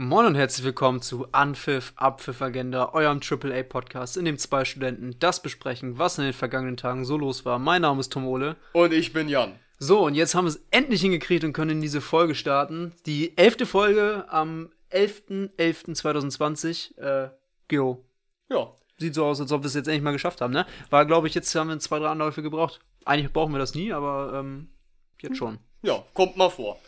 [0.00, 5.42] Moin und herzlich willkommen zu Anpfiff, Abpfiff Agenda, eurem AAA-Podcast, in dem zwei Studenten das
[5.42, 7.58] besprechen, was in den vergangenen Tagen so los war.
[7.58, 8.54] Mein Name ist Tom Ole.
[8.74, 9.58] Und ich bin Jan.
[9.80, 12.92] So, und jetzt haben wir es endlich hingekriegt und können in diese Folge starten.
[13.06, 16.96] Die elfte Folge am 11.11.2020.
[17.00, 17.30] Äh,
[17.66, 18.04] Geo.
[18.50, 18.72] Ja.
[18.98, 20.64] Sieht so aus, als ob wir es jetzt endlich mal geschafft haben, ne?
[20.90, 22.78] War, glaube ich, jetzt haben wir zwei, drei Anläufe gebraucht.
[23.04, 24.68] Eigentlich brauchen wir das nie, aber ähm,
[25.20, 25.58] jetzt schon.
[25.82, 26.78] Ja, kommt mal vor.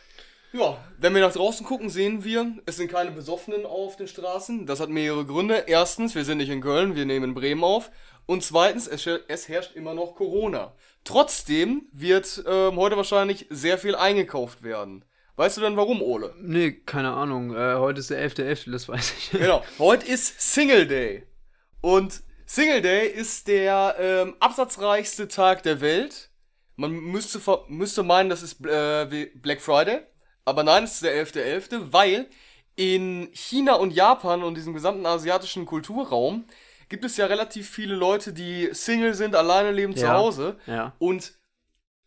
[0.52, 4.66] Ja, wenn wir nach draußen gucken, sehen wir, es sind keine Besoffenen auf den Straßen.
[4.66, 5.64] Das hat mehrere Gründe.
[5.68, 7.91] Erstens, wir sind nicht in Köln, wir nehmen in Bremen auf.
[8.27, 10.74] Und zweitens, es, es herrscht immer noch Corona.
[11.05, 15.05] Trotzdem wird ähm, heute wahrscheinlich sehr viel eingekauft werden.
[15.36, 16.34] Weißt du denn warum, Ole?
[16.41, 17.55] Nee, keine Ahnung.
[17.55, 19.30] Äh, heute ist der 11.11., .11., das weiß ich.
[19.30, 21.27] Genau, heute ist Single Day.
[21.80, 26.30] Und Single Day ist der ähm, absatzreichste Tag der Welt.
[26.74, 30.00] Man müsste, müsste meinen, das ist äh, Black Friday.
[30.50, 32.27] Aber nein, es ist der 11.11., .11., weil
[32.74, 36.45] in China und Japan und diesem gesamten asiatischen Kulturraum
[36.88, 40.56] gibt es ja relativ viele Leute, die Single sind, alleine leben ja, zu Hause.
[40.66, 40.92] Ja.
[40.98, 41.34] Und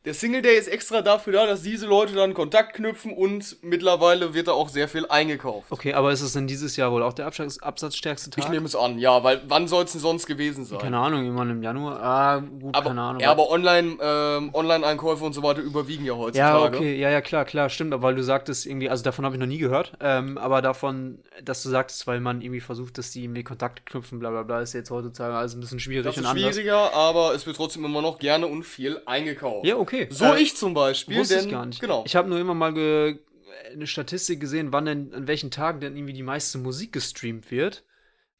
[0.06, 4.34] der Single Day ist extra dafür da, dass diese Leute dann Kontakt knüpfen und mittlerweile
[4.34, 5.72] wird da auch sehr viel eingekauft.
[5.72, 8.44] Okay, aber ist es denn dieses Jahr wohl auch der Absatz, absatzstärkste Tag?
[8.44, 10.80] Ich nehme es an, ja, weil wann soll es denn sonst gewesen sein?
[10.80, 12.04] Keine Ahnung, irgendwann im Januar.
[12.04, 13.22] Ah, gut, aber, keine Ahnung.
[13.22, 16.76] Ja, aber Online, ähm, Online-Einkäufe und so weiter überwiegen ja heutzutage.
[16.76, 19.36] Ja, okay, ja, ja, klar, klar, stimmt, aber weil du sagtest irgendwie, also davon habe
[19.36, 23.12] ich noch nie gehört, ähm, aber davon, dass du sagtest, weil man irgendwie versucht, dass
[23.12, 26.18] die irgendwie Kontakte knüpfen, bla bla bla, ist jetzt heutzutage alles ein bisschen schwierig das
[26.18, 26.54] ist und anders.
[26.56, 29.66] schwieriger, aber es wird trotzdem immer noch gerne und viel eingekauft.
[29.66, 29.93] Ja, okay.
[30.10, 31.18] So äh, ich zum Beispiel.
[31.18, 31.80] Wusste denn, ich gar nicht.
[31.80, 32.04] Genau.
[32.06, 32.74] Ich habe nur immer mal
[33.72, 37.84] eine Statistik gesehen, wann denn, an welchen Tagen denn irgendwie die meiste Musik gestreamt wird.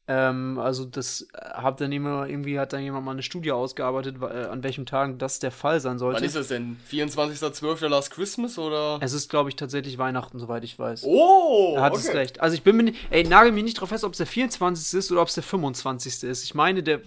[0.06, 4.16] Ähm, also das äh, hat dann immer, irgendwie hat dann jemand mal eine Studie ausgearbeitet,
[4.20, 6.18] äh, an welchen Tagen das der Fall sein sollte.
[6.18, 6.76] Wann ist es denn?
[6.90, 7.88] 24.12.
[7.88, 8.98] Last Christmas oder?
[9.00, 11.04] Es ist, glaube ich, tatsächlich Weihnachten, soweit ich weiß.
[11.04, 11.72] Oh!
[11.76, 12.02] Da hat okay.
[12.06, 12.40] es recht.
[12.40, 14.98] Also ich bin mir nicht, ey, nagel mich nicht drauf fest, ob es der 24.
[14.98, 16.22] ist oder ob es der 25.
[16.24, 16.44] ist.
[16.44, 17.00] Ich meine, der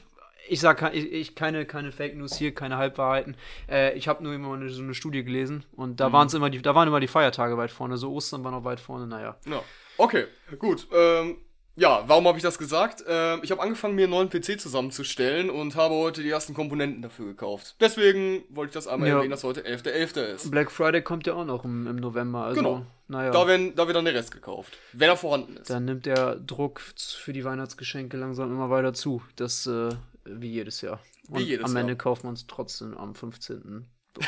[0.49, 3.35] ich sage ich, ich, keine, keine Fake News hier, keine Halbwahrheiten.
[3.69, 6.13] Äh, ich habe nur immer eine, so eine Studie gelesen und da mhm.
[6.13, 7.97] waren immer die, da waren immer die Feiertage weit vorne.
[7.97, 9.37] So Ostern war noch weit vorne, naja.
[9.45, 9.61] Ja.
[9.97, 10.25] Okay,
[10.59, 10.87] gut.
[10.93, 11.37] Ähm,
[11.79, 13.03] ja, warum habe ich das gesagt?
[13.07, 17.03] Ähm, ich habe angefangen, mir einen neuen PC zusammenzustellen und habe heute die ersten Komponenten
[17.03, 17.75] dafür gekauft.
[17.79, 19.15] Deswegen wollte ich das einmal ja.
[19.15, 20.15] erwähnen, dass heute 11.11.
[20.15, 20.21] .11.
[20.33, 20.51] ist.
[20.51, 22.45] Black Friday kommt ja auch noch im, im November.
[22.45, 22.85] Also, genau.
[23.07, 23.29] Naja.
[23.29, 24.79] Da, werden, da wird dann der Rest gekauft.
[24.91, 25.69] Wenn er vorhanden ist.
[25.69, 29.21] Dann nimmt der Druck für die Weihnachtsgeschenke langsam immer weiter zu.
[29.35, 29.89] Das äh,
[30.31, 30.99] wie jedes Jahr.
[31.29, 31.97] Und wie jedes am Ende Jahr.
[31.97, 33.85] kaufen wir uns trotzdem am 15.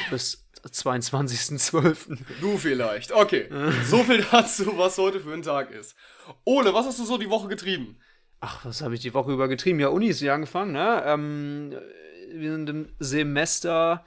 [0.10, 2.18] bis 22.12.
[2.42, 3.12] Du vielleicht.
[3.12, 3.48] Okay.
[3.86, 5.96] so viel dazu, was heute für ein Tag ist.
[6.46, 7.98] Ole, was hast du so die Woche getrieben?
[8.42, 9.80] Ach, was habe ich die Woche über getrieben?
[9.80, 11.04] Ja, Uni ist ja angefangen, ne?
[11.06, 11.76] Ähm,
[12.32, 14.06] wir sind im Semester,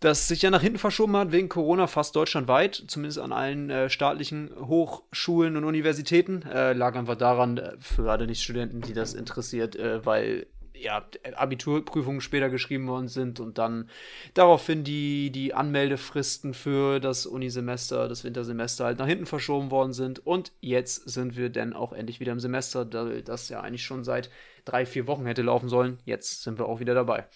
[0.00, 3.90] das sich ja nach hinten verschoben hat wegen Corona fast deutschlandweit, zumindest an allen äh,
[3.90, 6.42] staatlichen Hochschulen und Universitäten.
[6.42, 10.46] Äh, lag einfach daran, äh, für alle Nicht-Studenten, die das interessiert, äh, weil
[10.80, 13.88] ja, Abiturprüfungen später geschrieben worden sind und dann
[14.34, 20.24] daraufhin die, die Anmeldefristen für das Unisemester, das Wintersemester halt nach hinten verschoben worden sind.
[20.26, 24.30] Und jetzt sind wir dann auch endlich wieder im Semester, das ja eigentlich schon seit
[24.64, 25.98] drei, vier Wochen hätte laufen sollen.
[26.04, 27.26] Jetzt sind wir auch wieder dabei.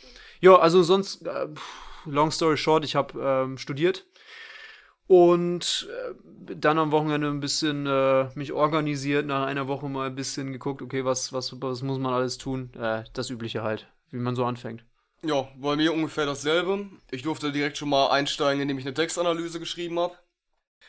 [0.40, 1.48] Ja, also sonst, äh,
[2.04, 4.04] long story short, ich habe ähm, studiert
[5.06, 10.14] und äh, dann am Wochenende ein bisschen äh, mich organisiert, nach einer Woche mal ein
[10.14, 12.70] bisschen geguckt, okay, was, was, was muss man alles tun?
[12.74, 14.84] Äh, das Übliche halt, wie man so anfängt.
[15.24, 16.86] Ja, bei mir ungefähr dasselbe.
[17.10, 20.14] Ich durfte direkt schon mal einsteigen, indem ich eine Textanalyse geschrieben habe.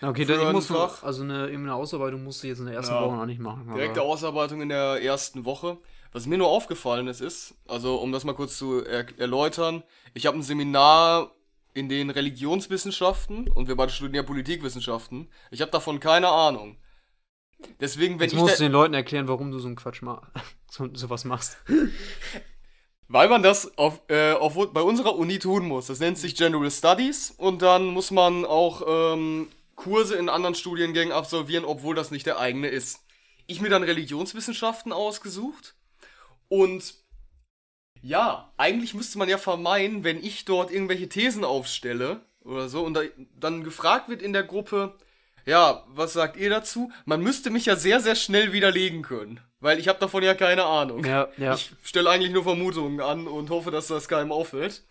[0.02, 3.02] Okay, dann muss noch, also eine, eine Ausarbeitung musste ich jetzt in der ersten ja,
[3.02, 3.72] Woche noch nicht machen.
[3.74, 5.78] Direkte Ausarbeitung in der ersten Woche.
[6.12, 10.26] Was mir nur aufgefallen ist, ist, also um das mal kurz zu er erläutern, ich
[10.26, 11.32] habe ein Seminar
[11.74, 15.30] in den Religionswissenschaften und wir beide studieren ja Politikwissenschaften.
[15.52, 16.78] Ich habe davon keine Ahnung.
[17.80, 18.40] Deswegen, wenn Jetzt ich.
[18.40, 20.32] musst du den Leuten erklären, warum du so einen Quatsch machst.
[20.70, 21.58] so, sowas machst.
[23.08, 25.88] Weil man das auf, äh, auf, bei unserer Uni tun muss.
[25.88, 31.14] Das nennt sich General Studies und dann muss man auch ähm, Kurse in anderen Studiengängen
[31.14, 33.02] absolvieren, obwohl das nicht der eigene ist.
[33.46, 35.76] Ich mir dann Religionswissenschaften ausgesucht
[36.48, 37.03] und
[38.04, 42.94] ja, eigentlich müsste man ja vermeiden, wenn ich dort irgendwelche Thesen aufstelle oder so und
[42.94, 43.02] da,
[43.40, 44.96] dann gefragt wird in der Gruppe,
[45.46, 46.92] ja, was sagt ihr dazu?
[47.06, 50.66] Man müsste mich ja sehr, sehr schnell widerlegen können, weil ich habe davon ja keine
[50.66, 51.06] Ahnung.
[51.06, 51.56] Ja, ja.
[51.56, 54.84] Ich stelle eigentlich nur Vermutungen an und hoffe, dass das keinem auffällt.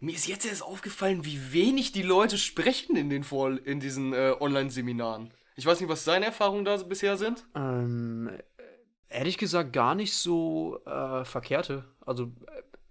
[0.00, 4.12] Mir ist jetzt erst aufgefallen, wie wenig die Leute sprechen in, den Vor in diesen
[4.12, 5.32] äh, Online-Seminaren.
[5.56, 7.46] Ich weiß nicht, was deine Erfahrungen da bisher sind.
[7.54, 8.28] Ähm,
[9.08, 11.84] ehrlich gesagt gar nicht so äh, verkehrte.
[12.04, 12.32] Also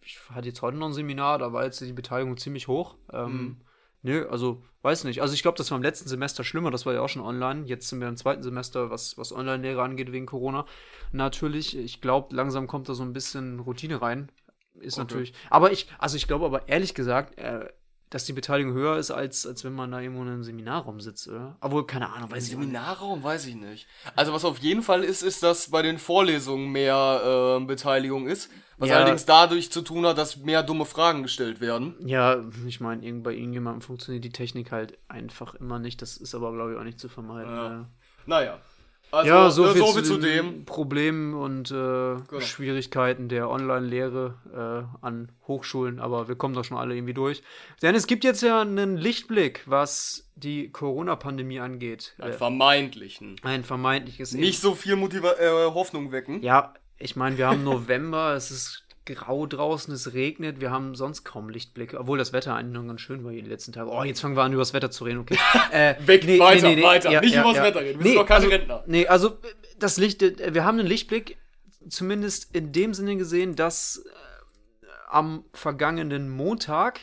[0.02, 2.96] ich hatte jetzt heute noch ein Seminar, da war jetzt die Beteiligung ziemlich hoch.
[3.12, 3.62] Ähm, mhm.
[4.02, 5.22] Nö, also weiß nicht.
[5.22, 7.66] Also ich glaube, das war im letzten Semester schlimmer, das war ja auch schon online.
[7.66, 10.66] Jetzt sind wir im zweiten Semester, was, was Online-Lehre angeht wegen Corona.
[11.14, 14.30] Natürlich, ich glaube, langsam kommt da so ein bisschen Routine rein.
[14.76, 15.02] Ist Okay.
[15.04, 15.34] natürlich.
[15.50, 17.70] Aber ich, also ich glaube aber ehrlich gesagt, äh,
[18.14, 21.28] dass die Beteiligung höher ist, als, als wenn man da irgendwo in einem Seminarraum sitzt,
[21.28, 21.56] oder?
[21.62, 22.60] Obwohl, keine Ahnung, weiß ich nicht.
[22.62, 23.88] Seminarraum weiß ich nicht.
[24.16, 27.22] Also was auf jeden Fall ist, ist, dass bei den Vorlesungen mehr
[27.58, 28.52] ähm, Beteiligung ist.
[28.78, 28.98] Was Ja.
[28.98, 31.96] allerdings dadurch zu tun hat, dass mehr dumme Fragen gestellt werden.
[32.06, 36.02] Ja, ich meine, bei irgendjemandem funktioniert die Technik halt einfach immer nicht.
[36.02, 37.84] Das ist aber, glaube ich, auch nicht zu vermeiden.
[37.84, 37.86] Äh.
[38.26, 38.60] Naja.
[39.14, 40.66] Also ja, so äh, viel, so viel zu, dem.
[40.66, 46.96] Problemen und äh, Schwierigkeiten der Online-Lehre äh, an Hochschulen, aber wir kommen doch schon alle
[46.96, 47.44] irgendwie durch.
[47.84, 52.16] Denn es gibt jetzt ja einen Lichtblick, was die Corona-Pandemie angeht.
[52.18, 53.36] Einen Äh, vermeintlichen.
[53.44, 54.34] ein vermeintliches.
[54.34, 56.42] Nicht so viel Motiva äh, Hoffnung wecken.
[56.42, 61.24] Ja, ich meine, wir haben November, es ist grau draußen, es regnet, wir haben sonst
[61.24, 63.90] kaum Lichtblick, obwohl das Wetter eigentlich noch ganz schön war die letzten Tage.
[63.90, 65.38] Oh, jetzt fangen wir an, über das Wetter zu reden, okay.
[65.72, 67.22] Äh, Weg, weiter, weiter.
[67.22, 67.64] Nicht übers ja.
[67.64, 68.00] Wetter reden.
[68.00, 68.84] Wir sind doch keine also, Rentner.
[68.88, 69.38] Nee, also
[69.78, 71.38] das Licht, äh, wir haben einen Lichtblick,
[71.90, 77.02] zumindest in dem Sinne gesehen, dass äh, am vergangenen Montag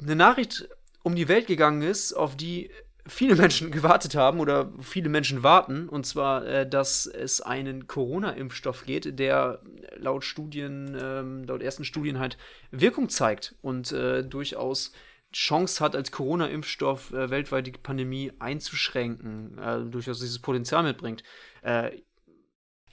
[0.00, 0.68] eine Nachricht
[1.02, 2.70] um die Welt gegangen ist, auf die
[3.08, 8.84] viele Menschen gewartet haben oder viele Menschen warten, und zwar, äh, dass es einen Corona-Impfstoff
[8.84, 9.60] geht, der
[9.96, 12.36] laut Studien, ähm, laut ersten Studien halt
[12.70, 14.92] Wirkung zeigt und äh, durchaus
[15.32, 21.22] Chance hat, als Corona-Impfstoff äh, weltweit die Pandemie einzuschränken, äh, durchaus dieses Potenzial mitbringt.
[21.62, 22.02] Äh,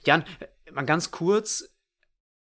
[0.04, 1.73] Jan, äh, mal ganz kurz,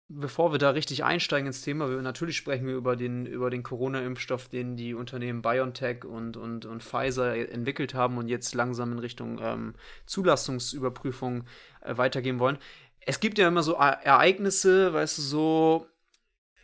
[0.09, 3.63] bevor wir da richtig einsteigen ins Thema, wir, natürlich sprechen wir über den, über den
[3.63, 8.99] Corona-Impfstoff, den die Unternehmen BioNTech und, und, und Pfizer entwickelt haben und jetzt langsam in
[8.99, 9.75] Richtung ähm,
[10.07, 11.45] Zulassungsüberprüfung
[11.83, 12.59] äh, weitergeben wollen.
[13.01, 15.87] Es gibt ja immer so E- Ereignisse, weißt du, so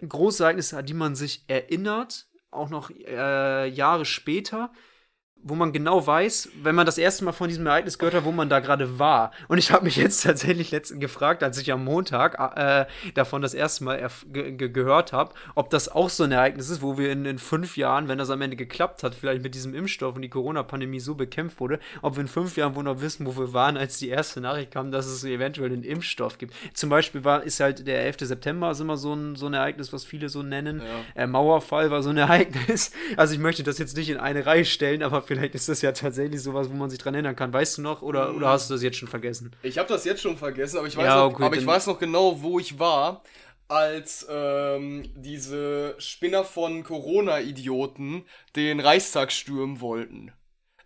[0.06, 4.72] große Ereignisse, an die man sich erinnert, auch noch äh, Jahre später,
[5.44, 8.32] wo man genau weiß, wenn man das erste Mal von diesem Ereignis gehört hat, wo
[8.32, 9.30] man da gerade war.
[9.48, 13.52] Und ich habe mich jetzt tatsächlich letztens gefragt, als ich am Montag äh, davon das
[13.52, 17.26] erste Mal ge gehört habe, ob das auch so ein Ereignis ist, wo wir in,
[17.26, 20.30] in fünf Jahren, wenn das am Ende geklappt hat, vielleicht mit diesem Impfstoff und die
[20.30, 23.76] Corona-Pandemie so bekämpft wurde, ob wir in fünf Jahren wohl noch wissen, wo wir waren,
[23.76, 26.54] als die erste Nachricht kam, dass es eventuell einen Impfstoff gibt.
[26.72, 28.16] Zum Beispiel war, ist halt der 11.
[28.20, 30.80] September ist immer so ein, so ein Ereignis, was viele so nennen.
[30.80, 31.22] Ja.
[31.22, 32.92] Äh, Mauerfall war so ein Ereignis.
[33.16, 35.92] Also ich möchte das jetzt nicht in eine Reihe stellen, aber vielleicht ist das ja
[35.92, 37.52] tatsächlich sowas, wo man sich dran erinnern kann.
[37.52, 39.54] Weißt du noch oder, oder hast du das jetzt schon vergessen?
[39.62, 41.86] Ich habe das jetzt schon vergessen, aber ich weiß, Ja, noch, okay, aber ich weiß
[41.86, 43.22] noch genau, wo ich war,
[43.68, 48.24] als ähm, diese Spinner von Corona-Idioten
[48.56, 50.32] den Reichstag stürmen wollten.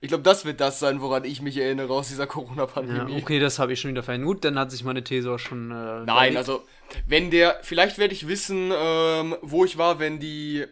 [0.00, 3.20] Ich glaube, das wird das sein, woran ich mich erinnere aus dieser Ja, Corona-Pandemie.
[3.20, 4.28] okay, das habe ich schon wieder verhindert.
[4.28, 5.72] Gut, dann hat sich meine These auch schon.
[5.72, 6.62] Äh, Nein, also
[7.08, 10.66] wenn der, vielleicht werde ich wissen, ähm, wo ich war, wenn die,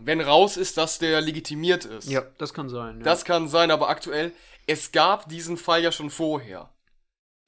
[0.00, 2.08] wenn raus ist, dass der legitimiert ist.
[2.10, 2.98] Ja, das kann sein.
[2.98, 3.04] Ja.
[3.04, 4.32] Das kann sein, aber aktuell,
[4.66, 6.70] es gab diesen Fall ja schon vorher.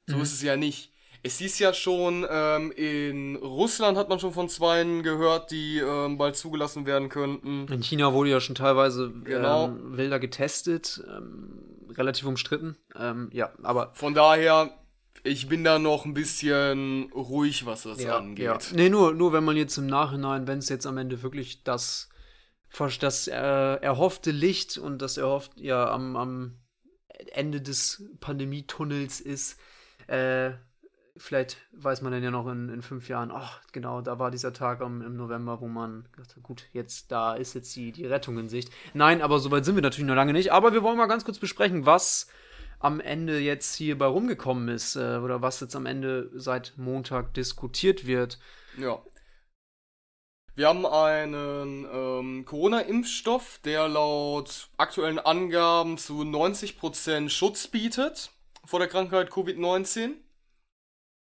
[0.06, 0.22] So Mhm.
[0.22, 0.92] ist es ja nicht.
[1.24, 6.16] Es hieß ja schon, ähm, in Russland hat man schon von Zweien gehört, die ähm,
[6.16, 7.66] bald zugelassen werden könnten.
[7.70, 9.66] In China wurde ja schon teilweise Genau.
[9.66, 12.76] ähm, wilder getestet, ähm, relativ umstritten.
[12.96, 14.70] Ähm, ja, aber Von daher,
[15.24, 18.44] ich bin da noch ein bisschen ruhig, was das ja, angeht.
[18.44, 18.58] ja.
[18.72, 22.08] Nee, nur, nur wenn man jetzt im Nachhinein, wenn es jetzt am Ende wirklich das,
[23.00, 26.59] das äh, erhoffte Licht und das erhofft, ja, am, am
[27.32, 29.59] Ende des Pandemietunnels ist,
[30.06, 30.53] äh,
[31.17, 34.53] vielleicht weiß man dann ja noch in, in fünf Jahren, ach, genau, da war dieser
[34.53, 38.06] Tag am, im November, wo man gedacht hat, gut, jetzt, da ist jetzt die, die
[38.06, 38.72] Rettung in Sicht.
[38.94, 40.53] Nein, aber soweit sind wir natürlich noch lange nicht.
[40.53, 42.29] Aber wir wollen mal ganz kurz besprechen, was
[42.79, 47.34] am Ende jetzt hier bei rumgekommen ist äh, oder was jetzt am Ende seit Montag
[47.34, 48.39] diskutiert wird.
[48.79, 49.03] Ja.
[50.58, 58.32] Wir haben einen ähm, Corona-Impfstoff, der laut aktuellen Angaben zu 90% Schutz bietet
[58.65, 60.15] vor der Krankheit Covid-19.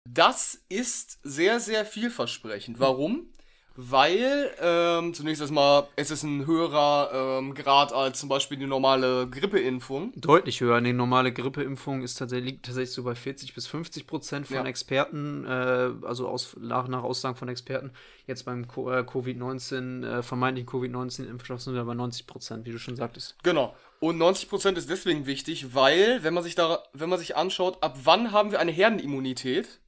[0.08, 2.78] Das ist sehr, sehr vielversprechend.
[2.78, 3.33] Warum?
[3.76, 9.28] Weil ähm, zunächst erstmal, es ist ein höherer ähm, Grad als zum Beispiel die normale
[9.28, 10.12] Grippeimpfung.
[10.14, 10.76] Deutlich höher.
[10.76, 14.64] Eine normale Grippeimpfung ist tatsächlich, liegt tatsächlich so bei 40 bis 50 Prozent von Ja.
[14.64, 17.90] Experten, äh, also aus, nach, nach Aussagen von Experten.
[18.26, 22.94] Jetzt beim äh, Covid-19, äh, vermeintlichen Covid-19-Impfstoff sind wir bei 90 Prozent, wie du schon
[22.94, 23.36] sagtest.
[23.42, 23.74] Genau.
[23.98, 27.98] Und 90% ist deswegen wichtig, weil, wenn man sich da, wenn man sich anschaut, ab
[28.04, 29.80] wann haben wir eine Herdenimmunität?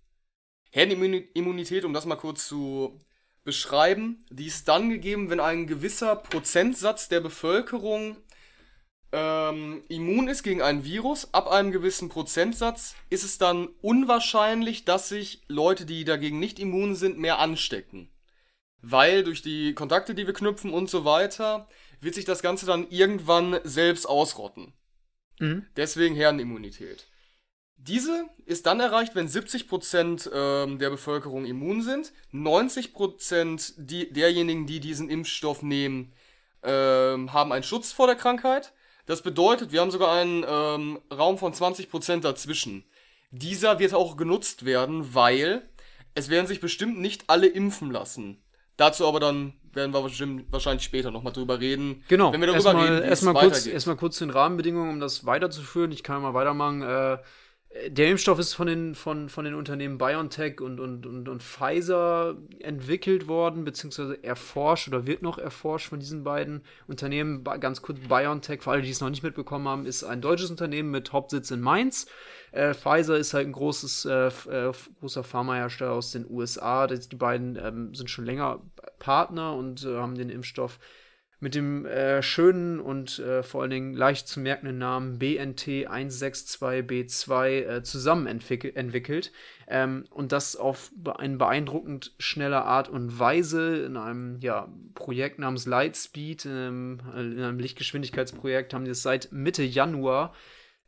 [0.71, 2.99] Herdenimmunität, um das mal kurz zu
[3.47, 8.19] beschreiben, die ist dann gegeben, wenn ein gewisser Prozentsatz der Bevölkerung
[9.13, 11.33] ähm, immun ist gegen ein Virus.
[11.33, 16.95] Ab einem gewissen Prozentsatz ist es dann unwahrscheinlich, dass sich Leute, die dagegen nicht immun
[16.95, 18.11] sind, mehr anstecken.
[18.83, 21.67] Weil durch die Kontakte, die wir knüpfen und so weiter,
[22.01, 24.75] wird sich das Ganze dann irgendwann selbst ausrotten.
[25.39, 25.67] Mhm.
[25.77, 27.07] Deswegen Herdenimmunität.
[27.79, 34.81] Diese ist dann erreicht, wenn 70% ähm, der Bevölkerung immun sind, 90% die, derjenigen, die
[34.81, 36.13] diesen Impfstoff nehmen,
[36.63, 38.73] ähm, haben einen Schutz vor der Krankheit.
[39.05, 42.85] Das bedeutet, wir haben sogar einen ähm, Raum von 20% dazwischen.
[43.31, 45.69] Dieser wird auch genutzt werden, weil
[46.15, 48.43] es werden sich bestimmt nicht alle impfen lassen.
[48.77, 52.03] Dazu aber dann werden wir bestimmt wahrscheinlich später nochmal drüber reden.
[52.09, 52.33] Genau.
[52.33, 55.93] Wenn wir darüber erstmal, reden, erstmal kurz, erstmal kurz den Rahmenbedingungen, um das weiterzuführen.
[55.93, 56.83] Ich kann mal weitermachen.
[56.83, 57.19] Äh,
[57.89, 62.37] der Impfstoff ist von den, von, von den Unternehmen BioNTech und, und, und, und Pfizer
[62.61, 67.45] entwickelt worden, beziehungsweise erforscht oder wird noch erforscht von diesen beiden Unternehmen.
[67.45, 70.91] Ganz kurz, BioNTech, für alle, die es noch nicht mitbekommen haben, ist ein deutsches Unternehmen
[70.91, 72.07] mit Hauptsitz in Mainz.
[72.53, 76.87] Äh, Pfizer ist halt ein großes, äh, äh, großer Pharmahersteller aus den USA.
[76.87, 78.61] Die beiden ähm, sind schon länger
[78.99, 80.79] Partner und äh, haben den Impfstoff
[81.39, 87.83] mit dem äh, schönen und äh, vor allen Dingen leicht zu merkenden Namen BNT162B2 äh,
[87.83, 89.33] zusammen entwickelt.
[89.69, 95.39] Ähm, und das auf be- eine beeindruckend schnelle Art und Weise in einem ja, Projekt
[95.39, 100.35] namens Lightspeed, ähm, in einem Lichtgeschwindigkeitsprojekt, haben die es seit Mitte Januar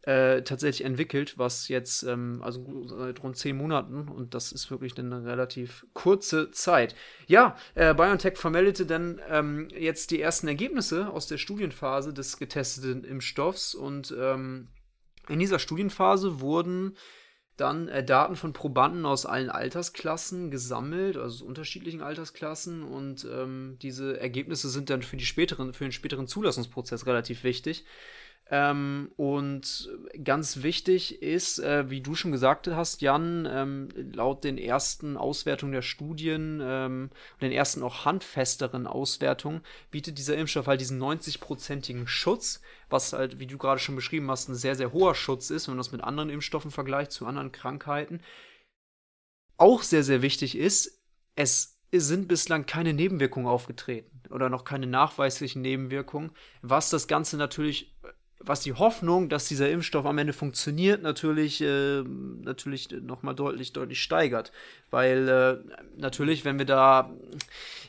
[0.03, 4.97] äh, tatsächlich entwickelt, was jetzt, ähm, also seit rund zehn Monaten, und das ist wirklich
[4.97, 6.95] eine relativ kurze Zeit.
[7.27, 13.05] Ja, äh, BioNTech vermeldete dann ähm, jetzt die ersten Ergebnisse aus der Studienphase des getesteten
[13.05, 14.69] Impfstoffs und ähm,
[15.29, 16.97] in dieser Studienphase wurden
[17.59, 23.79] dann äh, Daten von Probanden aus allen Altersklassen gesammelt, also aus unterschiedlichen Altersklassen und ähm,
[23.83, 27.85] diese Ergebnisse sind dann für die späteren, für den späteren Zulassungsprozess relativ wichtig.
[28.51, 29.91] Ähm, und
[30.25, 35.73] ganz wichtig ist, äh, wie du schon gesagt hast, Jan, ähm, laut den ersten Auswertungen
[35.73, 37.11] der Studien ähm,
[37.43, 43.47] den ersten auch handfesteren Auswertungen bietet dieser Impfstoff halt diesen 90-prozentigen Schutz, was halt, wie
[43.47, 46.03] du gerade schon beschrieben hast, ein sehr, sehr hoher Schutz ist, wenn man das mit
[46.03, 48.23] anderen Impfstoffen vergleicht, zu anderen Krankheiten.
[49.59, 51.03] Auch sehr, sehr wichtig ist,
[51.35, 57.95] es sind bislang keine Nebenwirkungen aufgetreten oder noch keine nachweislichen Nebenwirkungen, was das Ganze natürlich
[58.41, 64.01] was die Hoffnung, dass dieser Impfstoff am Ende funktioniert, natürlich, äh, natürlich nochmal deutlich, deutlich
[64.01, 64.53] steigert.
[64.91, 67.13] Weil äh, natürlich, wenn wir da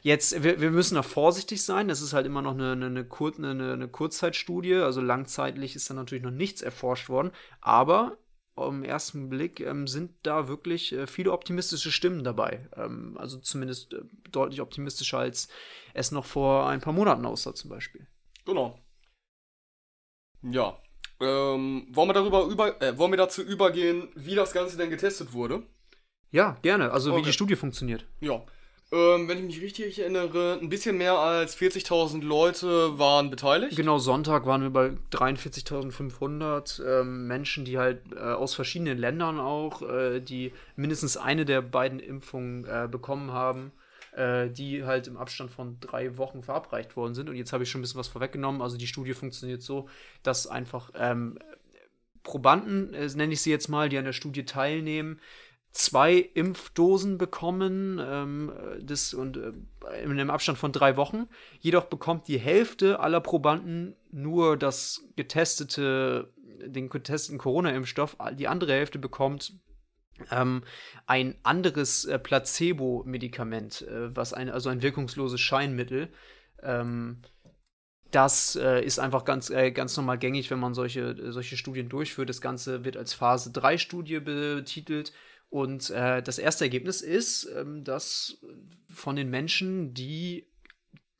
[0.01, 3.73] jetzt, wir, wir müssen da vorsichtig sein, das ist halt immer noch eine, eine, eine,
[3.73, 8.17] eine Kurzzeitstudie, also langzeitlich ist da natürlich noch nichts erforscht worden, aber
[8.57, 12.67] im ersten Blick ähm, sind da wirklich äh, viele optimistische Stimmen dabei.
[12.75, 14.01] Ähm, also zumindest äh,
[14.31, 15.47] deutlich optimistischer, als
[15.93, 18.05] es noch vor ein paar Monaten aussah, zum Beispiel.
[18.45, 18.77] Genau.
[20.43, 20.77] Ja.
[21.21, 25.33] Ähm, wollen wir darüber über, äh, wollen wir dazu übergehen, wie das Ganze denn getestet
[25.33, 25.63] wurde?
[26.31, 26.91] Ja, gerne.
[26.91, 27.25] Also wie Okay.
[27.25, 28.05] die Studie funktioniert.
[28.21, 28.41] Ja.
[28.91, 33.75] Ähm, wenn ich mich richtig erinnere, ein bisschen mehr als 40.000 Leute waren beteiligt.
[33.75, 39.81] Genau, Sonntag waren wir bei 43.500 ähm, Menschen, die halt äh, aus verschiedenen Ländern auch,
[39.81, 43.71] äh, die mindestens eine der beiden Impfungen äh, bekommen haben,
[44.15, 47.29] äh, die halt im Abstand von drei Wochen verabreicht worden sind.
[47.29, 48.61] Und jetzt habe ich schon ein bisschen was vorweggenommen.
[48.61, 49.87] Also die Studie funktioniert so,
[50.23, 51.37] dass einfach ähm,
[52.23, 55.19] Probanden, äh, nenne ich sie jetzt mal, die an der Studie teilnehmen,
[55.71, 58.51] zwei Impfdosen bekommen ähm,
[58.81, 59.51] das, und äh,
[60.03, 61.27] in einem Abstand von drei Wochen.
[61.59, 66.33] Jedoch bekommt die Hälfte aller Probanden nur das getestete,
[66.65, 68.17] den getesteten Corona-Impfstoff.
[68.33, 69.53] Die andere Hälfte bekommt
[70.31, 70.63] ähm,
[71.05, 76.09] ein anderes äh, Placebo-Medikament, äh, was ein, also ein wirkungsloses Scheinmittel.
[76.61, 77.21] Ähm,
[78.11, 82.29] das äh, ist einfach ganz, äh, ganz normal gängig, wenn man solche, solche Studien durchführt.
[82.29, 85.13] Das Ganze wird als Phase 3-Studie betitelt.
[85.49, 88.39] Und äh, das erste Ergebnis ist, ähm, dass
[88.93, 90.47] von den Menschen, die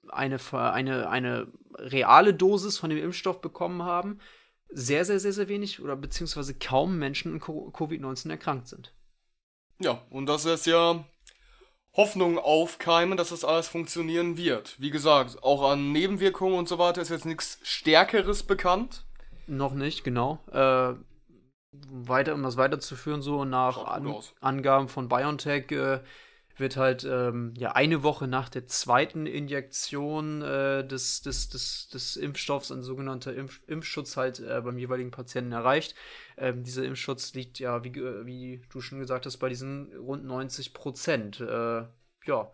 [0.08, 4.20] eine, eine, eine reale Dosis von dem Impfstoff bekommen haben,
[4.70, 8.94] sehr, sehr, sehr, sehr wenig oder beziehungsweise kaum Menschen an Covid-19 erkrankt sind.
[9.80, 11.06] Ja, und das ist ja
[11.94, 14.80] Hoffnung aufkeimen, dass das alles funktionieren wird.
[14.80, 19.06] Wie gesagt, auch an Nebenwirkungen und so weiter ist jetzt nichts Stärkeres bekannt.
[19.48, 20.40] Noch nicht, genau.
[20.52, 20.94] Äh,
[21.72, 24.14] weiter, um das weiterzuführen, so nach An.
[24.42, 26.00] Angaben von BioNTech äh,
[26.60, 32.16] wird halt ähm, ja eine Woche nach der zweiten Injektion äh, des, des, des, des
[32.16, 35.96] Impfstoffs ein sogenannter Impf Impfschutz halt äh, beim jeweiligen Patienten erreicht.
[36.38, 40.74] Ähm, dieser Impfschutz liegt ja, wie, wie du schon gesagt hast, bei diesen rund 90
[40.74, 41.40] Prozent.
[41.40, 41.84] Äh,
[42.26, 42.52] ja.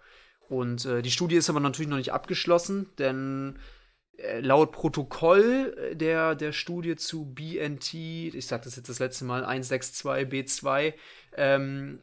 [0.48, 3.58] Und äh, die Studie ist aber natürlich noch nicht abgeschlossen, denn
[4.18, 9.26] äh, laut Protokoll äh, der, der Studie zu BNT, ich sage das jetzt das letzte
[9.26, 10.94] Mal, 162B2,
[11.36, 12.00] ähm,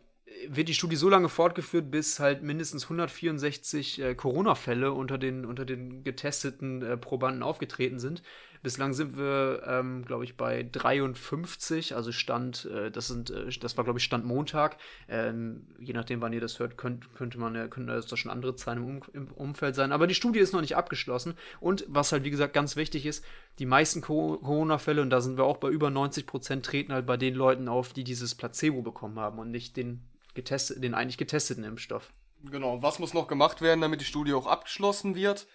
[0.48, 5.64] wird die Studie so lange fortgeführt, bis halt mindestens 164 äh, Corona-Fälle unter den, unter
[5.64, 8.22] den getesteten äh, Probanden aufgetreten sind.
[8.62, 13.76] Bislang sind wir, ähm, glaube ich, bei 53, also Stand, äh, das sind, äh, das
[13.76, 14.76] war, glaube ich, Stand Montag.
[15.08, 18.54] Ähm, je nachdem, wann ihr das hört, könnt, könnte man, ja, könnte das schon andere
[18.54, 19.90] Zahlen im, um im, Umfeld sein.
[19.90, 21.34] Aber die Studie ist noch nicht abgeschlossen.
[21.58, 23.24] Und was halt, wie gesagt, ganz wichtig ist,
[23.58, 27.16] die meisten Corona-Fälle, und da sind wir auch bei über 90 Prozent, treten halt bei
[27.16, 30.02] den Leuten auf, die dieses Placebo bekommen haben und nicht den,
[30.34, 32.10] getestet, den eigentlich getesteten Impfstoff.
[32.50, 35.46] Genau, was muss noch gemacht werden, damit die Studie auch abgeschlossen wird?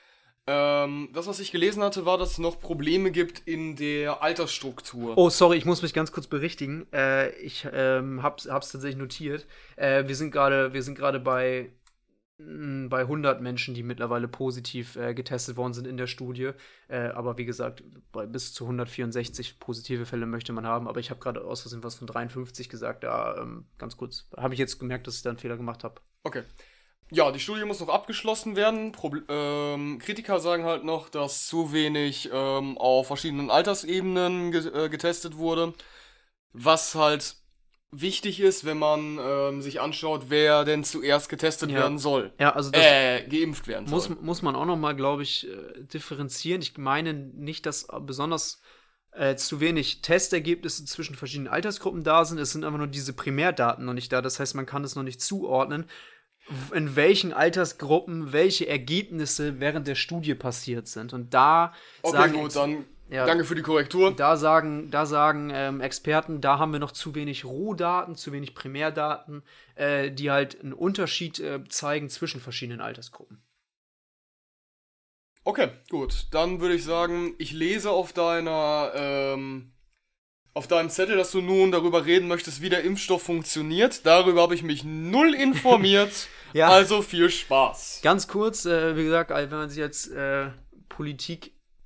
[0.49, 5.17] Ähm, das, was ich gelesen hatte, war, dass es noch Probleme gibt in der Altersstruktur.
[5.17, 6.87] Oh, sorry, ich muss mich ganz kurz berichtigen.
[6.93, 9.45] Äh, ich ähm, hab's, hab's tatsächlich notiert.
[9.75, 11.69] Äh, wir sind gerade, wir sind gerade bei
[12.39, 16.51] bei 100 Menschen, die mittlerweile positiv äh, getestet worden sind in der Studie.
[16.87, 20.87] Äh, aber wie gesagt, bei bis zu 164 positive Fälle möchte man haben.
[20.87, 23.03] Aber ich habe gerade aus Versehen was von 53 gesagt.
[23.03, 25.99] Da ähm, ganz kurz habe ich jetzt gemerkt, dass ich da einen Fehler gemacht habe.
[26.23, 26.43] Okay.
[27.09, 28.91] Ja, die Studie muss noch abgeschlossen werden.
[28.91, 34.89] Proble ähm, Kritiker sagen halt noch, dass zu wenig ähm, auf verschiedenen Altersebenen ge äh,
[34.89, 35.73] getestet wurde.
[36.53, 37.37] Was halt
[37.91, 41.77] wichtig ist, wenn man ähm, sich anschaut, wer denn zuerst getestet Ja.
[41.79, 42.33] werden soll.
[42.39, 44.17] Ja, also das Äh, geimpft werden muss, soll.
[44.21, 46.61] muss man auch noch mal, glaube ich, äh, differenzieren.
[46.61, 48.61] Ich meine nicht, dass besonders
[49.13, 52.37] äh, zu wenig Testergebnisse zwischen verschiedenen Altersgruppen da sind.
[52.37, 54.21] Es sind einfach nur diese Primärdaten noch nicht da.
[54.21, 55.89] Das heißt, man kann es noch nicht zuordnen,
[56.73, 61.13] in welchen Altersgruppen welche Ergebnisse während der Studie passiert sind.
[61.13, 63.25] Und da Okay, sagen gut, dann Ja.
[63.25, 64.13] danke für die Korrektur.
[64.13, 68.53] da sagen, da sagen ähm, Experten, da haben wir noch zu wenig Rohdaten, zu wenig
[68.53, 69.43] Primärdaten,
[69.75, 73.41] äh, die halt einen Unterschied äh, zeigen zwischen verschiedenen Altersgruppen.
[75.47, 76.27] Okay, gut.
[76.31, 79.71] Dann würde ich sagen, ich lese auf deiner, ähm,
[80.53, 84.05] auf deinem Zettel, dass du nun darüber reden möchtest, wie der Impfstoff funktioniert.
[84.05, 86.27] Darüber habe ich mich null informiert.
[86.53, 86.69] Ja.
[86.69, 87.99] Also viel Spaß.
[88.03, 90.49] Ganz kurz, äh, wie gesagt, wenn man sich als äh,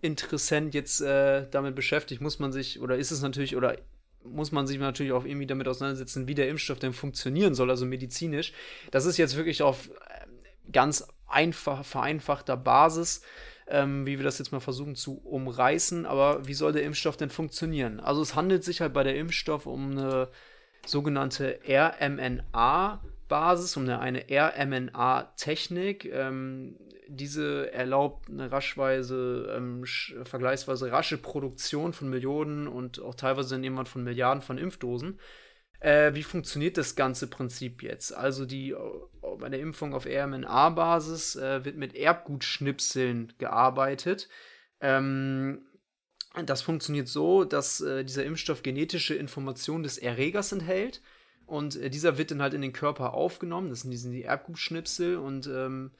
[0.02, 3.78] Politikinteressent jetzt äh, damit beschäftigt, muss man sich, oder ist es natürlich, oder
[4.24, 7.86] muss man sich natürlich auch irgendwie damit auseinandersetzen, wie der Impfstoff denn funktionieren soll, also
[7.86, 8.54] medizinisch.
[8.92, 10.40] Das ist jetzt wirklich auf ähm,
[10.72, 13.22] ganz einfach, vereinfachter Basis,
[13.68, 16.06] ähm, wie wir das jetzt mal versuchen zu umreißen.
[16.06, 18.00] Aber wie soll der Impfstoff denn funktionieren?
[18.00, 20.30] Also es handelt sich halt bei der Impfstoff um eine
[20.86, 22.98] sogenannte RMNA-Basis,
[23.78, 26.06] um eine, eine RMNA-Technik.
[26.06, 26.76] Ähm,
[27.16, 29.84] diese erlaubt eine raschweise, ähm,
[30.24, 35.20] vergleichsweise rasche Produktion von Millionen und auch teilweise dann irgendwann von Milliarden von Impfdosen.
[35.80, 38.16] Äh, wie funktioniert das ganze Prinzip jetzt?
[38.16, 38.78] Also die äh,
[39.40, 44.30] bei der Impfung auf RMNA-Basis äh, wird mit Erbgutschnipseln gearbeitet.
[44.80, 45.66] Ähm,
[46.46, 51.02] das funktioniert so, dass äh, dieser Impfstoff genetische Informationen des Erregers enthält
[51.46, 53.70] und äh, dieser wird dann halt in den Körper aufgenommen.
[53.70, 55.92] Das sind die, sind die Erbgutschnipsel und ähm,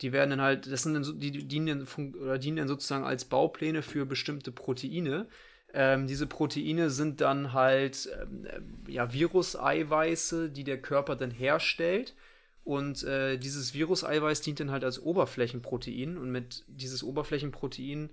[0.00, 3.04] die werden dann halt, das sind dann die die dienen, dann oder dienen dann sozusagen
[3.04, 5.26] als Baupläne für bestimmte Proteine.
[5.74, 12.14] Ähm, diese Proteine sind dann halt ähm, äh, ja, Viruseiweiße, die der Körper dann herstellt.
[12.64, 16.16] Und äh, dieses Viruseiweiß dient dann halt als Oberflächenprotein.
[16.16, 18.10] Und mit dieses Oberflächenprotein,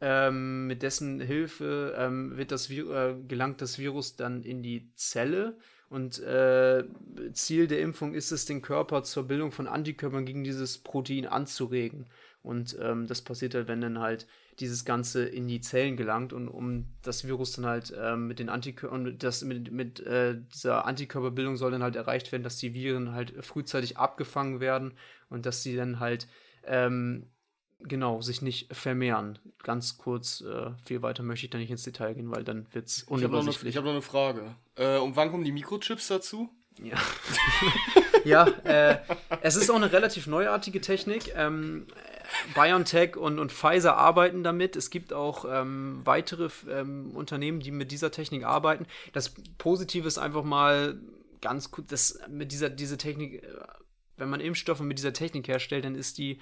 [0.00, 5.56] ähm, mit dessen Hilfe ähm, wird das äh, gelangt das Virus dann in die Zelle.
[5.88, 6.84] Und äh,
[7.32, 12.06] Ziel der Impfung ist es, den Körper zur Bildung von Antikörpern gegen dieses Protein anzuregen.
[12.42, 14.26] Und ähm, das passiert halt, wenn dann halt
[14.60, 18.48] dieses Ganze in die Zellen gelangt und um das Virus dann halt ähm, mit den
[18.48, 23.12] Antikörpern, das mit, mit äh, dieser Antikörperbildung soll dann halt erreicht werden, dass die Viren
[23.12, 24.94] halt frühzeitig abgefangen werden
[25.28, 26.26] und dass sie dann halt
[26.64, 27.26] ähm,
[27.80, 29.38] genau sich nicht vermehren.
[29.62, 32.86] Ganz kurz, äh, viel weiter möchte ich da nicht ins Detail gehen, weil dann wird
[32.86, 33.76] es Ich habe noch, unübersichtlich.
[33.76, 34.54] hab noch eine Frage.
[34.76, 36.48] Äh, und wann kommen die Mikrochips dazu?
[36.82, 36.96] Ja,
[38.24, 38.98] ja äh,
[39.42, 41.32] es ist auch eine relativ neuartige Technik.
[41.34, 41.86] Ähm,
[42.54, 44.76] BioNTech und, und Pfizer arbeiten damit.
[44.76, 48.86] Es gibt auch ähm, weitere ähm, Unternehmen, die mit dieser Technik arbeiten.
[49.12, 50.98] Das Positive ist einfach mal
[51.40, 53.48] ganz gut, dass mit dieser diese Technik, äh,
[54.16, 56.40] wenn man Impfstoffe mit dieser Technik herstellt, dann ist die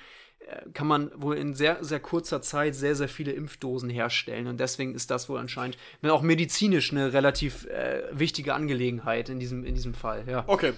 [0.75, 4.47] kann man wohl in sehr, sehr kurzer Zeit sehr, sehr viele Impfdosen herstellen.
[4.47, 9.65] Und deswegen ist das wohl anscheinend auch medizinisch eine relativ äh, wichtige Angelegenheit in diesem,
[9.65, 10.25] in diesem Fall.
[10.29, 10.45] Ja.
[10.47, 10.73] Okay.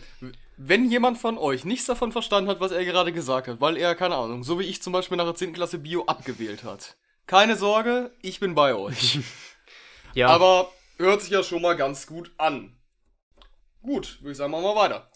[0.57, 3.95] Wenn jemand von euch nichts davon verstanden hat, was er gerade gesagt hat, weil er,
[3.95, 5.53] keine Ahnung, so wie ich zum Beispiel nach der 10.
[5.53, 6.97] Klasse Bio abgewählt hat.
[7.27, 9.19] Keine Sorge, ich bin bei euch.
[10.15, 10.29] ja.
[10.29, 12.75] Aber hört sich ja schon mal ganz gut an.
[13.83, 15.11] Gut, würde ich sagen, machen wir weiter.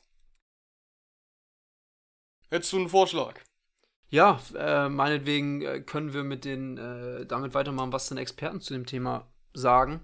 [2.50, 3.40] Hättest du einen Vorschlag?
[4.12, 8.75] Ja, äh, meinetwegen äh, können wir mit den, äh, damit weitermachen, was denn Experten zu
[8.75, 10.03] dem Thema sagen.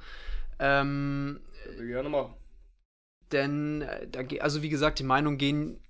[0.59, 1.41] Ähm,
[1.77, 2.35] gerne machen.
[3.33, 5.85] denn, da, also wie gesagt, die Meinungen gehen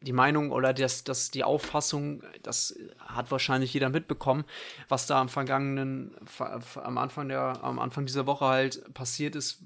[0.00, 4.46] die Meinung oder das, das, die Auffassung, das hat wahrscheinlich jeder mitbekommen,
[4.88, 9.62] was da am vergangenen, am Anfang der, am Anfang dieser Woche halt passiert ist.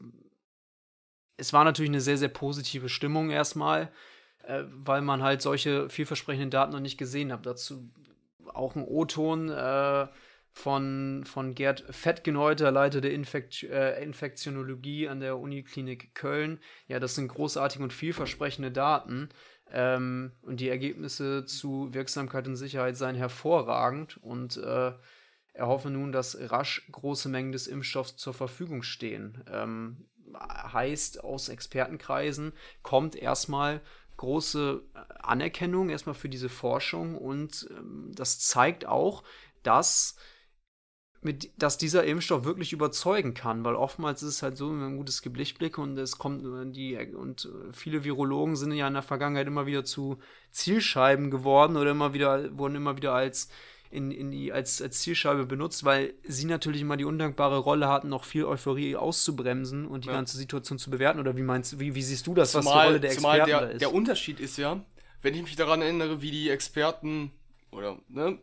[1.36, 3.92] Es war natürlich eine sehr, sehr positive Stimmung erstmal,
[4.46, 7.46] äh, weil man halt solche vielversprechenden Daten noch nicht gesehen hat.
[7.46, 7.90] Dazu
[8.52, 10.06] auch ein O-Ton äh,
[10.52, 16.60] von, von Gerd Fettgeneuter, Leiter der Infekt, äh, Infektionologie an der Uniklinik Köln.
[16.86, 19.30] Ja, das sind großartige und vielversprechende Daten.
[19.72, 24.92] Ähm, und die Ergebnisse zu Wirksamkeit und Sicherheit seien hervorragend und äh,
[25.54, 29.42] er hoffe nun, dass rasch große Mengen des Impfstoffs zur Verfügung stehen.
[29.50, 32.52] Ähm, heißt, aus Expertenkreisen
[32.82, 33.80] kommt erstmal
[34.16, 34.82] große
[35.20, 39.24] Anerkennung erstmal für diese Forschung und ähm, das zeigt auch,
[39.62, 40.16] dass
[41.24, 45.22] mit, dass dieser Impfstoff wirklich überzeugen kann, weil oftmals ist es halt so, ein gutes
[45.22, 49.46] Geblichblick und es kommt äh, die und äh, viele Virologen sind ja in der Vergangenheit
[49.46, 50.18] immer wieder zu
[50.50, 53.48] Zielscheiben geworden oder immer wieder wurden immer wieder als
[53.94, 58.08] in, in die, als, als Zielscheibe benutzt, weil sie natürlich immer die undankbare Rolle hatten,
[58.08, 60.14] noch viel Euphorie auszubremsen und die ja.
[60.14, 61.20] ganze Situation zu bewerten.
[61.20, 63.60] Oder wie meinst wie, wie siehst du das, zumal, was die Rolle der Experten der,
[63.60, 63.80] da ist?
[63.80, 64.84] Der Unterschied ist ja,
[65.22, 67.30] wenn ich mich daran erinnere, wie die Experten
[67.70, 68.38] oder ne,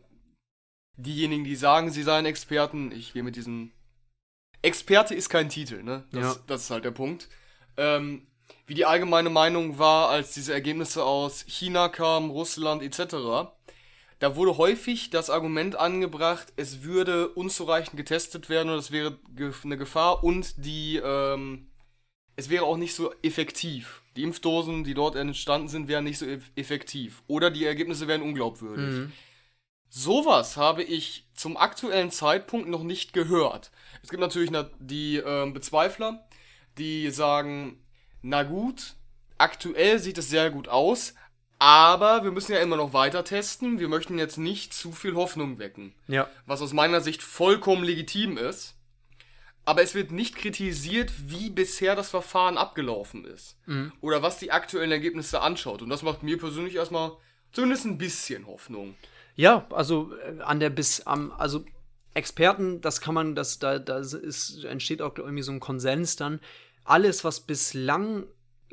[0.96, 3.72] diejenigen, die sagen, sie seien Experten, ich gehe mit diesem.
[4.62, 6.04] Experte ist kein Titel, ne?
[6.12, 6.42] Das, ja.
[6.46, 7.28] das ist halt der Punkt.
[7.76, 8.26] Ähm,
[8.66, 13.50] wie die allgemeine Meinung war, als diese Ergebnisse aus China kamen, Russland etc.,
[14.22, 19.18] da wurde häufig das Argument angebracht, es würde unzureichend getestet werden und es wäre
[19.64, 21.66] eine Gefahr und die, ähm,
[22.36, 24.00] es wäre auch nicht so effektiv.
[24.14, 27.24] Die Impfdosen, die dort entstanden sind, wären nicht so effektiv.
[27.26, 28.84] Oder die Ergebnisse wären unglaubwürdig.
[28.84, 29.12] Mhm.
[29.88, 33.72] Sowas habe ich zum aktuellen Zeitpunkt noch nicht gehört.
[34.04, 36.28] Es gibt natürlich die äh, Bezweifler,
[36.78, 37.84] die sagen,
[38.22, 38.94] na gut,
[39.36, 41.14] aktuell sieht es sehr gut aus,
[41.62, 43.78] aber wir müssen ja immer noch weiter testen.
[43.78, 45.94] Wir möchten jetzt nicht zu viel Hoffnung wecken.
[46.08, 46.28] Ja.
[46.44, 48.74] Was aus meiner Sicht vollkommen legitim ist.
[49.64, 53.56] Aber es wird nicht kritisiert, wie bisher das Verfahren abgelaufen ist.
[53.66, 53.92] Mhm.
[54.00, 55.82] Oder was die aktuellen Ergebnisse anschaut.
[55.82, 57.12] Und das macht mir persönlich erstmal
[57.52, 58.96] zumindest ein bisschen Hoffnung.
[59.36, 61.64] Ja, also äh, an der bis am, also
[62.12, 66.40] Experten, das kann man, das, da, da ist, entsteht auch irgendwie so ein Konsens dann.
[66.82, 68.24] Alles, was bislang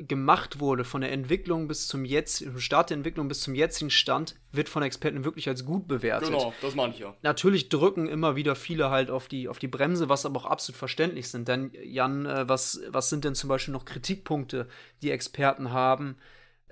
[0.06, 4.34] gemacht wurde, von der Entwicklung bis zum jetzt, Start der Entwicklung bis zum jetzigen Stand,
[4.52, 6.30] wird von Experten wirklich als gut bewertet.
[6.30, 7.14] Genau, das meine ich ja.
[7.22, 10.78] Natürlich drücken immer wieder viele halt auf die, auf die Bremse, was aber auch absolut
[10.78, 11.48] verständlich sind.
[11.48, 14.68] Denn, Jan, äh, was, was sind denn zum Beispiel noch Kritikpunkte,
[15.02, 16.16] die Experten haben?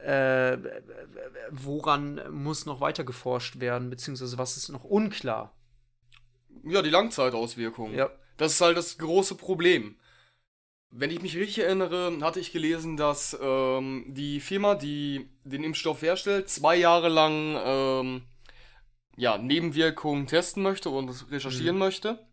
[0.05, 0.59] äh,
[1.51, 5.55] woran muss noch weiter geforscht werden, beziehungsweise was ist noch unklar?
[6.65, 7.97] Ja, die Langzeitauswirkungen.
[7.97, 8.11] Ja.
[8.37, 9.97] Das ist halt das große Problem.
[10.91, 16.01] Wenn ich mich richtig erinnere, hatte ich gelesen, dass ähm, die Firma, die den Impfstoff
[16.01, 18.23] herstellt, zwei Jahre lang ähm,
[19.17, 21.81] ja, Nebenwirkungen testen möchte und recherchieren mhm.
[21.81, 22.27] möchte.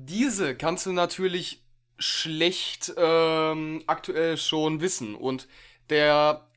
[0.00, 1.62] Diese kannst du natürlich
[1.98, 5.14] schlecht ähm, aktuell schon wissen.
[5.14, 5.48] Und
[5.90, 6.48] der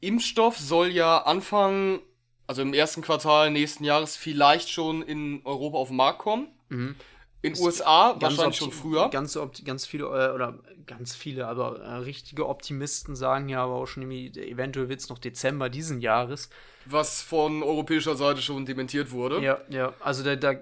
[0.00, 2.00] Impfstoff soll ja Anfang,
[2.46, 6.48] also im ersten Quartal nächsten Jahres vielleicht schon in Europa auf den Markt kommen.
[6.68, 6.96] Mhm.
[7.42, 9.08] In den USA wahrscheinlich schon früher.
[9.08, 13.86] Ganz, ganz viele, äh, oder ganz viele, aber äh, richtige Optimisten sagen ja aber auch
[13.86, 16.50] schon irgendwie, eventuell wird es noch Dezember diesen Jahres.
[16.86, 19.40] Was von europäischer Seite schon dementiert wurde.
[19.40, 20.54] Ja, ja, also da, da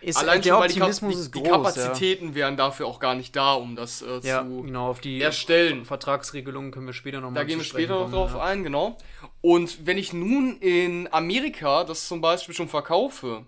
[0.00, 2.34] ist Allein der Optimismus die, ist groß, die Kapazitäten ja.
[2.36, 5.84] wären dafür auch gar nicht da, um das äh, ja, zu genau, auf die erstellen.
[5.84, 8.42] Vertragsregelungen können wir später noch mal Da gehen wir später noch drauf ja.
[8.42, 8.98] ein, genau.
[9.40, 13.46] Und wenn ich nun in Amerika das zum Beispiel schon verkaufe,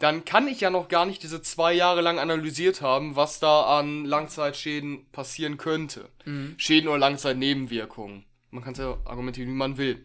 [0.00, 3.78] dann kann ich ja noch gar nicht diese zwei Jahre lang analysiert haben, was da
[3.78, 6.08] an Langzeitschäden passieren könnte.
[6.24, 6.54] Mhm.
[6.56, 8.24] Schäden oder Langzeitnebenwirkungen.
[8.50, 10.04] Man kann es ja argumentieren, wie man will.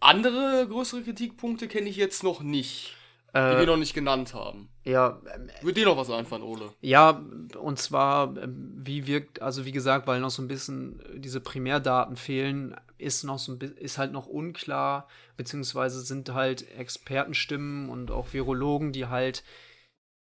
[0.00, 2.96] Andere größere Kritikpunkte kenne ich jetzt noch nicht.
[3.34, 4.68] Äh, die wir noch nicht genannt haben.
[4.84, 5.20] Ja.
[5.34, 6.70] Ähm, Wird dir noch was einfallen, Ole?
[6.80, 7.22] Ja,
[7.58, 12.16] und zwar, ähm, wie wirkt, also wie gesagt, weil noch so ein bisschen diese Primärdaten
[12.16, 18.32] fehlen, ist noch so ein ist halt noch unklar, beziehungsweise sind halt Expertenstimmen und auch
[18.32, 19.42] Virologen, die halt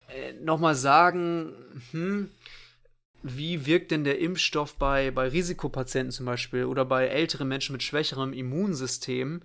[0.10, 1.54] äh, nochmal sagen,
[1.92, 2.32] hm,
[3.24, 7.84] wie wirkt denn der Impfstoff bei, bei Risikopatienten zum Beispiel oder bei älteren Menschen mit
[7.84, 9.42] schwächerem Immunsystem?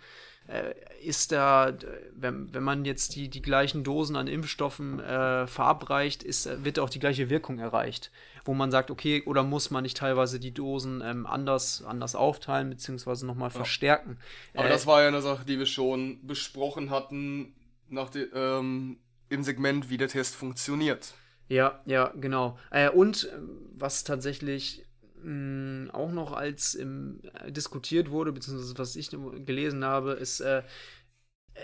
[0.49, 1.73] äh, ist da,
[2.14, 6.90] wenn, wenn man jetzt die, die gleichen Dosen an Impfstoffen äh, verabreicht, ist, wird auch
[6.90, 8.11] die gleiche Wirkung erreicht.
[8.44, 12.70] Wo man sagt, okay, oder muss man nicht teilweise die Dosen ähm, anders, anders aufteilen,
[12.70, 13.55] beziehungsweise nochmal ja.
[13.57, 14.18] verstärken.
[14.55, 17.55] Aber äh, das war ja eine Sache, die wir schon besprochen hatten
[17.88, 21.14] nach de, ähm, im Segment, wie der Test funktioniert.
[21.48, 22.59] Ja, ja, genau.
[22.70, 23.38] Äh, und äh,
[23.76, 24.85] was tatsächlich
[25.22, 30.62] mh, auch noch als im, äh, diskutiert wurde, beziehungsweise was ich gelesen habe, ist äh,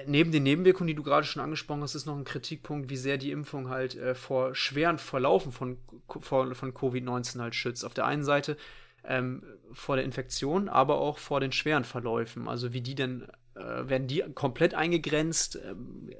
[0.06, 3.18] neben den Nebenwirkungen, die du gerade schon angesprochen hast, ist noch ein Kritikpunkt, wie sehr
[3.18, 5.78] die Impfung halt äh, vor schweren Verlaufen von,
[6.20, 7.84] von, von Covid-19 halt schützt.
[7.84, 8.56] Auf der einen Seite
[9.04, 12.48] ähm, vor der Infektion, aber auch vor den schweren Verläufen.
[12.48, 15.58] Also wie die denn, äh, werden die komplett eingegrenzt?
[15.64, 16.10] Ähm,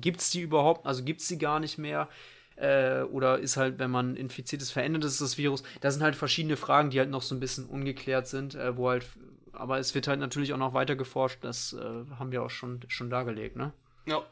[0.00, 0.86] gibt es die überhaupt?
[0.86, 2.08] Also gibt es sie gar nicht mehr?
[2.56, 5.62] Äh, oder ist halt, wenn man infiziert ist, verändert ist das Virus?
[5.80, 8.88] Das sind halt verschiedene Fragen, die halt noch so ein bisschen ungeklärt sind, äh, wo
[8.88, 9.06] halt,
[9.52, 12.80] aber es wird halt natürlich auch noch weiter geforscht, das äh, haben wir auch schon,
[12.88, 13.72] schon dargelegt, ne?
[14.06, 14.22] Ja.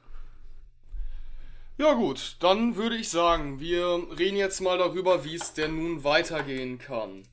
[1.78, 6.04] Ja gut, dann würde ich sagen, wir reden jetzt mal darüber, wie es denn nun
[6.04, 7.24] weitergehen kann.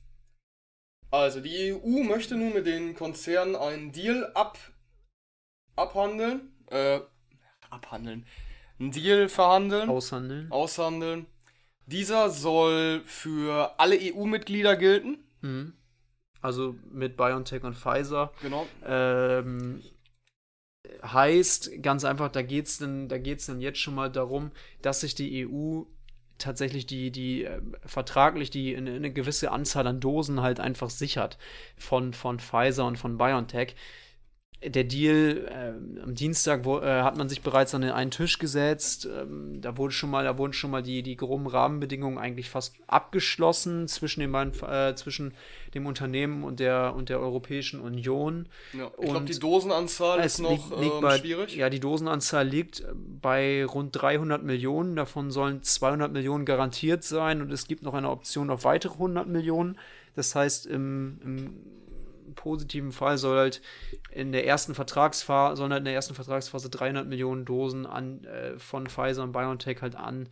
[1.10, 4.58] Also, die EU möchte nun mit den Konzernen einen Deal ab
[5.76, 7.00] abhandeln, äh,
[7.70, 8.26] abhandeln,
[8.78, 10.50] einen Deal verhandeln, Aushandeln.
[10.50, 11.26] aushandeln.
[11.86, 15.18] Dieser soll für alle EU-Mitglieder gelten.
[15.42, 15.74] Mhm.
[16.44, 18.30] Also mit BioNTech und Pfizer.
[18.42, 18.66] Genau.
[18.84, 19.82] Ähm,
[21.02, 24.50] heißt ganz einfach, da geht es dann, da geht's dann jetzt schon mal darum,
[24.82, 25.84] dass sich die EU
[26.36, 31.38] tatsächlich die, die äh, vertraglich die eine, eine gewisse Anzahl an Dosen halt einfach sichert
[31.78, 33.74] von, von Pfizer und von BioNTech
[34.66, 38.38] der Deal äh, am Dienstag wo, äh, hat man sich bereits an den einen Tisch
[38.38, 39.06] gesetzt.
[39.06, 42.74] Ähm, da wurde schon mal, da wurden schon mal die, die groben Rahmenbedingungen eigentlich fast
[42.86, 45.34] abgeschlossen zwischen den beiden, äh, zwischen
[45.74, 48.46] dem Unternehmen und der und der Europäischen Union.
[48.72, 51.56] Ja, ich glaube, die Dosenanzahl ist noch liegt, liegt ähm, bei, schwierig.
[51.56, 52.84] Ja, die Dosenanzahl liegt
[53.20, 54.96] bei rund 300 Millionen.
[54.96, 59.28] Davon sollen 200 Millionen garantiert sein und es gibt noch eine Option auf weitere 100
[59.28, 59.76] Millionen.
[60.16, 61.56] Das heißt, im, im
[62.34, 63.62] positiven Fall soll halt
[64.10, 68.58] in der ersten Vertragsphase, sollen halt in der ersten Vertragsphase 300 Millionen Dosen an, äh,
[68.58, 70.28] von Pfizer und BioNTech halt an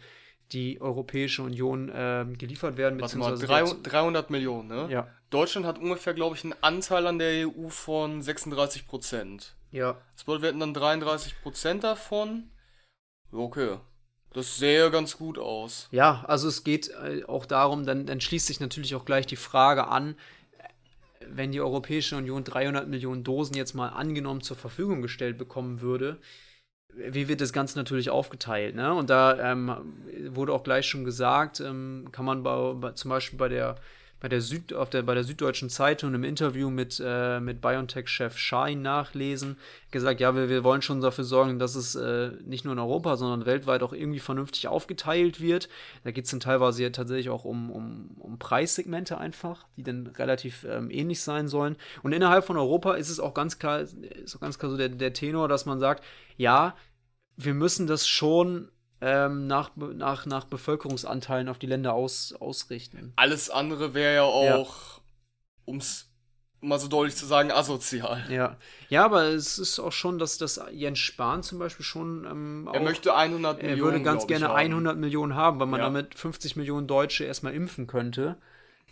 [0.52, 3.00] die Europäische Union äh, geliefert werden.
[3.00, 4.88] Warte mal, 300, 300 Millionen, ne?
[4.90, 5.08] Ja.
[5.30, 9.56] Deutschland hat ungefähr, glaube ich, einen Anteil an der EU von 36 Prozent.
[9.70, 9.96] Ja.
[10.14, 12.50] Das bedeutet, wir hätten dann 33 Prozent davon.
[13.32, 13.78] Okay.
[14.34, 15.88] Das sähe ganz gut aus.
[15.90, 19.36] Ja, also es geht äh, auch darum, dann, dann schließt sich natürlich auch gleich die
[19.36, 20.16] Frage an,
[21.34, 26.18] wenn die Europäische Union 300 Millionen Dosen jetzt mal angenommen zur Verfügung gestellt bekommen würde,
[26.94, 28.74] wie wird das Ganze natürlich aufgeteilt?
[28.74, 28.92] Ne?
[28.92, 29.74] Und da ähm,
[30.28, 33.76] wurde auch gleich schon gesagt, ähm, kann man bei, bei, zum Beispiel bei der
[34.22, 38.38] bei der, Süd, auf der, bei der Süddeutschen Zeitung im Interview mit, äh, mit BioNTech-Chef
[38.38, 39.56] Schein nachlesen,
[39.90, 43.16] gesagt, ja, wir, wir wollen schon dafür sorgen, dass es äh, nicht nur in Europa,
[43.16, 45.68] sondern weltweit auch irgendwie vernünftig aufgeteilt wird.
[46.04, 50.06] Da geht es dann teilweise ja tatsächlich auch um, um, um Preissegmente einfach, die dann
[50.06, 51.74] relativ ähm, ähnlich sein sollen.
[52.04, 54.90] Und innerhalb von Europa ist es auch ganz klar, ist auch ganz klar so der,
[54.90, 56.04] der Tenor, dass man sagt,
[56.36, 56.76] ja,
[57.36, 58.70] wir müssen das schon
[59.02, 63.12] ähm, nach, nach, nach Bevölkerungsanteilen auf die Länder aus, ausrichten.
[63.16, 65.02] Alles andere wäre ja auch, ja.
[65.64, 66.08] um es
[66.60, 68.24] mal so deutlich zu sagen, asozial.
[68.30, 68.56] Ja,
[68.90, 72.24] ja, aber es ist auch schon, dass das Jens Spahn zum Beispiel schon.
[72.30, 73.80] Ähm, er möchte 100 Millionen.
[73.80, 75.86] Er würde ganz gerne 100 Millionen haben, weil man ja.
[75.86, 78.36] damit 50 Millionen Deutsche erstmal impfen könnte.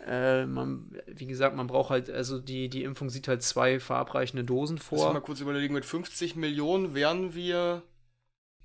[0.05, 4.43] Äh, man, wie gesagt, man braucht halt, also die, die Impfung sieht halt zwei verabreichende
[4.43, 5.05] Dosen vor.
[5.05, 7.83] Lass mal kurz überlegen, mit 50 Millionen wären wir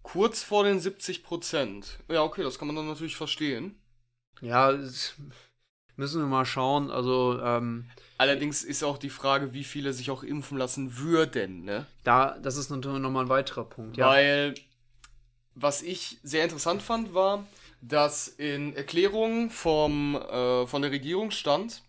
[0.06, 1.98] Kurz vor den 70 Prozent.
[2.08, 3.74] Ja, okay, das kann man dann natürlich verstehen.
[4.40, 4.70] Ja,
[5.96, 6.92] müssen wir mal schauen.
[6.92, 11.86] Also, ähm, Allerdings ist auch die Frage, wie viele sich auch impfen lassen würden, ne?
[12.04, 14.06] Da, das ist natürlich nochmal ein weiterer Punkt, ja.
[14.06, 14.54] Weil,
[15.56, 17.44] was ich sehr interessant fand, war,
[17.80, 21.82] dass in Erklärungen vom, äh, von der Regierung stand,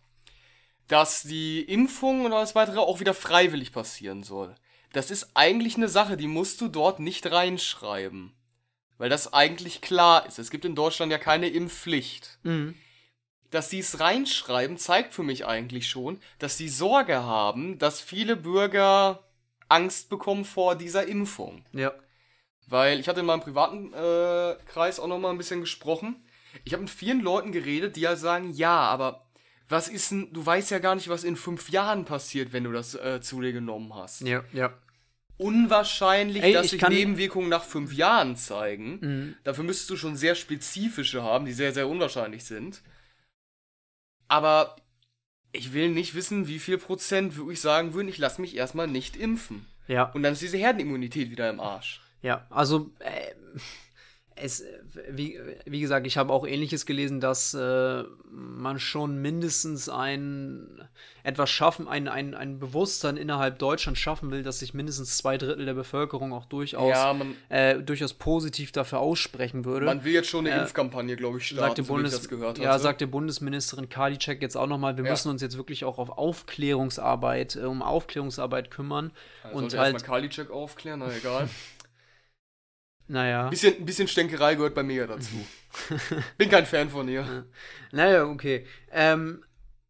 [0.87, 4.55] dass die Impfung und alles weitere auch wieder freiwillig passieren soll
[4.93, 8.33] das ist eigentlich eine Sache, die musst du dort nicht reinschreiben.
[8.97, 10.39] Weil das eigentlich klar ist.
[10.39, 12.39] Es gibt in Deutschland ja keine Impfpflicht.
[12.43, 12.75] Mhm.
[13.51, 18.35] Dass sie es reinschreiben, zeigt für mich eigentlich schon, dass sie Sorge haben, dass viele
[18.35, 19.23] Bürger
[19.69, 21.63] Angst bekommen vor dieser Impfung.
[21.73, 21.93] Ja.
[22.67, 26.25] Weil ich hatte in meinem privaten äh, Kreis auch noch mal ein bisschen gesprochen.
[26.65, 29.26] Ich habe mit vielen Leuten geredet, die ja sagen, ja, aber
[29.69, 32.71] was ist denn, du weißt ja gar nicht, was in fünf Jahren passiert, wenn du
[32.71, 34.21] das äh, zu dir genommen hast.
[34.21, 34.73] Ja, ja.
[35.37, 38.99] Unwahrscheinlich, Ey, dass sich Nebenwirkungen nach fünf Jahren zeigen.
[39.01, 39.35] Mhm.
[39.43, 42.81] Dafür müsstest du schon sehr spezifische haben, die sehr, sehr unwahrscheinlich sind.
[44.27, 44.77] Aber
[45.51, 49.15] ich will nicht wissen, wie viel Prozent wirklich sagen würden, ich lasse mich erstmal nicht
[49.15, 49.67] impfen.
[49.87, 50.03] Ja.
[50.11, 52.01] Und dann ist diese Herdenimmunität wieder im Arsch.
[52.21, 53.33] Ja, also äh,
[54.39, 54.63] es,
[55.09, 60.81] wie, wie gesagt, ich habe auch ähnliches gelesen, dass äh, man schon mindestens ein
[61.23, 65.65] etwas schaffen, ein, ein, ein Bewusstsein innerhalb Deutschlands schaffen will, dass sich mindestens zwei Drittel
[65.65, 69.85] der Bevölkerung auch durchaus, Ja, man- äh, durchaus positiv dafür aussprechen würde.
[69.85, 72.29] Man will jetzt schon eine Äh, Impfkampagne, glaube ich, starten, sagte so ich Bundes das
[72.29, 72.83] gehört ja, hatte.
[72.83, 75.11] sagte Bundesministerin Karliczek jetzt auch nochmal, wir Ja.
[75.11, 79.11] müssen uns jetzt wirklich auch auf Aufklärungsarbeit, äh, um Aufklärungsarbeit kümmern.
[79.43, 81.49] Also und halt, erstmal Karliczek aufklären, na egal.
[83.07, 83.49] naja.
[83.49, 85.45] bisschen, ein bisschen Stänkerei gehört bei mir dazu.
[86.37, 87.45] Bin kein Fan von ihr.
[87.91, 88.65] Naja, okay.
[88.91, 89.43] Ähm,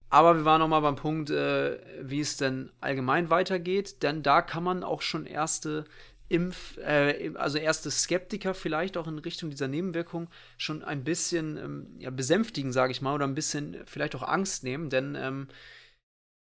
[0.10, 4.42] aber wir waren noch mal beim Punkt, äh, wie es denn allgemein weitergeht, denn da
[4.42, 5.86] kann man auch schon erste
[6.30, 11.88] Impf, äh, also erste Skeptiker vielleicht auch in Richtung dieser Nebenwirkung schon ein bisschen ähm,
[12.00, 15.48] ja, besänftigen, sage ich mal, oder ein bisschen vielleicht auch Angst nehmen, denn ähm,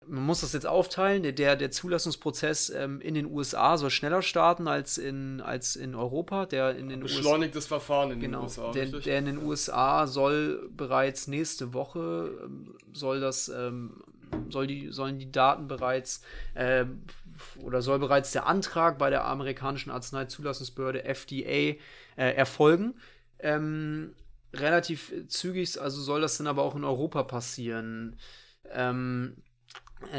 [0.07, 1.23] man muss das jetzt aufteilen.
[1.23, 6.47] Der, der Zulassungsprozess ähm, in den USA soll schneller starten als in, als in Europa.
[6.47, 10.69] Der in den Beschleunigtes Verfahren in den Genau, USA, der, der in den USA soll
[10.77, 14.03] bereits nächste Woche ähm, soll das ähm,
[14.49, 16.23] soll die sollen die Daten bereits
[16.55, 17.03] ähm,
[17.63, 21.77] oder soll bereits der Antrag bei der amerikanischen Arzneizulassungsbehörde FDA
[22.17, 22.95] äh, erfolgen.
[23.39, 24.15] Ähm,
[24.53, 28.17] relativ zügig, also soll das dann aber auch in Europa passieren.
[28.73, 29.50] Ähm, äh,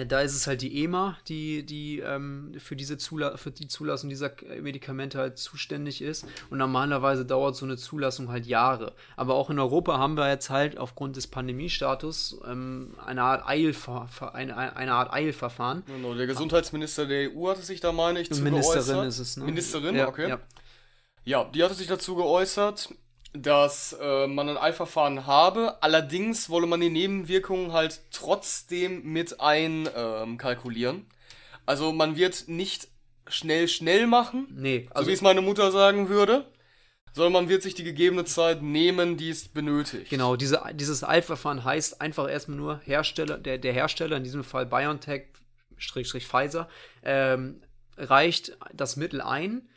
[0.06, 4.10] da ist es halt die EMA, die, die ähm, für, diese Zula für die Zulassung
[4.10, 6.26] dieser äh, Medikamente halt zuständig ist.
[6.50, 8.94] Und normalerweise dauert so eine Zulassung halt Jahre.
[9.15, 14.08] Aber auch in Europa haben wir jetzt halt aufgrund des Pandemiestatus ähm, eine, Art Eilver
[14.34, 15.84] eine, eine Art Eilverfahren.
[15.88, 19.08] Genau, der Gesundheitsminister der EU hatte sich da, meine ich, zu Ministerin geäußert.
[19.08, 19.46] ist es, ne?
[19.46, 20.30] Ministerin, ja, okay.
[20.30, 20.39] Ja.
[21.24, 22.89] Ja, die hatte sich dazu geäußert,
[23.34, 30.96] dass äh, man ein Eilverfahren habe, allerdings wolle man die Nebenwirkungen halt trotzdem mit einkalkulieren.
[30.96, 31.06] Ähm,
[31.65, 32.89] also man wird nicht
[33.28, 36.46] schnell schnell machen, Nee, so also wie es meine Mutter sagen würde,
[37.13, 40.10] sondern man wird sich die gegebene Zeit nehmen, die es benötigt.
[40.10, 44.65] Genau, diese, dieses Eilverfahren heißt einfach erstmal nur Hersteller, der, der Hersteller, in diesem Fall
[44.65, 45.28] BioNTech,
[45.78, 46.70] Schrägstrich Pfizer,
[47.04, 47.62] ähm,
[47.98, 49.70] reicht das Mittel ein.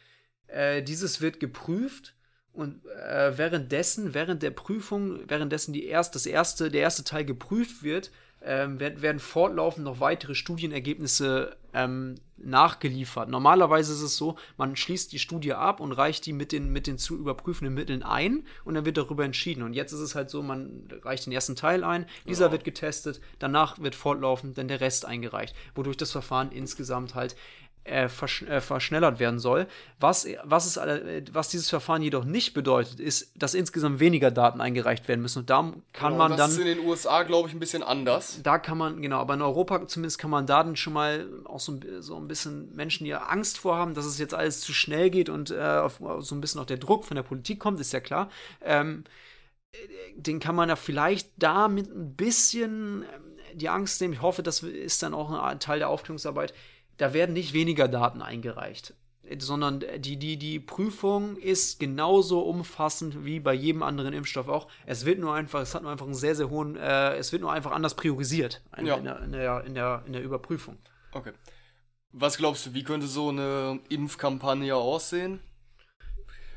[0.47, 2.15] Äh, dieses wird geprüft
[2.55, 7.83] und äh, währenddessen, während der Prüfung, währenddessen die erst, das erste, der erste Teil geprüft
[7.83, 8.11] wird,
[8.47, 13.29] ähm, werden, werden fortlaufend noch weitere Studienergebnisse ähm, nachgeliefert.
[13.29, 16.87] Normalerweise ist es so, man schließt die Studie ab und reicht die mit den, mit
[16.87, 19.63] den zu überprüfenden Mitteln ein und dann wird darüber entschieden.
[19.63, 22.53] Und jetzt ist es halt so, man reicht den ersten Teil ein, dieser Ja.
[22.53, 27.35] wird getestet, danach wird fortlaufend dann der Rest eingereicht, wodurch das Verfahren insgesamt halt
[27.85, 29.67] äh, versch äh, verschnellert werden soll.
[30.01, 34.61] Was, was, ist, äh, was dieses Verfahren jedoch nicht bedeutet, ist, dass insgesamt weniger Daten
[34.61, 35.41] eingereicht werden müssen.
[35.41, 37.83] Und da kann Genau, man das dann ist in den USA, glaube ich, ein bisschen
[37.83, 38.41] anders.
[38.43, 41.73] da kann man, genau, aber in Europa zumindest kann man Daten schon mal auch so,
[41.73, 45.11] ein- so ein bisschen Menschen, die ja Angst vorhaben, dass es jetzt alles zu schnell
[45.11, 47.93] geht und äh, auf, so ein bisschen auch der Druck von der Politik kommt, ist
[47.93, 48.31] ja klar.
[48.63, 49.05] Ähm,
[49.73, 49.77] äh,
[50.17, 53.23] den kann man ja vielleicht damit ein bisschen ähm,
[53.55, 54.15] die Angst nehmen.
[54.15, 56.53] Ich hoffe, das ist dann auch ein Teil der Aufklärungsarbeit.
[56.97, 58.95] Da werden nicht weniger Daten eingereicht,
[59.39, 64.69] sondern die, die, die Prüfung ist genauso umfassend wie bei jedem anderen Impfstoff auch.
[64.87, 67.43] Es wird nur einfach, es hat nur einfach einen sehr, sehr hohen, äh, es wird
[67.43, 68.97] nur einfach anders priorisiert in, Ja.
[68.97, 70.79] in, der, in, der, in, der, in der Überprüfung.
[71.13, 71.33] Okay.
[72.13, 75.41] Was glaubst du, wie könnte so eine Impfkampagne aussehen?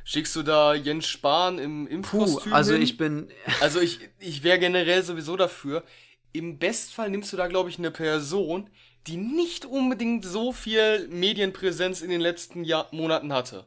[0.03, 2.81] Schickst du da Jens Spahn im Puh, Impfkostüm also hin?
[2.81, 3.29] ich bin,
[3.61, 5.83] Also ich, ich wäre generell sowieso dafür.
[6.31, 8.69] Im Bestfall nimmst du da, glaube ich, eine Person,
[9.05, 13.65] die nicht unbedingt so viel Medienpräsenz in den letzten Jahr Monaten hatte.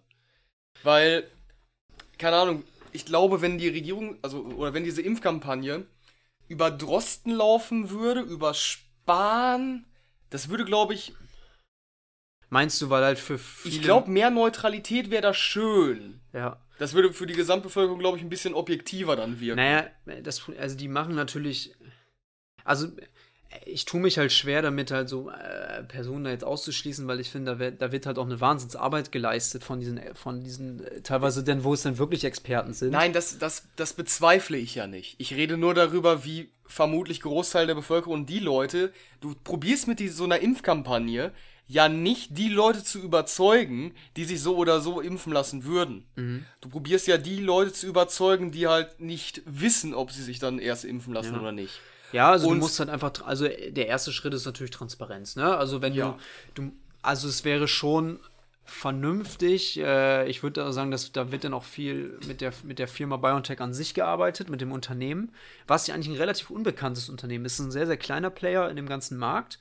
[0.82, 1.30] Weil,
[2.18, 5.86] keine Ahnung, ich glaube, wenn die Regierung, also, oder wenn diese Impfkampagne
[6.48, 9.84] über Drosten laufen würde, über Spahn,
[10.30, 11.14] das würde, glaube ich,
[12.48, 16.20] meinst du, weil halt für viele, ich glaube, mehr Neutralität wäre da schön.
[16.32, 19.56] ja, Das würde für die Gesamtbevölkerung, glaube ich, ein bisschen objektiver dann wirken.
[19.56, 19.88] Naja,
[20.22, 21.74] das, also die machen natürlich,
[22.64, 22.88] also
[23.66, 27.30] ich tue mich halt schwer damit, halt so äh, Personen da jetzt auszuschließen, weil ich
[27.30, 31.00] finde, da wird, da wird halt auch eine Wahnsinnsarbeit geleistet von diesen, von diesen, äh,
[31.02, 32.90] teilweise denn, wo es dann wirklich Experten sind.
[32.92, 35.16] Nein, das, das, das bezweifle ich ja nicht.
[35.18, 40.24] Ich rede nur darüber, wie vermutlich Großteil der Bevölkerung die Leute, du probierst mit so
[40.24, 41.32] einer Impfkampagne
[41.66, 46.04] ja nicht die Leute zu überzeugen, die sich so oder so impfen lassen würden.
[46.16, 46.44] Mhm.
[46.60, 50.58] Du probierst ja die Leute zu überzeugen, die halt nicht wissen, ob sie sich dann
[50.58, 51.40] erst impfen lassen Ja.
[51.40, 51.80] oder nicht.
[52.12, 55.36] Ja, also Und- du musst halt einfach, also äh, der erste Schritt ist natürlich Transparenz,
[55.36, 55.56] ne?
[55.56, 56.18] Also wenn Ja.
[56.54, 58.18] du, du, also es wäre schon
[58.64, 62.88] vernünftig, äh, ich würde sagen, dass da wird dann auch viel mit der, mit der
[62.88, 65.32] Firma BioNTech an sich gearbeitet, mit dem Unternehmen,
[65.66, 68.86] was ja eigentlich ein relativ unbekanntes Unternehmen ist, ein sehr, sehr kleiner Player in dem
[68.88, 69.58] ganzen Markt.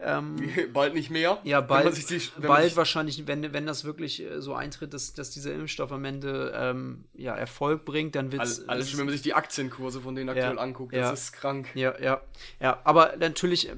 [0.00, 0.36] Ähm,
[0.72, 1.38] Bald nicht mehr.
[1.44, 5.30] ja, bald, die, bald sich, wahrscheinlich, wenn, wenn das wirklich äh, so eintritt, dass, dass
[5.30, 9.12] dieser Impfstoff am Ende ähm, ja, Erfolg bringt, dann wird alles, alles schon, wenn man
[9.12, 11.10] sich die Aktienkurse von denen aktuell anguckt, ja.
[11.10, 11.68] das ist krank.
[11.74, 12.20] Ja, ja,
[12.60, 12.80] ja.
[12.84, 13.76] Aber natürlich, äh,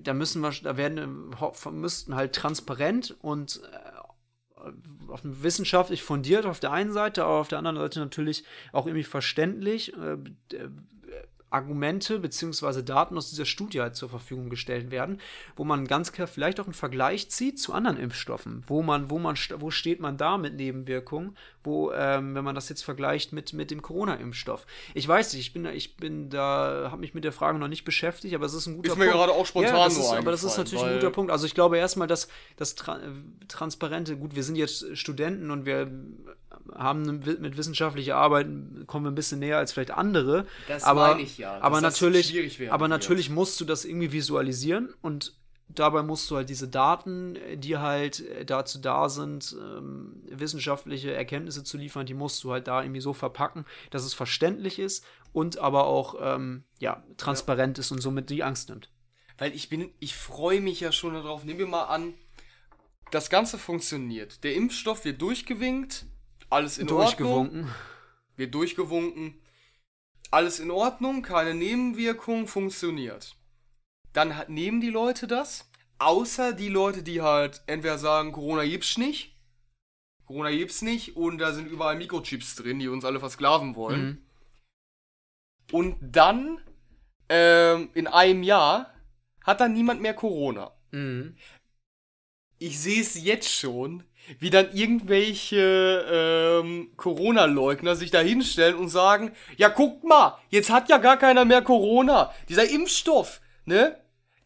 [0.00, 1.34] da müssen wir, da werden,
[1.72, 3.94] müssten halt transparent und äh,
[5.08, 9.04] auf wissenschaftlich fundiert auf der einen Seite, aber auf der anderen Seite natürlich auch irgendwie
[9.04, 10.16] verständlich äh,
[11.54, 12.82] Argumente bzw.
[12.82, 15.20] Daten aus dieser Studie halt zur Verfügung gestellt werden,
[15.56, 19.18] wo man ganz klar vielleicht auch einen Vergleich zieht zu anderen Impfstoffen, wo man, wo
[19.18, 23.52] man, wo steht man da mit Nebenwirkungen, wo, ähm, wenn man das jetzt vergleicht mit,
[23.52, 24.66] mit dem Corona-Impfstoff.
[24.94, 27.68] Ich weiß nicht, ich bin da, ich bin da, habe mich mit der Frage noch
[27.68, 29.06] nicht beschäftigt, aber es ist ein guter ist Punkt.
[29.08, 31.30] Ist mir gerade auch spontan ja, ist, Aber das ist natürlich ein guter Punkt.
[31.30, 32.98] Also ich glaube erstmal, dass das Tra
[33.48, 35.90] Transparente, gut, wir sind jetzt Studenten und wir
[36.74, 38.46] haben mit wissenschaftlicher Arbeit
[38.86, 40.46] kommen wir ein bisschen näher als vielleicht andere.
[40.68, 41.58] Das aber, meine ich ja.
[41.60, 45.34] Aber natürlich, aber natürlich musst du das irgendwie visualisieren und
[45.68, 51.76] dabei musst du halt diese Daten, die halt dazu da sind, ähm, wissenschaftliche Erkenntnisse zu
[51.78, 55.86] liefern, die musst du halt da irgendwie so verpacken, dass es verständlich ist und aber
[55.86, 57.80] auch ähm, ja, transparent ja.
[57.80, 58.90] ist und somit die Angst nimmt.
[59.38, 61.44] Weil ich bin, ich freue mich ja schon darauf.
[61.44, 62.14] Nehmen wir mal an,
[63.10, 64.44] das Ganze funktioniert.
[64.44, 66.06] Der Impfstoff wird durchgewinkt,
[66.50, 67.60] alles in durchgewunken.
[67.60, 67.74] Ordnung.
[68.36, 69.40] Wird durchgewunken.
[70.30, 73.36] Alles in Ordnung, keine Nebenwirkungen, funktioniert.
[74.12, 79.36] Dann nehmen die Leute das, außer die Leute, die halt entweder sagen, Corona gibt's nicht,
[80.26, 84.04] Corona gibt's nicht und da sind überall Mikrochips drin, die uns alle versklaven wollen.
[84.06, 84.24] Mhm.
[85.72, 86.60] Und dann,
[87.28, 88.92] ähm, in einem Jahr,
[89.42, 90.72] hat dann niemand mehr Corona.
[90.90, 91.36] Mhm.
[92.58, 94.04] Ich sehe es jetzt schon,
[94.38, 100.88] wie dann irgendwelche ähm, Corona-Leugner sich da hinstellen und sagen, ja guckt mal, jetzt hat
[100.88, 102.32] ja gar keiner mehr Corona.
[102.48, 103.96] Dieser Impfstoff, ne?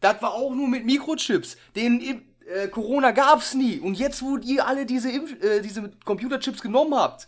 [0.01, 1.57] Das war auch nur mit Mikrochips.
[1.75, 3.79] Den äh, Corona gab's nie.
[3.79, 7.27] Und jetzt, wo ihr alle diese, Impf äh, diese Computerchips genommen habt,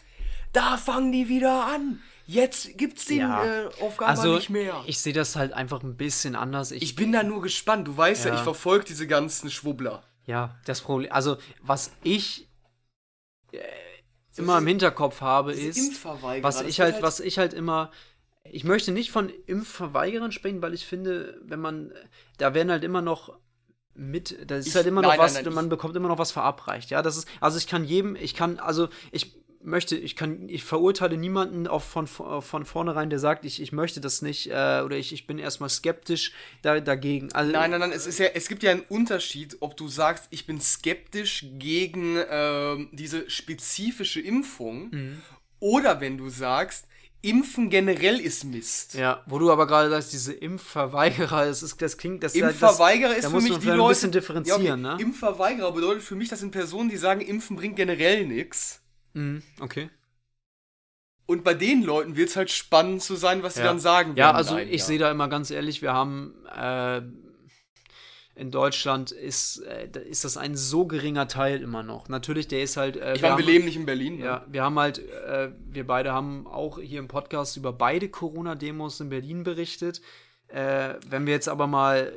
[0.53, 1.99] da fangen die wieder an.
[2.27, 3.43] Jetzt gibt's den ja.
[3.43, 4.81] äh, Aufgaben also, nicht mehr.
[4.87, 6.71] Ich sehe das halt einfach ein bisschen anders.
[6.71, 7.87] Ich, ich bin da nur gespannt.
[7.87, 10.03] Du weißt ja, ja ich verfolge diese ganzen Schwubbler.
[10.25, 12.47] Ja, das Problem, also was ich
[13.51, 13.59] äh,
[14.37, 17.91] immer im Hinterkopf habe, ist, was ich halt, halt, was ich halt immer,
[18.43, 21.91] ich möchte nicht von Impfverweigerern sprechen, weil ich finde, wenn man,
[22.37, 23.37] da werden halt immer noch
[23.93, 26.17] mit, da ist ich, halt immer noch nein, was, nein, nein, man bekommt immer noch
[26.17, 30.15] was verabreicht, ja, das ist, also ich kann jedem, ich kann, also ich möchte, ich
[30.15, 34.47] kann, ich verurteile niemanden auch von, von vornherein, der sagt, ich, ich möchte das nicht
[34.47, 37.31] äh, oder ich, ich bin erstmal skeptisch da, dagegen.
[37.33, 40.27] Also, nein, nein, nein, es, ist ja, es gibt ja einen Unterschied, ob du sagst,
[40.29, 45.21] ich bin skeptisch gegen äh, diese spezifische Impfung mhm.
[45.59, 46.87] oder wenn du sagst,
[47.23, 48.95] Impfen generell ist Mist.
[48.95, 53.17] Ja, wo du aber gerade sagst, diese Impfverweigerer, das, ist, das klingt, das Impfverweigerer das,
[53.19, 54.81] ist da für mich die Leute, ein bisschen differenzieren, ja, okay.
[54.81, 54.97] ne?
[54.99, 58.80] Impfverweigerer bedeutet für mich, das sind Personen, die sagen, Impfen bringt generell nichts.
[59.13, 59.89] Mhm, okay.
[61.25, 64.31] Und bei den Leuten wird es halt spannend zu sein, was sie dann sagen Ja,
[64.31, 67.01] also ich sehe da immer ganz ehrlich, wir haben äh,
[68.35, 72.09] in Deutschland ist, äh, ist das ein so geringer Teil immer noch.
[72.09, 72.97] Natürlich, der ist halt.
[72.97, 74.17] Äh, ich meine, wir, wir leben nicht in Berlin.
[74.17, 74.25] Ne?
[74.25, 78.99] Ja, wir haben halt, äh, wir beide haben auch hier im Podcast über beide Corona-Demos
[78.99, 80.01] in Berlin berichtet.
[80.47, 82.11] Äh, wenn wir jetzt aber mal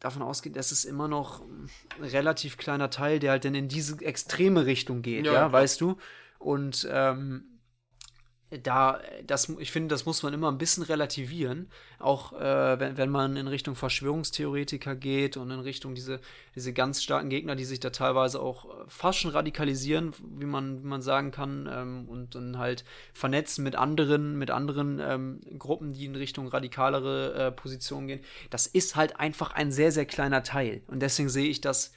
[0.00, 1.70] davon ausgehen, dass es immer noch ein
[2.00, 5.96] relativ kleiner Teil, der halt dann in diese extreme Richtung geht, ja, ja weißt du?
[6.38, 7.44] Und ähm,
[8.62, 13.10] da, das, ich finde, das muss man immer ein bisschen relativieren, auch äh, wenn, wenn
[13.10, 16.20] man in Richtung Verschwörungstheoretiker geht und in Richtung diese,
[16.54, 20.82] diese ganz starken Gegner, die sich da teilweise auch äh, fast schon radikalisieren, wie man,
[20.82, 25.92] wie man sagen kann, ähm, und dann halt vernetzen mit anderen, mit anderen ähm, Gruppen,
[25.92, 28.20] die in Richtung radikalere äh, Positionen gehen.
[28.50, 30.82] Das ist halt einfach ein sehr, sehr kleiner Teil.
[30.86, 31.92] Und deswegen sehe ich das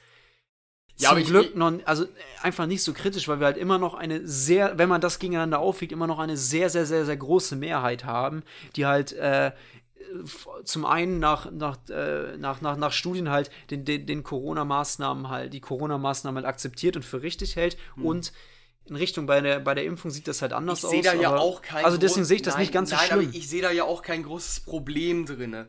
[1.00, 2.06] ja, zum Glück noch, also
[2.42, 5.58] einfach nicht so kritisch, weil wir halt immer noch eine sehr, wenn man das gegeneinander
[5.58, 8.42] aufwiegt, immer noch eine sehr, sehr, sehr, sehr große Mehrheit haben,
[8.76, 9.52] die halt äh,
[10.64, 15.52] zum einen nach, nach, äh, nach, nach, nach Studien halt den, den, den Corona-Maßnahmen halt,
[15.52, 18.06] die Corona-Maßnahmen halt akzeptiert und für richtig hält mhm.
[18.06, 18.32] und
[18.86, 20.92] in Richtung bei der, bei der Impfung sieht das halt anders ich aus.
[20.94, 22.96] Ich sehe da ja auch kein Also deswegen sehe ich das nein, nicht ganz so
[22.96, 23.28] nein, schlimm.
[23.28, 25.66] Aber ich sehe da ja auch kein großes Problem drin.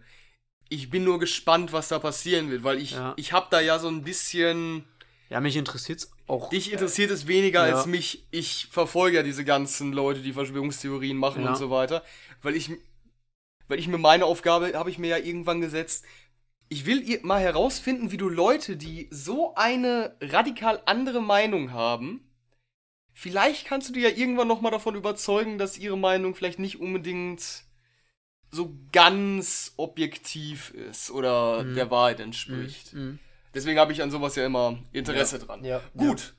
[0.70, 3.14] Ich bin nur gespannt, was da passieren wird, weil ich, ja.
[3.18, 4.86] ich habe da ja so ein bisschen
[5.32, 6.50] ja, mich interessiert es auch.
[6.50, 7.74] Dich interessiert es weniger ja.
[7.74, 8.28] als mich.
[8.32, 11.52] Ich verfolge ja diese ganzen Leute, die Verschwörungstheorien machen ja.
[11.52, 12.04] und so weiter.
[12.42, 12.70] Weil ich,
[13.70, 16.04] weil ich mir meine Aufgabe, habe ich mir ja irgendwann gesetzt,
[16.68, 22.30] ich will mal herausfinden, wie du Leute, die so eine radikal andere Meinung haben,
[23.14, 27.64] vielleicht kannst du dir ja irgendwann nochmal davon überzeugen, dass ihre Meinung vielleicht nicht unbedingt
[28.50, 31.76] so ganz objektiv ist oder mhm.
[31.76, 32.94] der Wahrheit entspricht.
[32.94, 33.02] Mhm.
[33.02, 33.20] Mhm.
[33.54, 35.46] Deswegen habe ich an sowas ja immer Interesse ja.
[35.46, 35.64] dran.
[35.64, 35.82] Ja.
[35.96, 36.34] Gut.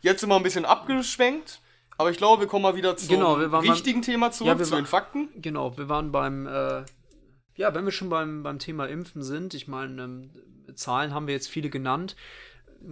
[0.00, 1.60] Jetzt sind wir ein bisschen abgeschwenkt.
[1.98, 4.74] Aber ich glaube, wir kommen mal wieder zum genau, richtigen beim, Thema zurück, ja, zu
[4.74, 5.28] den Fakten.
[5.36, 6.82] Genau, wir waren beim, äh,
[7.56, 10.30] ja, wenn wir schon beim, beim Thema Impfen sind, ich meine, ähm,
[10.74, 12.16] Zahlen haben wir jetzt viele genannt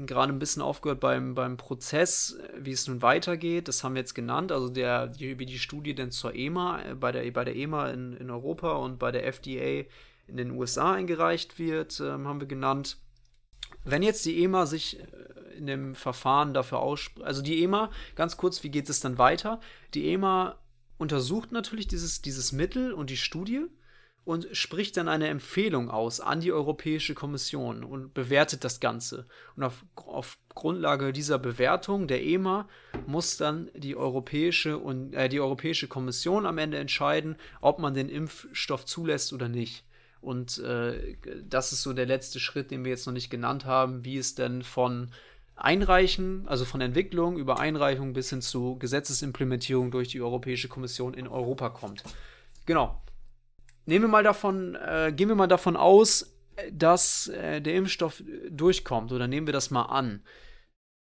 [0.07, 3.69] gerade ein bisschen aufgehört beim, beim Prozess, wie es nun weitergeht.
[3.69, 4.53] Das haben wir jetzt genannt.
[4.53, 7.91] Also der, die, wie die Studie denn zur EMA, äh, bei der, bei der EMA
[7.91, 9.85] in, in Europa und bei der FDA
[10.27, 12.99] in den USA eingereicht wird, äh, haben wir genannt.
[13.85, 15.05] Wenn jetzt die EMA sich äh,
[15.57, 19.61] in dem Verfahren dafür ausspricht, also die EMA, ganz kurz, wie geht es dann weiter?
[19.95, 20.59] Die EMA
[20.99, 23.67] untersucht natürlich dieses, dieses Mittel und die Studie
[24.29, 29.27] und spricht dann eine Empfehlung aus an die Europäische Kommission und bewertet das Ganze.
[29.57, 32.69] Und auf, auf Grundlage dieser Bewertung der EMA
[33.07, 38.11] muss dann die Europäische, und, äh, die Europäische Kommission am Ende entscheiden, ob man den
[38.11, 39.88] Impfstoff zulässt oder nicht.
[40.21, 41.17] Und äh,
[41.49, 44.35] das ist so der letzte Schritt, den wir jetzt noch nicht genannt haben, wie es
[44.35, 45.11] denn von
[45.55, 51.29] Einreichen, also von Entwicklung über Einreichung bis hin zu Gesetzesimplementierung durch die Europäische Kommission in
[51.29, 52.05] Europa kommt.
[52.67, 53.01] Genau
[53.89, 56.35] nehmen wir mal davon, äh, gehen wir mal davon aus,
[56.71, 60.23] dass äh, der Impfstoff durchkommt oder nehmen wir das mal an.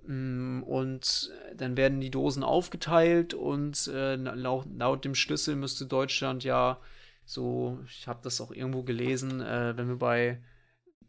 [0.06, 6.44] Mm, und dann werden die Dosen aufgeteilt und äh, laut, laut, dem Schlüssel müsste Deutschland
[6.44, 6.80] ja
[7.28, 10.42] so, ich habe das auch irgendwo gelesen, äh, wenn wir bei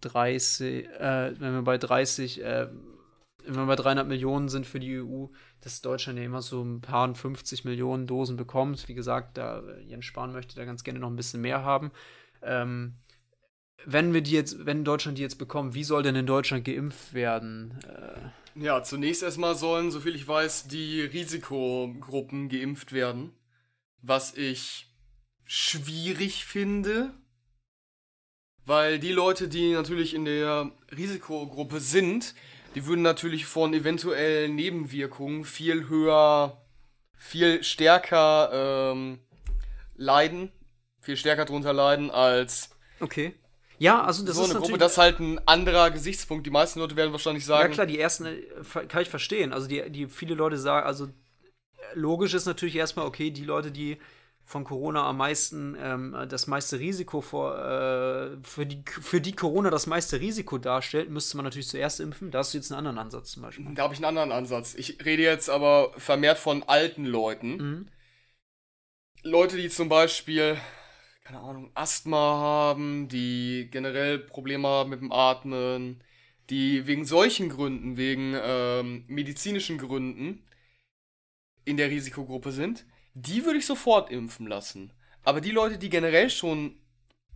[0.01, 2.69] 30, äh, wenn wir bei 30, äh,
[3.45, 5.27] wenn wir bei 300 Millionen sind für die EU,
[5.61, 8.89] dass Deutschland ja immer so ein paar 50 Millionen Dosen bekommt.
[8.89, 11.93] Wie gesagt, da Jens Spahn möchte da ganz gerne noch ein bisschen mehr haben.
[12.43, 12.95] Ähm,
[13.87, 17.14] wenn wir die jetzt, wenn Deutschland die jetzt bekommt, wie soll denn in Deutschland geimpft
[17.14, 17.79] werden?
[17.87, 23.31] Äh, ja, zunächst erstmal sollen, soviel ich weiß, die Risikogruppen geimpft werden.
[24.03, 24.88] Was ich
[25.49, 27.11] schwierig finde,
[28.67, 32.35] weil die Leute, die natürlich in der Risikogruppe sind,
[32.75, 36.63] die würden natürlich von eventuellen Nebenwirkungen viel höher,
[37.17, 39.21] viel stärker ähm,
[39.97, 40.53] leiden,
[41.01, 42.77] viel stärker drunter leiden als.
[43.01, 43.35] Okay.
[43.79, 46.45] Ja, also das so ist eine Gruppe, das ist halt ein anderer Gesichtspunkt.
[46.45, 47.71] Die meisten Leute werden wahrscheinlich sagen.
[47.71, 49.55] Ja klar, die ersten äh, kann ich verstehen.
[49.55, 51.09] Also die, die viele Leute sagen, also
[51.95, 53.97] logisch ist natürlich erstmal okay, die Leute, die
[54.49, 59.69] von Corona am meisten ähm, das meiste Risiko vor, äh, für, die, für die Corona
[59.69, 62.31] das meiste Risiko darstellt, müsste man natürlich zuerst impfen.
[62.31, 63.67] Da hast du jetzt einen anderen Ansatz zum Beispiel.
[63.75, 64.75] Da habe ich einen anderen Ansatz.
[64.75, 67.57] Ich rede jetzt aber vermehrt von alten Leuten.
[67.57, 67.89] Mhm.
[69.23, 70.57] Leute, die zum Beispiel,
[71.25, 76.03] keine Ahnung, Asthma haben, die generell Probleme haben mit dem Atmen,
[76.49, 80.43] die wegen solchen Gründen, wegen ähm, medizinischen Gründen
[81.67, 82.87] in der Risikogruppe sind
[83.27, 84.93] die würde ich sofort impfen lassen.
[85.25, 86.77] Aber die Leute, die generell schon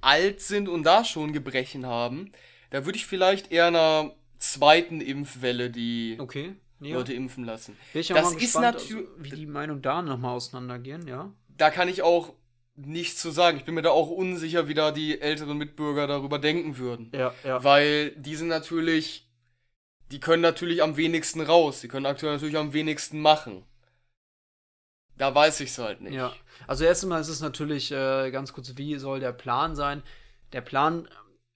[0.01, 2.33] alt sind und da schon Gebrechen haben,
[2.71, 6.97] da würde ich vielleicht eher einer zweiten Impfwelle die okay, ja.
[6.97, 7.77] Leute impfen lassen.
[7.93, 11.33] Das gespannt, ist natürlich, wie die Meinung da nochmal auseinandergehen, ja.
[11.57, 12.33] Da kann ich auch
[12.75, 13.59] nichts zu sagen.
[13.59, 17.13] Ich bin mir da auch unsicher, wie da die älteren Mitbürger darüber denken würden.
[17.15, 17.63] Ja, ja.
[17.63, 19.29] Weil die sind natürlich,
[20.11, 21.83] die können natürlich am wenigsten raus.
[21.83, 23.65] Die können aktuell natürlich am wenigsten machen.
[25.23, 26.15] Da weiß ich es halt nicht.
[26.15, 26.33] Ja,
[26.67, 30.03] also erstmal ist es natürlich äh, ganz kurz, wie soll der Plan sein?
[30.53, 31.09] Der Plan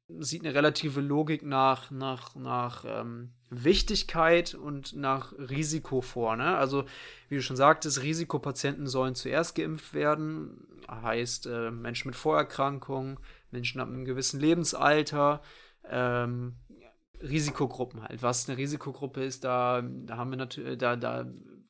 [0.07, 6.37] sieht eine relative Logik nach, nach, nach ähm, Wichtigkeit und nach Risiko vor.
[6.37, 6.57] Ne?
[6.57, 6.85] Also,
[7.29, 10.64] wie du schon sagtest, Risikopatienten sollen zuerst geimpft werden.
[10.89, 13.19] Heißt, äh, Menschen mit Vorerkrankungen,
[13.51, 15.43] Menschen ab einem gewissen Lebensalter,
[15.91, 16.55] ähm,
[17.21, 18.23] Risikogruppen halt.
[18.23, 21.27] Was eine Risikogruppe ist, da, da haben wir natürlich, da, da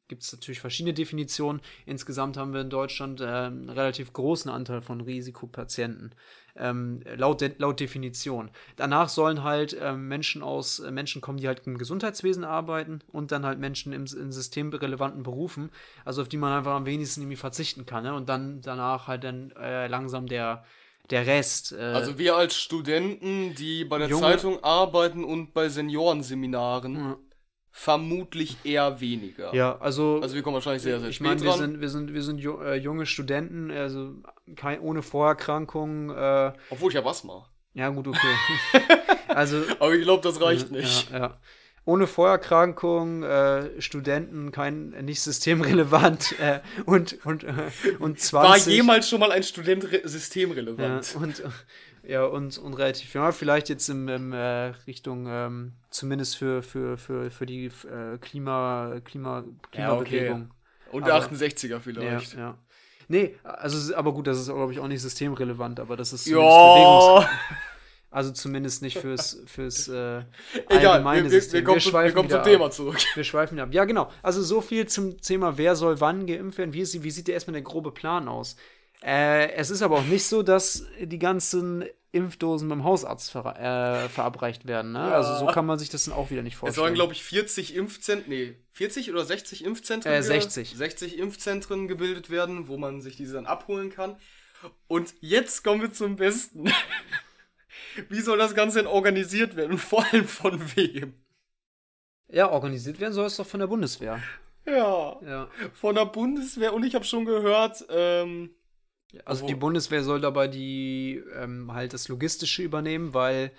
[0.09, 1.61] gibt es natürlich verschiedene Definitionen.
[1.85, 6.15] Insgesamt haben wir in Deutschland äh, einen relativ großen Anteil von Risikopatienten,
[6.57, 8.51] ähm, laut, de laut Definition.
[8.77, 13.33] Danach sollen halt ähm, Menschen aus äh, Menschen kommen, die halt im Gesundheitswesen arbeiten und
[13.33, 15.71] dann halt Menschen im, in systemrelevanten Berufen,
[16.05, 18.05] also auf die man einfach am wenigsten irgendwie verzichten kann.
[18.05, 18.15] Ne?
[18.15, 20.65] Und dann danach halt dann äh, langsam der
[21.11, 21.73] der Rest.
[21.73, 27.17] Äh, also wir als Studenten, die bei der Zeitung arbeiten und bei Seniorenseminaren.
[27.77, 29.55] Ja vermutlich eher weniger.
[29.55, 30.21] Ja, also.
[30.23, 32.43] Also wir kommen wahrscheinlich sehr, sehr ich spät mein, wir Sind, wir sind, wir sind
[32.43, 34.15] äh, junge Studenten, also
[34.57, 36.09] kein, ohne Vorerkrankungen.
[36.11, 37.47] Äh, Obwohl ich habe Asthma.
[37.75, 38.19] Ja, gut, okay.
[39.29, 41.11] also, Aber ich glaube, das reicht nicht.
[41.11, 41.41] Ja, ja.
[41.85, 47.53] Ohne Vorerkrankung, äh, Studenten, kein, nicht systemrelevant äh, und, und, äh,
[48.01, 48.33] und 20.
[48.33, 51.15] War jemals schon mal ein Student systemrelevant?
[51.15, 51.43] Ja, und,
[52.07, 56.97] ja, und, und relativ ja, vielleicht jetzt in, in äh, Richtung, ähm, zumindest für, für,
[56.97, 60.41] für, für die äh, Klima, Klima, Klimabewegung.
[60.41, 60.47] Ja, okay.
[60.93, 62.35] Und der 68er vielleicht.
[62.35, 62.59] Ja, ja.
[63.09, 67.29] Nee, also, aber gut, das ist, glaube ich, auch nicht systemrelevant, aber das ist ja.
[68.09, 70.23] Also zumindest nicht fürs, fürs äh,
[70.71, 71.59] Egal, allgemeine wir, wir, System.
[71.59, 72.97] Wir, kommen, wir, wir kommen zum Thema zurück.
[73.15, 73.69] Wir schweifen ab.
[73.73, 74.11] Ja, genau.
[74.23, 76.73] Also so viel zum Thema, wer soll wann geimpft werden.
[76.73, 78.57] Wie, ist, wie sieht der erstmal der grobe Plan aus?
[79.03, 84.09] Äh, es ist aber auch nicht so, dass die ganzen Impfdosen beim Hausarzt ver äh,
[84.09, 84.93] verabreicht werden.
[84.93, 84.99] Ne?
[85.01, 85.13] Ja.
[85.17, 86.83] Also so kann man sich das dann auch wieder nicht Es vorstellen.
[86.85, 90.13] sollen, glaube ich, 40 Impfzentren, nee, 40 oder 60 Impfzentren?
[90.13, 90.75] Äh, ge- 60.
[90.77, 94.17] 60 Impfzentren gebildet werden, wo man sich diese dann abholen kann.
[94.89, 96.73] Und jetzt kommen wir zum Besten.
[98.09, 99.73] Wie soll das Ganze denn organisiert werden?
[99.73, 101.15] Und vor allem von wem?
[102.29, 104.21] ja, organisiert werden soll es doch von der Bundeswehr.
[104.67, 105.49] Ja, Ja.
[105.75, 106.73] von der Bundeswehr.
[106.75, 108.51] Und ich habe schon gehört, ähm,
[109.25, 113.53] Also die Bundeswehr soll dabei die ähm, halt das Logistische übernehmen, weil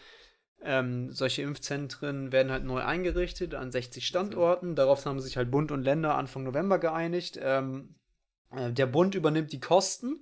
[0.62, 4.76] ähm, solche Impfzentren werden halt neu eingerichtet an 60 Standorten.
[4.76, 7.40] Darauf haben sich halt Bund und Länder Anfang November geeinigt.
[7.42, 7.96] Ähm,
[8.52, 10.20] äh, der Bund übernimmt die Kosten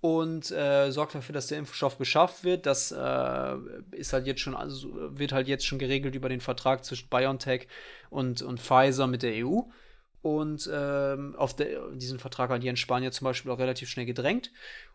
[0.00, 2.66] und äh, sorgt dafür, dass der Impfstoff beschafft wird.
[2.66, 3.56] Das äh,
[3.92, 7.68] ist halt jetzt schon, also wird halt jetzt schon geregelt über den Vertrag zwischen BioNTech
[8.10, 9.62] und, und Pfizer mit der EU.
[10.26, 14.06] Und ähm, auf der, diesen Vertrag hat Jens Spahn ja zum Beispiel auch relativ schnell
[14.06, 14.50] gedrängt.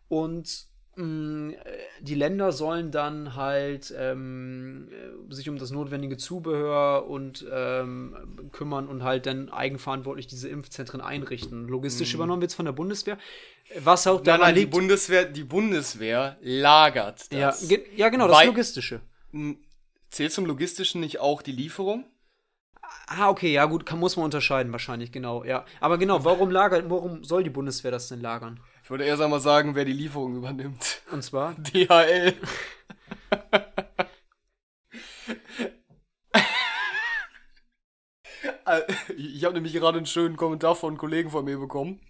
[0.08, 0.66] Und
[0.96, 1.54] mh,
[2.02, 8.14] die Länder sollen dann halt ähm, äh, sich um das notwendige Zubehör und ähm,
[8.52, 11.66] kümmern und halt dann eigenverantwortlich diese Impfzentren einrichten.
[11.66, 13.16] Logistisch übernommen wird es von der Bundeswehr.
[13.78, 14.72] Was auch daran nein, die liegt.
[14.72, 17.66] Bundeswehr, die Bundeswehr lagert ja, das.
[17.68, 19.00] ge- ja, genau, das Logistische.
[20.10, 22.04] Zählt zum Logistischen nicht auch die Lieferung?
[23.06, 25.64] Ah, okay, ja gut, kann, muss man unterscheiden wahrscheinlich, genau, ja.
[25.80, 28.60] Aber genau, warum lagert, warum soll die Bundeswehr das denn lagern?
[28.82, 31.02] Ich würde eher mal sagen, wer die Lieferung übernimmt.
[31.10, 31.54] Und zwar?
[31.58, 32.34] DHL.
[38.66, 38.82] Äh,
[39.16, 42.00] ich habe nämlich gerade einen schönen Kommentar von einem Kollegen von mir bekommen.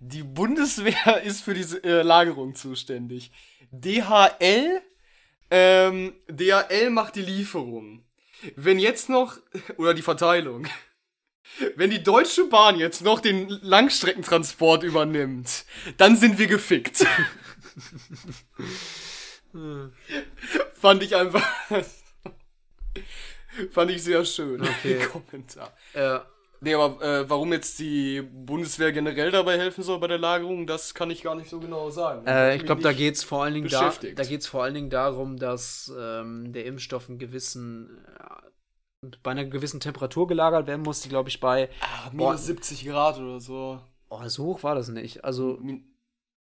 [0.00, 3.30] Die Bundeswehr ist für diese äh, Lagerung zuständig.
[3.70, 4.80] DHL,
[5.50, 8.04] ähm, DHL macht die Lieferung.
[8.56, 9.38] Wenn jetzt noch,
[9.76, 10.66] oder die Verteilung,
[11.76, 15.64] wenn die Deutsche Bahn jetzt noch den Langstreckentransport übernimmt,
[15.96, 17.06] dann sind wir gefickt.
[20.72, 21.46] Fand ich einfach.
[23.70, 24.62] Fand ich sehr schön.
[24.62, 25.06] Okay.
[25.06, 25.76] Kommentar.
[25.92, 26.20] Äh,
[26.64, 30.94] Nee, aber äh, warum jetzt die Bundeswehr generell dabei helfen soll bei der Lagerung, das
[30.94, 32.24] kann ich gar nicht so genau sagen.
[32.24, 34.88] Äh, ich glaube, da geht es vor allen Dingen da, da geht's vor allen Dingen
[34.88, 41.00] darum, dass ähm, der Impfstoff einen gewissen äh, bei einer gewissen Temperatur gelagert werden muss,
[41.00, 41.68] die glaube ich bei
[42.12, 42.30] Boah.
[42.30, 43.80] minus 70 Grad oder so.
[44.08, 45.24] oh, so hoch war das nicht.
[45.24, 45.92] Also Min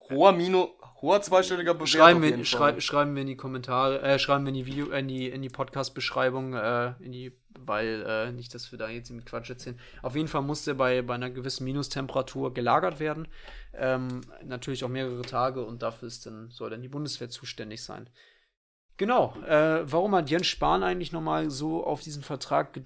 [0.09, 0.71] hoher Mino,
[1.03, 4.55] hoher zweistelliger Bewert schreiben wir, schrei schreiben wir in die Kommentare, äh, schreiben wir in
[4.55, 8.71] die Video, äh, in die, in die Podcast-Beschreibung, äh, in die, weil äh, nicht, dass
[8.73, 9.79] wir da jetzt mit Quatsch erzählen.
[10.03, 13.29] Auf jeden Fall muss der bei, bei einer gewissen Minustemperatur gelagert werden.
[13.75, 18.09] Ähm, natürlich auch mehrere Tage und dafür ist dann, soll dann die Bundeswehr zuständig sein.
[18.97, 19.35] Genau.
[19.47, 22.79] Äh, warum hat Jens Spahn eigentlich nochmal so auf diesen Vertrag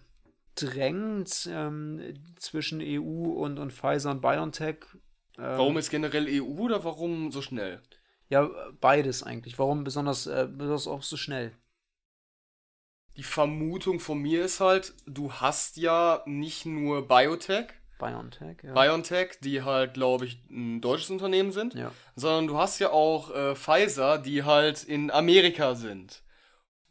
[0.57, 4.79] gedrängt ähm, zwischen EU und, und Pfizer und BioNTech?
[5.39, 7.81] Ähm, Warum ist generell EU oder warum so schnell?
[8.29, 8.49] Ja,
[8.81, 9.59] beides eigentlich.
[9.59, 11.53] Warum besonders, äh, besonders auch so schnell?
[13.21, 17.67] Die Vermutung von mir ist halt, du hast ja nicht nur Biotech,
[17.99, 18.73] BioNTech, ja.
[18.73, 21.93] BioNTech, die halt, glaube ich, ein deutsches Unternehmen sind, ja.
[22.17, 26.23] sondern du hast ja auch äh, Pfizer, die halt in Amerika sind.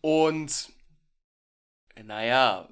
[0.01, 0.69] Und
[1.95, 2.69] äh, naja,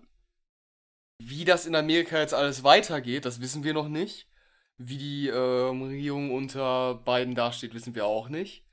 [1.18, 4.30] wie das in Amerika jetzt alles weitergeht, das wissen wir noch nicht.
[4.78, 8.68] Wie die ähm, Regierung unter Biden dasteht, wissen wir auch nicht.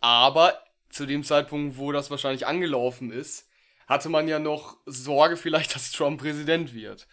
[0.00, 3.48] Aber zu dem Zeitpunkt, wo das wahrscheinlich angelaufen ist,
[3.86, 7.06] hatte man ja noch Sorge vielleicht, dass Trump Präsident wird.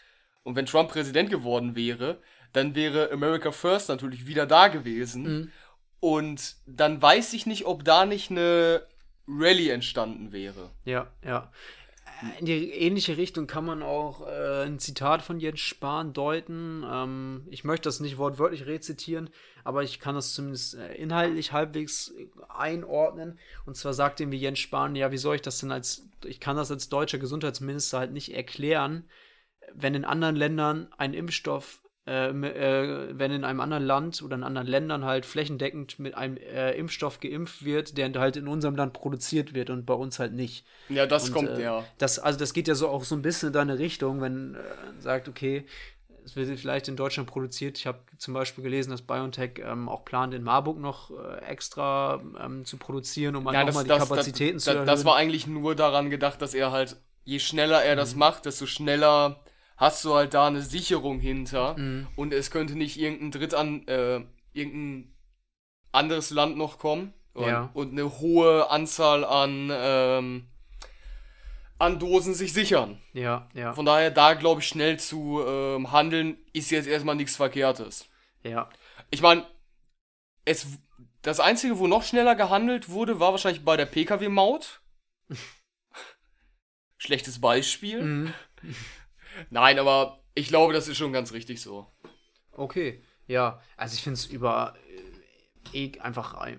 [0.44, 2.22] Und wenn Trump Präsident geworden wäre,
[2.52, 5.24] dann wäre America First natürlich wieder da gewesen.
[5.24, 5.52] Mhm.
[6.00, 8.86] Und dann weiß ich nicht, ob da nicht eine
[9.28, 10.72] Rallye entstanden wäre.
[10.84, 11.52] Ja, ja.
[12.40, 16.84] In die ähnliche Richtung kann man auch äh, ein Zitat von Jens Spahn deuten.
[16.90, 19.30] Ähm, ich möchte das nicht wortwörtlich rezitieren,
[19.64, 22.14] aber ich kann das zumindest äh, inhaltlich halbwegs
[22.50, 23.40] einordnen.
[23.66, 26.40] Und zwar sagt ihm wie Jens Spahn, ja, wie soll ich das denn als, ich
[26.40, 29.06] kann das als deutscher Gesundheitsminister halt nicht erklären,
[29.74, 34.44] wenn in anderen Ländern ein Impfstoff, äh, äh, wenn in einem anderen Land oder in
[34.44, 38.94] anderen Ländern halt flächendeckend mit einem äh, Impfstoff geimpft wird, der halt in unserem Land
[38.94, 40.66] produziert wird und bei uns halt nicht.
[40.90, 41.86] Ja, das Und, kommt äh, ja.
[41.98, 44.60] Das, also das geht ja so auch so ein bisschen in deine Richtung, wenn äh,
[45.00, 45.66] sagt, okay,
[46.26, 47.78] es wird vielleicht in Deutschland produziert.
[47.78, 52.22] Ich habe zum Beispiel gelesen, dass BioNTech ähm, auch plant, in Marburg noch äh, extra
[52.40, 54.88] ähm, zu produzieren, um Ja, einfach mal die Kapazitäten das, zu erhöhen.
[54.88, 58.00] Das war eigentlich nur daran gedacht, dass er halt, je schneller er Mhm.
[58.00, 59.43] das macht, desto schneller
[59.78, 61.78] hast du halt da eine Sicherung hinter.
[61.78, 62.08] Mhm.
[62.16, 64.22] Und es könnte nicht irgendein Drittan, äh,
[64.54, 65.14] irgendein
[65.92, 67.14] anderes Land noch kommen.
[67.34, 67.70] Und, Ja.
[67.74, 70.48] und eine hohe Anzahl an, ähm,
[71.80, 73.02] an Dosen sich sichern.
[73.14, 77.36] ja, ja, Von daher, da glaube ich, schnell zu ähm, handeln, ist jetzt erstmal nichts
[77.36, 78.08] Verkehrtes.
[78.44, 78.70] ja.
[79.10, 79.46] Ich meine,
[80.46, 80.66] es
[81.24, 84.82] Das Einzige, wo noch schneller gehandelt wurde, war wahrscheinlich bei der Pkw-Maut.
[86.98, 88.02] Schlechtes Beispiel.
[88.04, 88.34] Mhm.
[89.50, 91.88] Nein, aber ich glaube, das ist schon ganz richtig so.
[92.52, 93.62] Okay, ja.
[93.78, 94.76] Also ich finde es über
[95.74, 96.58] äh, eh einfach äh,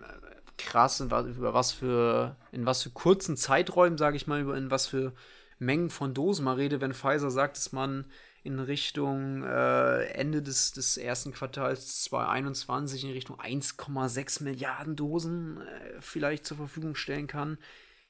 [0.56, 4.70] krass, in, über was für, in was für kurzen Zeiträumen, sage ich mal, über in
[4.70, 5.14] was für
[5.58, 8.06] Mengen von Dosen man rede, wenn Pfizer sagt, dass man
[8.42, 16.00] in Richtung äh, Ende des, des ersten Quartals 2021 in Richtung 1,6 Milliarden Dosen äh,
[16.00, 17.58] vielleicht zur Verfügung stellen kann.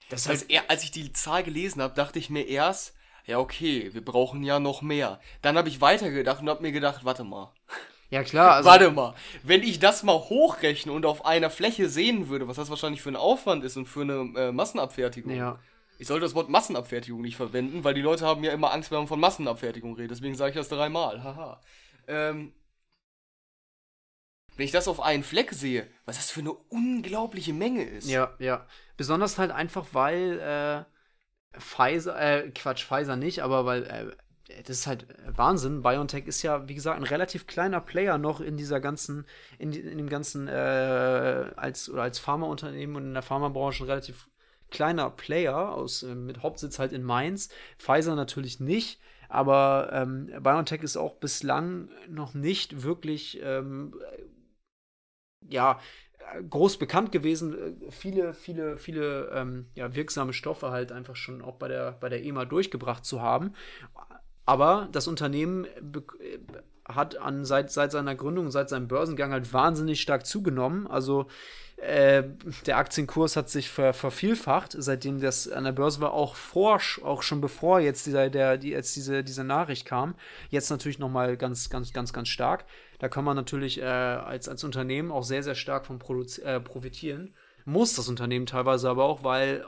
[0.08, 2.93] Das ist Als, als ich die Zahl gelesen habe, dachte ich mir erst,
[3.26, 5.20] ja okay, wir brauchen ja noch mehr.
[5.42, 7.52] Dann habe ich weitergedacht und habe mir gedacht, warte mal.
[8.10, 12.28] ja klar, also, warte mal, wenn ich das mal hochrechne und auf einer Fläche sehen
[12.28, 15.34] würde, was das wahrscheinlich für ein Aufwand ist und für eine äh, Massenabfertigung.
[15.34, 15.58] ja.
[15.96, 18.98] Ich sollte das Wort Massenabfertigung nicht verwenden, weil die Leute haben ja immer Angst, wenn
[18.98, 20.10] man von Massenabfertigung redet.
[20.10, 21.22] Deswegen sage ich das dreimal.
[21.22, 21.60] Haha.
[22.08, 22.52] Ähm,
[24.56, 28.08] wenn ich das auf einen Fleck sehe, was das für eine unglaubliche Menge ist.
[28.08, 28.66] Ja, ja.
[28.96, 30.93] Besonders halt einfach, weil äh,
[31.58, 35.82] Pfizer, äh, Quatsch, Pfizer nicht, aber weil, äh, das ist halt Wahnsinn.
[35.82, 39.26] BioNTech ist ja, wie gesagt, ein relativ kleiner Player noch in dieser ganzen,
[39.58, 44.28] in, in dem ganzen, äh, als, oder als Pharmaunternehmen und in der Pharmabranche ein relativ
[44.70, 47.48] kleiner Player aus, äh, mit Hauptsitz halt in Mainz.
[47.78, 49.00] Pfizer natürlich nicht.
[49.28, 53.94] Aber ähm, BioNTech ist auch bislang noch nicht wirklich ähm,
[55.48, 55.80] ja,
[56.50, 61.56] groß bekannt gewesen, äh, viele, viele, viele ähm, ja, wirksame Stoffe halt einfach schon auch
[61.56, 63.52] bei der, bei der EMA durchgebracht zu haben.
[64.46, 66.38] Aber das Unternehmen äh,
[66.86, 70.86] hat an, seit, seit seiner Gründung, seit seinem Börsengang halt wahnsinnig stark zugenommen.
[70.86, 71.26] Also
[71.76, 72.24] äh,
[72.66, 77.22] der Aktienkurs hat sich ver, vervielfacht, seitdem das an der Börse war, auch vor, auch
[77.22, 80.14] schon bevor jetzt dieser, der, die, jetzt diese, diese Nachricht kam.
[80.50, 82.64] Jetzt natürlich nochmal ganz, ganz, ganz, ganz stark.
[82.98, 85.98] Da kann man natürlich äh, als, als Unternehmen auch sehr, sehr stark von
[86.42, 87.34] äh, profitieren.
[87.64, 89.64] Muss das Unternehmen teilweise aber auch, weil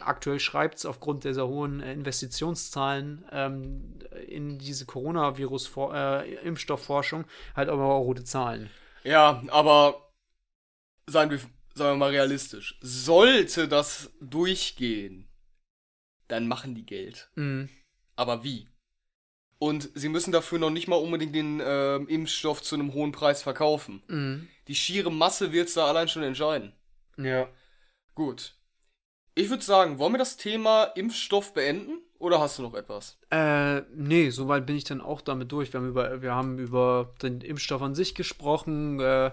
[0.00, 8.02] aktuell schreibt es aufgrund dieser hohen äh, Investitionszahlen ähm, in diese Coronavirus-Impfstoffforschung halt aber auch
[8.02, 8.70] rote Zahlen.
[9.04, 10.10] Ja, aber
[11.06, 11.38] seien wir,
[11.74, 12.78] seien wir mal realistisch.
[12.80, 15.28] Sollte das durchgehen,
[16.28, 17.30] dann machen die Geld.
[17.34, 17.68] Mhm.
[18.16, 18.68] Aber wie?
[19.58, 23.42] Und sie müssen dafür noch nicht mal unbedingt den ähm, Impfstoff zu einem hohen Preis
[23.42, 24.02] verkaufen.
[24.08, 24.48] Mhm.
[24.68, 26.72] Die schiere Masse wird's da allein schon entscheiden.
[27.16, 27.48] Ja.
[28.14, 28.54] Gut.
[29.34, 32.00] Ich würde sagen, wollen wir das Thema Impfstoff beenden?
[32.18, 33.18] Oder hast du noch etwas?
[33.30, 35.72] Äh, nee, soweit bin ich dann auch damit durch.
[35.72, 39.32] Wir haben über, wir haben über den Impfstoff an sich gesprochen, äh,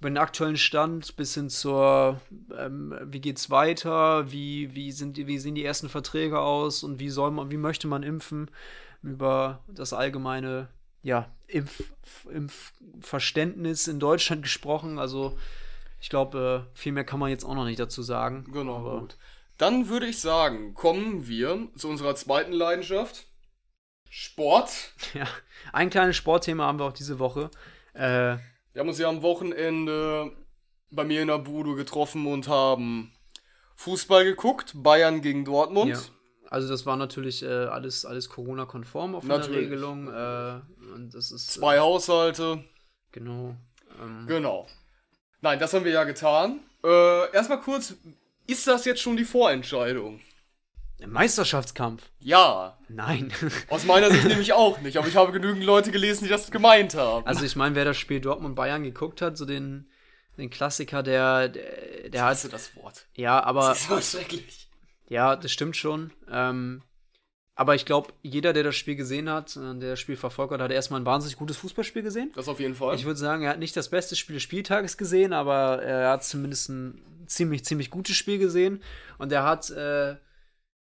[0.00, 2.20] über den aktuellen Stand bis hin zur,
[2.58, 7.10] ähm, wie geht's weiter, wie, wie, sind wie sehen die ersten Verträge aus und wie
[7.10, 8.50] soll man, wie möchte man impfen,
[9.02, 10.68] über das allgemeine,
[11.02, 11.82] ja, Impf,
[12.30, 14.98] Impfverständnis in Deutschland gesprochen.
[14.98, 15.38] Also,
[16.00, 18.46] ich glaube, äh, viel mehr kann man jetzt auch noch nicht dazu sagen.
[18.52, 19.16] Genau, Aber- gut.
[19.58, 23.26] Dann würde ich sagen, kommen wir zu unserer zweiten Leidenschaft.
[24.10, 24.70] Sport.
[25.14, 25.26] Ja,
[25.72, 27.50] ein kleines Sportthema haben wir auch diese Woche.
[27.94, 28.36] Äh,
[28.72, 30.32] Wir haben uns ja am Wochenende
[30.90, 33.12] bei mir in der Bude getroffen und haben
[33.76, 34.72] Fußball geguckt.
[34.74, 35.90] Bayern gegen Dortmund.
[35.90, 35.98] Ja.
[36.52, 39.48] Also das war natürlich äh, alles, alles Corona-konform auf der.
[39.48, 40.08] Regelung.
[40.08, 40.60] Äh,
[40.92, 42.62] und das ist Zwei Haushalte.
[42.62, 42.68] Äh,
[43.10, 43.56] genau.
[43.98, 44.66] Ähm, Genau.
[45.40, 46.60] Nein, das haben wir ja getan.
[46.84, 47.94] Äh, erstmal kurz,
[48.46, 50.20] ist das jetzt schon die Vorentscheidung?
[51.06, 52.02] Meisterschaftskampf.
[52.20, 52.76] Ja.
[52.86, 53.32] Nein.
[53.70, 56.94] Aus meiner Sicht nämlich auch nicht, aber ich habe genügend Leute gelesen, die das gemeint
[56.94, 57.26] haben.
[57.26, 59.88] also ich meine, wer das Spiel Dortmund-Bayern geguckt hat, so den,
[60.36, 62.52] den Klassiker, der, der, der hat.
[62.52, 63.06] das Wort.
[63.14, 64.61] Ja, aber Das ist so schrecklich.
[65.12, 66.10] Ja, das stimmt schon.
[66.30, 66.82] Ähm,
[67.54, 70.60] aber ich glaube, jeder, der das Spiel gesehen hat, äh, der das Spiel verfolgt hat,
[70.62, 72.32] hat erstmal ein wahnsinnig gutes Fußballspiel gesehen.
[72.34, 72.94] Das auf jeden Fall.
[72.94, 76.24] Ich würde sagen, er hat nicht das beste Spiel des Spieltages gesehen, aber er hat
[76.24, 78.82] zumindest ein ziemlich, ziemlich gutes Spiel gesehen.
[79.18, 80.16] Und er hat, äh,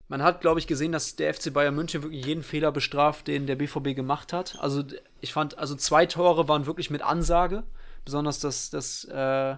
[0.07, 3.45] man hat, glaube ich, gesehen, dass der FC Bayern München wirklich jeden Fehler bestraft, den
[3.45, 4.57] der BVB gemacht hat.
[4.59, 4.85] Also
[5.19, 7.63] ich fand, also zwei Tore waren wirklich mit Ansage.
[8.05, 9.57] Besonders das, das, äh,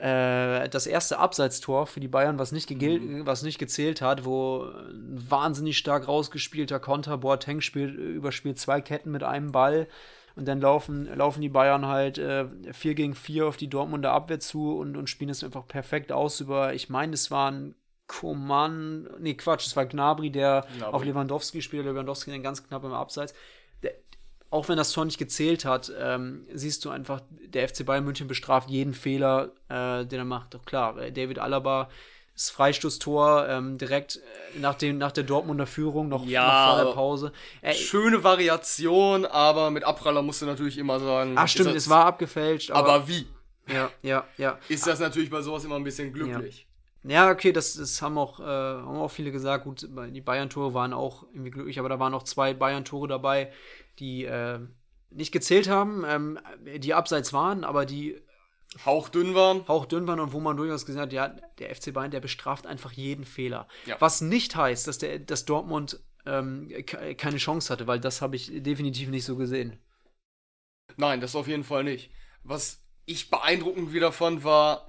[0.00, 4.62] äh, das erste Abseitstor für die Bayern, was nicht, gegil- was nicht gezählt hat, wo
[4.64, 9.86] ein wahnsinnig stark rausgespielter Konter, Boateng spielt, überspielt zwei Ketten mit einem Ball
[10.36, 14.40] und dann laufen, laufen die Bayern halt äh, 4 gegen 4 auf die Dortmunder Abwehr
[14.40, 17.74] zu und, und spielen es einfach perfekt aus über, ich meine, es waren
[18.06, 20.94] Koman, nee, Quatsch, es war Gnabry, der Gnabry.
[20.94, 23.34] auf Lewandowski spielt, Lewandowski dann ganz knapp im Abseits.
[24.50, 28.26] Auch wenn das Tor nicht gezählt hat, ähm, siehst du einfach, der FC Bayern München
[28.26, 30.54] bestraft jeden Fehler, äh, den er macht.
[30.54, 31.88] Doch klar, äh, David Alaba
[32.40, 36.84] das Freistoßtor ähm, direkt äh, nach, dem, nach der Dortmunder Führung, noch, Ja, noch vor
[36.84, 37.32] der Pause.
[37.60, 41.34] Äh, Schöne Variation, aber mit Abpraller musst du natürlich immer sagen.
[41.36, 43.26] ach stimmt, ist es war abgefälscht, Aber, aber, wie?
[43.68, 44.58] Ja, ja, ja.
[44.68, 46.66] ist das natürlich bei sowas immer ein bisschen glücklich.
[47.02, 49.64] Ja, okay, das, das haben, auch, äh, haben auch viele gesagt.
[49.64, 53.52] Gut, die Bayern-Tore waren auch irgendwie glücklich, aber da waren auch zwei Bayern-Tore dabei,
[53.98, 54.60] die äh,
[55.10, 56.38] nicht gezählt haben, ähm,
[56.78, 58.20] die abseits waren, aber die
[58.84, 59.66] Hauchdünn waren.
[59.66, 61.28] hauchdünn waren und wo man durchaus gesehen hat, ja,
[61.58, 63.66] der FC Bayern, der bestraft einfach jeden Fehler.
[63.86, 63.96] Ja.
[64.00, 68.36] Was nicht heißt, dass, der, dass Dortmund ähm, ke- keine Chance hatte, weil das habe
[68.36, 69.80] ich definitiv nicht so gesehen.
[70.96, 72.12] Nein, das auf jeden Fall nicht.
[72.44, 74.88] Was ich beeindruckend wieder fand, war,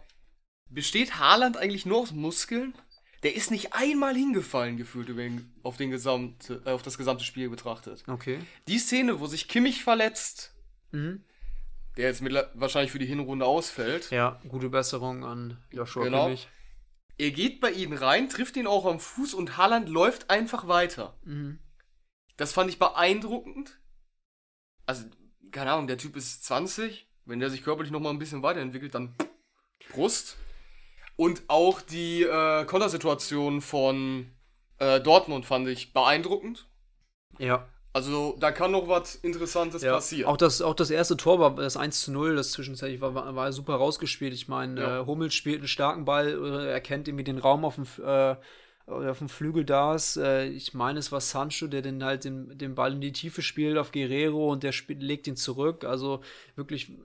[0.70, 2.76] besteht Haaland eigentlich nur aus Muskeln?
[3.24, 7.24] Der ist nicht einmal hingefallen gefühlt über den, auf, den gesamte, äh, auf das gesamte
[7.24, 8.04] Spiel betrachtet.
[8.08, 8.40] Okay.
[8.68, 10.54] Die Szene, wo sich Kimmich verletzt,
[10.92, 11.24] Mhm.
[11.98, 16.26] der jetzt mittler- wahrscheinlich für die Hinrunde ausfällt, Ja, gute Besserung an Joshua Genau.
[16.26, 16.48] Kimmich.
[17.20, 21.16] er geht bei ihnen rein, trifft ihn auch am Fuß und Haaland läuft einfach weiter.
[21.24, 21.60] Mhm.
[22.38, 23.80] Das fand ich beeindruckend.
[24.88, 25.06] Also,
[25.52, 27.08] keine Ahnung, der Typ ist 20.
[27.26, 29.14] Wenn der sich körperlich noch mal ein bisschen weiterentwickelt, dann
[29.90, 30.38] Brust.
[31.22, 34.32] Und auch die äh, Kontersituation von
[34.80, 36.66] äh, Dortmund fand ich beeindruckend.
[37.38, 37.68] Ja.
[37.94, 40.28] Also, da kann noch was Interessantes Ja, passieren.
[40.32, 43.36] auch das, auch das erste Tor war das 1 zu 0, das zwischenzeitlich war, war,
[43.36, 44.34] war super rausgespielt.
[44.34, 45.02] Ich meine, Ja.
[45.02, 48.36] äh, Hummels spielt einen starken Ball, äh, erkennt irgendwie den Raum auf dem, äh,
[48.88, 50.18] auf dem Flügel da ist.
[50.18, 53.44] Äh, ich meine, es war Sancho, der den halt den, den Ball in die Tiefe
[53.44, 55.84] spielt auf Guerrero und der spielt, legt ihn zurück.
[55.84, 56.22] Also
[56.56, 56.96] wirklich äh,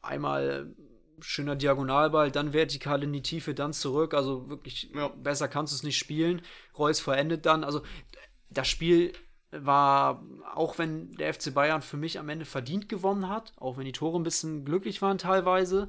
[0.00, 0.74] einmal
[1.20, 4.14] schöner Diagonalball, dann vertikal in die Tiefe, dann zurück.
[4.14, 5.08] Also wirklich Ja.
[5.08, 6.42] besser kannst du es nicht spielen.
[6.78, 7.64] Reus verendet dann.
[7.64, 7.82] Also
[8.50, 9.12] das Spiel
[9.50, 10.22] war,
[10.54, 13.92] auch wenn der FC Bayern für mich am Ende verdient gewonnen hat, auch wenn die
[13.92, 15.88] Tore ein bisschen glücklich waren teilweise,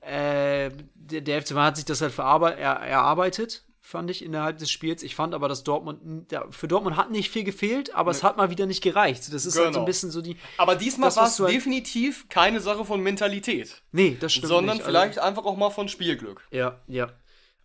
[0.00, 4.70] äh, der, der FC Bayern hat sich das halt er, erarbeitet, fand ich, innerhalb des
[4.70, 5.02] Spiels.
[5.02, 8.50] Ich fand aber, dass Dortmund, für Dortmund hat nicht viel gefehlt, aber es hat mal
[8.50, 9.32] wieder nicht gereicht.
[9.32, 9.78] Das ist halt so Genau.
[9.80, 13.82] ein bisschen so die, Aber diesmal Das, war es halt- definitiv keine Sache von Mentalität,
[13.92, 14.86] nee, das stimmt sondern nicht.
[14.86, 16.42] Also- vielleicht einfach auch mal von Spielglück.
[16.50, 17.12] Ja, ja.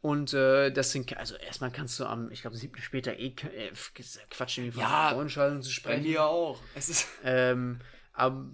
[0.02, 3.72] Und äh, deswegen, also erstmal kannst du am, ich glaube, siebten später eh äh,
[4.32, 5.10] Quatsch, irgendwie von Ja,
[5.62, 6.04] zu Bei sprechen.
[6.04, 6.60] mir auch.
[6.76, 7.80] Es ist Ähm,
[8.14, 8.46] aber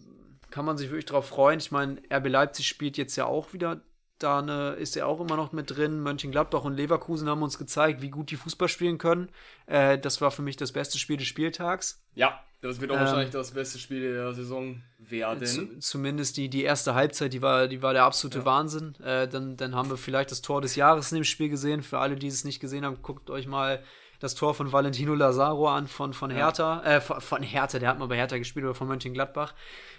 [0.49, 1.59] kann man sich wirklich drauf freuen.
[1.59, 3.81] Ich meine, RB Leipzig spielt jetzt ja auch wieder.
[4.19, 6.01] Da ne, ist er auch immer noch mit drin.
[6.01, 9.29] Mönchengladbach und Leverkusen haben uns gezeigt, wie gut die Fußball spielen können.
[9.67, 12.01] Äh, das war für mich das beste Spiel des Spieltags.
[12.15, 15.45] ja, das wird auch Ähm, wahrscheinlich das beste Spiel der Saison werden.
[15.45, 18.95] Zu, zumindest die, die erste Halbzeit, die war, die war der absolute Wahnsinn.
[19.03, 21.83] Äh, dann, dann haben wir vielleicht das Tor des Jahres in dem Spiel gesehen.
[21.83, 23.83] Für alle, die es nicht gesehen haben, guckt euch mal
[24.19, 26.83] das Tor von Valentino Lazaro an von, von Hertha.
[26.83, 29.53] Äh, von, von Hertha, der hat mal bei Hertha gespielt oder von Mönchengladbach.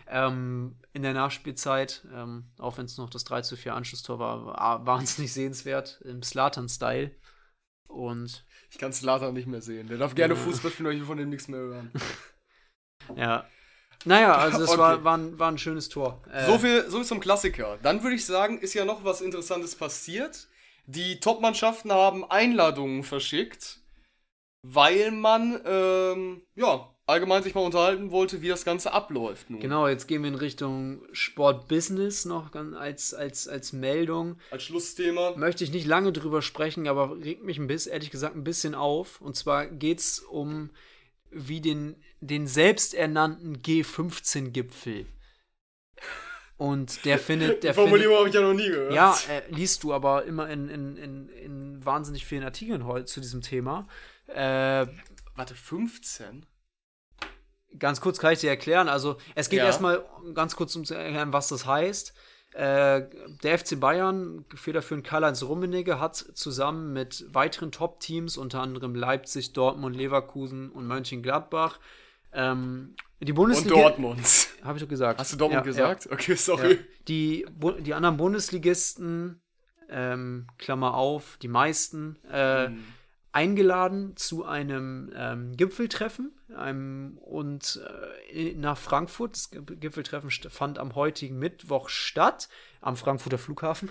[0.09, 4.47] Ähm, in der Nachspielzeit, ähm, auch wenn es noch das 3 zu 4 Anschlusstor war,
[4.47, 7.11] war wahnsinnig sehenswert im Slatan-Style.
[7.89, 9.89] Und Ich kann Slatan nicht mehr sehen.
[9.89, 11.91] Der darf gerne Fußball spielen, aber ich will von dem nichts mehr hören.
[13.17, 13.47] ja.
[14.05, 14.79] Naja, also das Okay.
[14.79, 16.23] war, war, ein, war ein schönes Tor.
[16.31, 17.79] Äh, So viel, so viel zum Klassiker.
[17.83, 20.49] Dann würde ich sagen, ist ja noch was Interessantes passiert.
[20.87, 23.81] Die Top-Mannschaften haben Einladungen verschickt,
[24.63, 29.61] weil man, ähm, ja, allgemein sich mal unterhalten wollte, wie das Ganze abläuft nun.
[29.61, 34.37] Genau, jetzt gehen wir in Richtung Sport-Business noch als, als, als Meldung.
[34.51, 35.35] Als Schlussthema.
[35.37, 38.75] Möchte ich nicht lange drüber sprechen, aber regt mich ein bisschen, ehrlich gesagt, ein bisschen
[38.75, 39.21] auf.
[39.23, 40.71] Und zwar geht es um
[41.31, 45.07] wie den, den selbsternannten G15-Gipfel.
[46.59, 48.93] Und der findet, der Die Formulierung habe ich ja noch nie gehört.
[48.93, 53.21] ja, äh, liest du aber immer in, in, in, in wahnsinnig vielen Artikeln heute zu
[53.21, 53.89] diesem Thema.
[54.29, 54.87] Äh,
[55.35, 56.47] Warte, 15?
[57.79, 58.89] Ganz kurz kann ich dir erklären.
[58.89, 59.67] Also, es geht Ja.
[59.67, 60.05] erstmal
[60.35, 62.15] ganz kurz um zu erklären, was das heißt.
[62.55, 63.03] Äh,
[63.43, 69.95] der FC Bayern, federführend Karl-Heinz Rummenigge, hat zusammen mit weiteren Top-Teams, unter anderem Leipzig, Dortmund,
[69.95, 71.79] Leverkusen und Mönchengladbach,
[72.33, 73.75] ähm, die Und Bundesliga.
[73.77, 74.21] Dortmund.
[74.65, 75.21] Habe ich doch gesagt.
[75.21, 76.09] Hast du Dortmund Ja, gesagt?
[76.11, 76.73] Okay, Ja, sorry.
[76.75, 76.79] ja.
[77.07, 77.47] Die,
[77.81, 79.41] die anderen Bundesligisten,
[79.91, 82.85] ähm, Klammer auf, die meisten, äh, Hm.
[83.39, 87.81] Eingeladen zu einem ähm, Gipfeltreffen einem, und
[88.33, 89.33] äh, nach Frankfurt.
[89.33, 92.49] Das Gipfeltreffen fand am heutigen Mittwoch statt,
[92.81, 93.91] am Frankfurter Flughafen.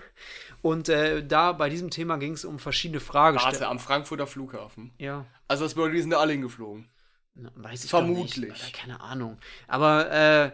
[0.61, 3.69] Und äh, da bei diesem Thema ging es um verschiedene Warte, Fragestellungen.
[3.69, 4.91] am Frankfurter Flughafen.
[4.97, 6.89] Ja, Also das bedeutet, die sind da alle hingeflogen.
[7.35, 8.51] na, weiß ich Vermutlich.
[8.51, 8.73] Nicht.
[8.73, 9.37] Keine Ahnung.
[9.67, 10.51] Aber äh,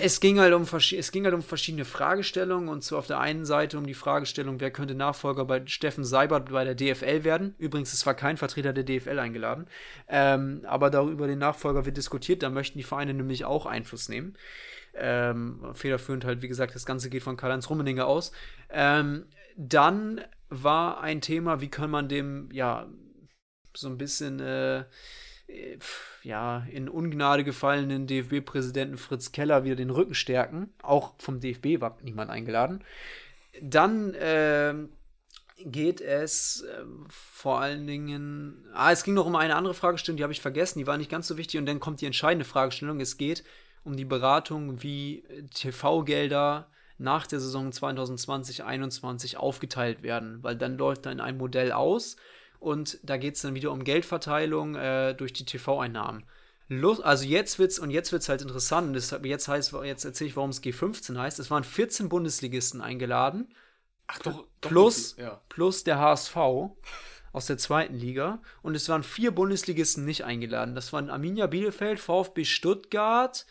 [0.00, 3.44] es ging halt um es ging halt um verschiedene Fragestellungen und zwar auf der einen
[3.44, 7.54] Seite um die Fragestellung, wer könnte Nachfolger bei Steffen Seibert bei der DFL werden.
[7.58, 9.66] Übrigens, es war kein Vertreter der DFL eingeladen,
[10.08, 12.42] ähm, aber darüber den Nachfolger wird diskutiert.
[12.42, 14.36] Da möchten die Vereine nämlich auch Einfluss nehmen.
[14.94, 18.30] Ähm, federführend halt, wie gesagt, das Ganze geht von Karl-Heinz Rummeninger aus.
[18.70, 20.20] Ähm, dann
[20.50, 22.86] war ein Thema, wie kann man dem, ja,
[23.76, 24.84] so ein bisschen äh,
[26.22, 30.72] ja, in Ungnade gefallenen DFB-Präsidenten Fritz Keller wieder den Rücken stärken.
[30.82, 32.82] Auch vom DFB war niemand eingeladen.
[33.60, 34.74] Dann äh,
[35.58, 38.64] geht es äh, vor allen Dingen.
[38.72, 41.10] Ah, es ging noch um eine andere Fragestellung, die habe ich vergessen, die war nicht
[41.10, 41.60] ganz so wichtig.
[41.60, 43.00] Und dann kommt die entscheidende Fragestellung.
[43.00, 43.44] Es geht
[43.84, 45.24] um die Beratung, wie
[45.54, 52.16] TV-Gelder nach der Saison 2020-21 aufgeteilt werden, weil dann läuft dann ein Modell aus
[52.64, 56.24] und da geht es dann wieder um Geldverteilung äh, durch die TV-Einnahmen.
[57.02, 58.96] Also jetzt wird's und jetzt wird's halt interessant.
[58.96, 61.38] Das, jetzt heißt, jetzt erzähle ich, warum es G15 heißt.
[61.38, 63.54] Es waren 14 Bundesligisten eingeladen.
[64.06, 65.40] Ach doch, plus, doch, ja.
[65.50, 66.36] plus der HSV
[67.32, 68.40] aus der zweiten Liga.
[68.62, 70.74] Und es waren vier Bundesligisten nicht eingeladen.
[70.74, 73.44] Das waren Arminia Bielefeld, VfB Stuttgart,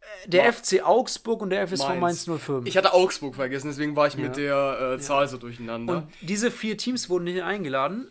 [0.00, 0.52] äh, der Boah.
[0.52, 2.66] FC Augsburg und der FSV Mainz, Mainz 05.
[2.66, 4.20] Ich hatte Augsburg vergessen, deswegen war ich ja.
[4.20, 5.28] mit der äh, Zahl ja.
[5.28, 5.98] so durcheinander.
[5.98, 8.10] Und diese vier Teams wurden nicht eingeladen.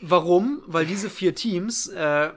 [0.00, 0.62] Warum?
[0.66, 2.30] Weil diese vier Teams äh,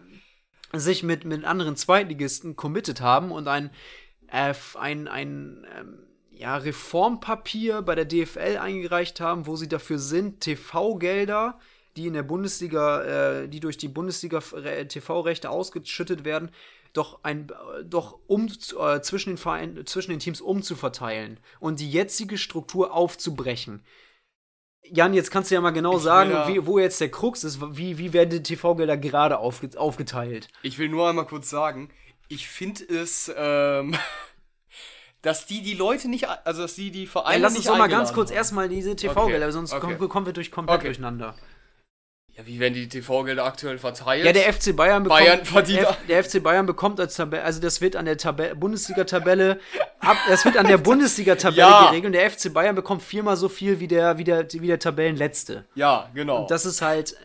[0.74, 3.70] sich mit, mit anderen Zweitligisten committed haben und ein,
[4.28, 6.00] äh, ein, ein ähm,
[6.32, 11.60] ja, Reformpapier bei der DFL eingereicht haben, wo sie dafür sind, TV-Gelder,
[11.96, 16.50] die in der Bundesliga, äh, die durch die Bundesliga TV-Rechte ausgeschüttet werden,
[16.94, 17.52] doch ein
[17.84, 23.84] doch um äh, zwischen den Vereinen, zwischen den Teams umzuverteilen und die jetzige Struktur aufzubrechen.
[24.86, 27.60] Jan, jetzt kannst du ja mal genau ich sagen, wie, wo jetzt der Krux ist.
[27.78, 30.50] Wie, wie werden die TV-Gelder gerade aufge aufgeteilt?
[30.62, 31.90] Ich will nur einmal kurz sagen,
[32.28, 33.96] ich finde es, ähm,
[35.22, 37.88] dass die die Leute nicht, also dass die die Vereine ja, lass uns doch mal
[37.88, 39.52] ganz kurz erstmal diese TV-Gelder, okay.
[39.52, 40.08] sonst okay.
[40.08, 40.88] kommen wir durch komplett okay.
[40.88, 41.36] durcheinander.
[42.36, 44.26] Ja, wie werden die TV-Gelder aktuell verteilt?
[44.26, 45.22] Ja, der FC Bayern bekommt.
[45.22, 48.16] Bayern verdient der, der FC Bayern bekommt als Tabelle, also das wird an der
[48.56, 49.60] Bundesliga-Tabelle,
[50.28, 51.90] das wird an der Bundesliga-Tabelle ja.
[51.90, 52.16] geregelt.
[52.16, 55.66] Der FC Bayern bekommt viermal so viel wie der, wie der, wie der Tabellenletzte.
[55.76, 56.42] Ja, genau.
[56.42, 57.16] Und das ist halt,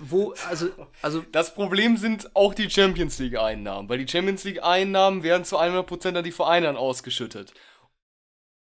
[0.00, 0.68] wo, also,
[1.00, 1.22] also.
[1.30, 6.24] Das Problem sind auch die Champions League-Einnahmen, weil die Champions League-Einnahmen werden zu 100% an
[6.24, 7.52] die Vereine ausgeschüttet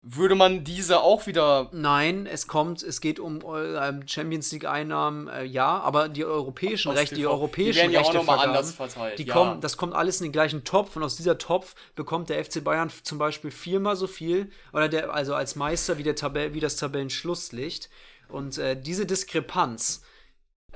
[0.06, 1.70] würde man diese auch wieder.
[1.72, 6.92] Nein, es kommt, es geht um äh, Champions League Einnahmen, äh, ja, aber die europäischen
[6.92, 9.18] aus Rechte, die europäischen die werden ja Rechte auch nochmal anders verteilt.
[9.18, 9.34] Die ja.
[9.34, 12.62] kommen, das kommt alles in den gleichen Topf und aus dieser Topf bekommt der FC
[12.62, 16.60] Bayern zum Beispiel viermal so viel oder der also als Meister wie der Tabell, wie
[16.60, 17.90] das Tabellenschlusslicht
[18.28, 20.04] und äh, diese Diskrepanz.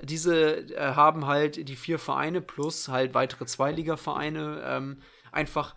[0.02, 5.02] Diese äh, haben halt die vier Vereine plus halt weitere Zweiliga-Vereine ähm,
[5.34, 5.76] einfach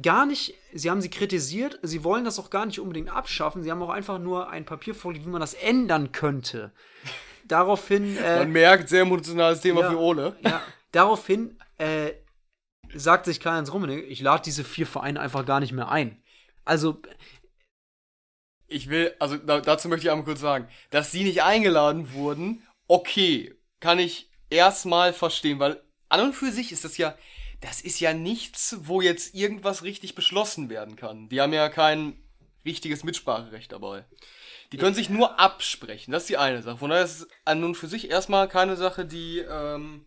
[0.00, 3.70] gar nicht, sie haben sie kritisiert, sie wollen das auch gar nicht unbedingt abschaffen, sie
[3.70, 6.72] haben auch einfach nur ein Papier vorgelegt, wie man das ändern könnte.
[7.48, 8.16] Daraufhin.
[8.16, 10.36] Äh, man merkt, sehr emotionales Thema ja, für Ole.
[10.40, 10.62] Ja,
[10.92, 12.12] daraufhin äh,
[12.94, 16.22] sagt sich Karl-Heinz Rummenigge, ich lade diese vier Vereine einfach gar nicht mehr ein.
[16.64, 17.02] Also.
[18.68, 22.66] Ich will, also da, dazu möchte ich einmal kurz sagen, dass sie nicht eingeladen wurden,
[22.88, 27.14] okay, kann ich erstmal verstehen, weil an und für sich ist das ja
[27.62, 31.28] das ist ja nichts, wo jetzt irgendwas richtig beschlossen werden kann.
[31.28, 32.18] Die haben ja kein
[32.66, 34.04] richtiges Mitspracherecht dabei.
[34.72, 36.12] Die können sich nur absprechen.
[36.12, 36.78] Das ist die eine Sache.
[36.78, 40.06] Von daher ist es an und für sich erstmal keine Sache, die, ähm,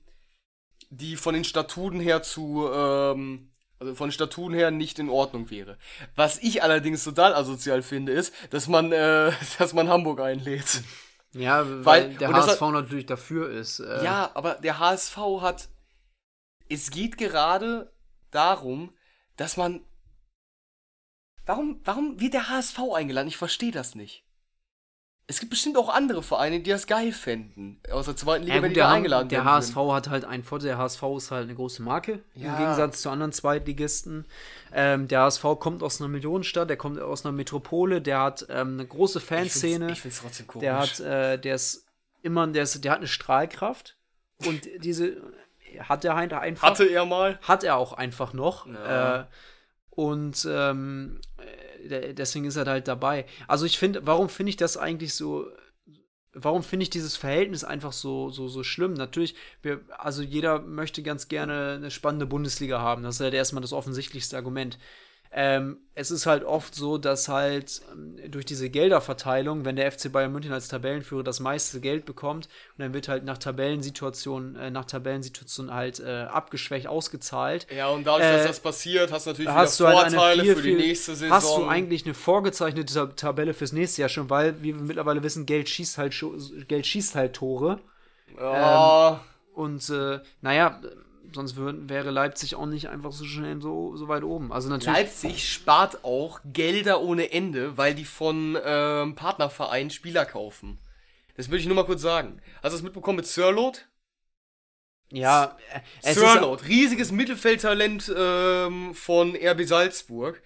[0.89, 5.49] die von den Statuten her zu, ähm, also von den Statuten her nicht in Ordnung
[5.49, 5.78] wäre.
[6.16, 10.82] Was ich allerdings total asozial finde, ist, dass man, äh, dass man Hamburg einlädt.
[11.32, 13.80] Ja, weil, weil der HSV hat, natürlich dafür ist.
[13.80, 14.03] Äh.
[14.03, 15.70] Ja, aber der HSV hat
[16.70, 17.91] es geht gerade
[18.32, 18.93] darum,
[19.38, 19.82] dass man.
[21.45, 23.28] Warum, warum wird der HSV eingeladen?
[23.28, 24.26] Ich verstehe das nicht.
[25.28, 27.80] Es gibt bestimmt auch andere Vereine, die das geil fänden.
[27.89, 30.68] Aus der zweiten Liga, ja, wenn die da eingeladen Der HSV hat halt einen Vorteil.
[30.68, 32.24] Der HSV ist halt eine große Marke.
[32.36, 32.51] Ja.
[32.51, 34.26] Im Gegensatz zu anderen Zweitligisten.
[34.72, 38.74] Ähm, der HSV kommt aus einer Millionenstadt, der kommt aus einer Metropole, der hat ähm,
[38.74, 39.91] eine große Fanszene.
[39.91, 40.63] Ich finde es trotzdem komisch.
[40.63, 41.88] Der hat, äh, der ist
[42.22, 43.97] immer, der, ist, der hat eine Strahlkraft.
[44.45, 45.18] Und diese,
[45.82, 46.69] hat er halt einfach.
[46.69, 47.39] Hatte er mal?
[47.41, 48.67] Hat er auch einfach noch.
[48.67, 49.21] Ja.
[49.21, 49.26] Äh,
[49.89, 51.21] und ähm,
[51.89, 53.26] äh, deswegen ist er halt dabei.
[53.47, 55.47] Also ich finde, warum finde ich das eigentlich so
[56.36, 58.93] warum finde ich dieses Verhältnis einfach so, so, so schlimm?
[58.93, 63.03] Natürlich, wir, also jeder möchte ganz gerne eine spannende Bundesliga haben.
[63.03, 64.78] Das ist halt erstmal das offensichtlichste Argument.
[65.32, 70.11] Ähm, es ist halt oft so, dass halt ähm, durch diese Gelderverteilung, wenn der FC
[70.11, 72.47] Bayern München als Tabellenführer das meiste Geld bekommt
[72.78, 77.67] und dann wird halt nach Tabellensituation, äh, nach Tabellensituation halt äh, abgeschwächt ausgezahlt.
[77.76, 80.55] Ja, und dadurch, dass äh, das passiert, hast du natürlich hast wieder Vorteile halt viel,
[80.55, 81.36] für die nächste Saison.
[81.36, 85.45] Hast du eigentlich eine vorgezeichnete Tabelle fürs nächste Jahr schon, weil, wie wir mittlerweile wissen,
[85.45, 86.15] Geld schießt halt,
[86.67, 87.80] Geld schießt halt Tore.
[88.38, 89.11] Ja.
[89.11, 89.19] Ähm,
[89.53, 90.82] und äh, naja,
[91.36, 94.52] sonst würden, wäre Leipzig auch nicht einfach so schnell so, so weit oben.
[94.52, 94.98] Also natürlich.
[94.98, 100.80] Leipzig spart auch Gelder ohne Ende, weil die von ähm, Partnervereinen Spieler kaufen.
[101.38, 102.42] Das würde ich nur mal kurz sagen.
[102.64, 103.88] Hast du das mitbekommen mit Sirlot?
[105.12, 110.42] Ja, äh, es Sörlot, riesiges Mittelfeldtalent ähm, von RB Salzburg.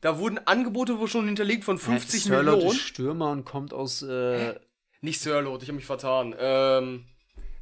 [0.00, 2.76] Da wurden Angebote wohl schon hinterlegt von 50 ist, Sörlot Millionen.
[2.76, 4.02] ist Stürmer und kommt aus.
[4.02, 4.54] Äh,
[5.00, 6.34] Nicht Sörlot, ich habe mich vertan.
[6.38, 7.06] Ähm,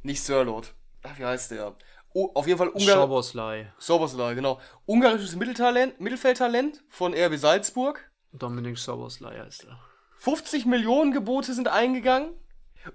[0.03, 0.73] nicht Sörlot.
[1.03, 1.75] Ach, wie heißt der?
[2.13, 3.73] Oh, auf jeden Fall Ungar Schaboslai.
[3.79, 4.59] Soboslai, genau.
[4.85, 8.09] Ungarisches Mitteltalent, Mittelfeldtalent von RB Salzburg.
[8.31, 9.79] Dominik Schaboslai heißt er.
[10.17, 12.33] 50 Millionen Gebote sind eingegangen.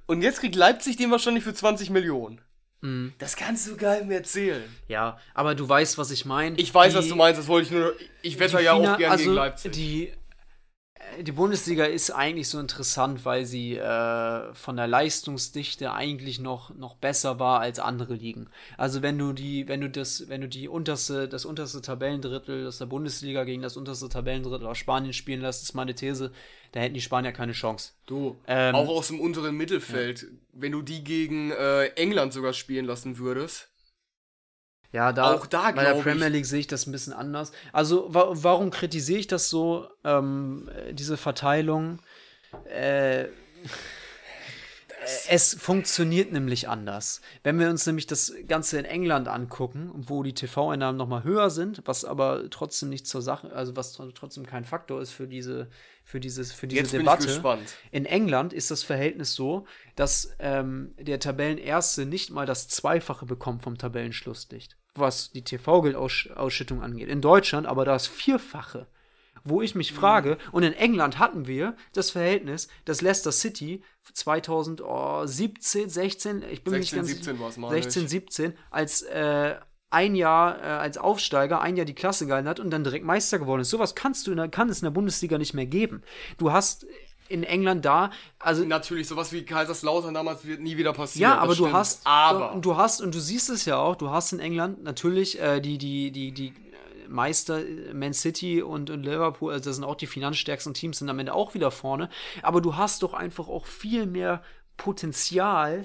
[0.06, 2.40] Und jetzt kriegt Leipzig den wahrscheinlich für 20 Millionen.
[2.80, 3.12] Mhm.
[3.18, 4.62] Das kannst du gar nicht mehr erzählen.
[4.86, 6.56] Ja, aber du weißt, was ich meine.
[6.56, 7.94] Ich weiß, Die- was du meinst, das wollte ich nur.
[8.22, 9.72] Ich wette ja auch Fina- gern also gegen Leipzig.
[9.72, 10.12] Die,
[11.22, 16.96] die Bundesliga ist eigentlich so interessant, weil sie äh, von der Leistungsdichte eigentlich noch, noch
[16.96, 18.48] besser war als andere Ligen.
[18.76, 22.78] Also wenn du die, wenn du das, wenn du die unterste, das unterste Tabellendrittel aus
[22.78, 26.32] der Bundesliga gegen das unterste Tabellendrittel aus Spanien spielen lässt, ist meine These,
[26.72, 27.92] da hätten die Spanier keine Chance.
[28.06, 32.84] Du, Ähm, auch aus dem unteren Mittelfeld, wenn du die gegen äh, England sogar spielen
[32.84, 33.67] lassen würdest.
[34.92, 37.52] Ja, da, Auch da, bei der Premier League sehe ich das ein bisschen anders.
[37.72, 41.98] Also, wa warum kritisiere ich das so, ähm, äh, diese Verteilung?
[42.64, 43.26] Äh,
[45.28, 47.20] es funktioniert nämlich anders.
[47.42, 51.50] Wenn wir uns nämlich das Ganze in England angucken, wo die TV-Einnahmen noch mal höher
[51.50, 55.26] sind, was aber trotzdem nicht zur Sache, also was tr- trotzdem kein Faktor ist für
[55.26, 55.68] diese,
[56.04, 57.26] für dieses, für diese Jetzt bin ich Debatte.
[57.26, 57.74] gespannt.
[57.90, 59.66] In England ist das Verhältnis so,
[59.96, 67.08] dass ähm, der Tabellenerste nicht mal das Zweifache bekommt vom Tabellenschlusslicht, was die TV-Geldausschüttung angeht.
[67.08, 68.86] In Deutschland aber das Vierfache.
[69.44, 73.82] Wo ich mich frage, und in England hatten wir das Verhältnis, dass Leicester City
[74.12, 78.10] 2017, 16, ich bin mir nicht 16, ganz 17 war's, meine 16, ich.
[78.10, 79.54] 17, als äh,
[79.90, 83.38] ein Jahr äh, als Aufsteiger, ein Jahr die Klasse gehalten hat und dann direkt Meister
[83.38, 83.70] geworden ist.
[83.70, 86.02] Sowas kannst du in der, kann es in der Bundesliga nicht mehr geben.
[86.36, 86.86] Du hast
[87.28, 91.30] in England da, also Natürlich, sowas wie Kaiserslautern damals wird nie wieder passieren.
[91.32, 91.72] ja, aber du stimmt.
[91.72, 92.58] hast, Aber.
[92.60, 95.78] du hast und du siehst es ja auch, du hast in England natürlich äh, die
[95.78, 96.52] die die die
[97.08, 97.62] Meister
[97.92, 101.32] Man City und, und Liverpool, also das sind auch die finanzstärksten Teams, sind am Ende
[101.32, 102.10] auch wieder vorne.
[102.42, 104.42] Aber du hast doch einfach auch viel mehr
[104.76, 105.84] Potenzial,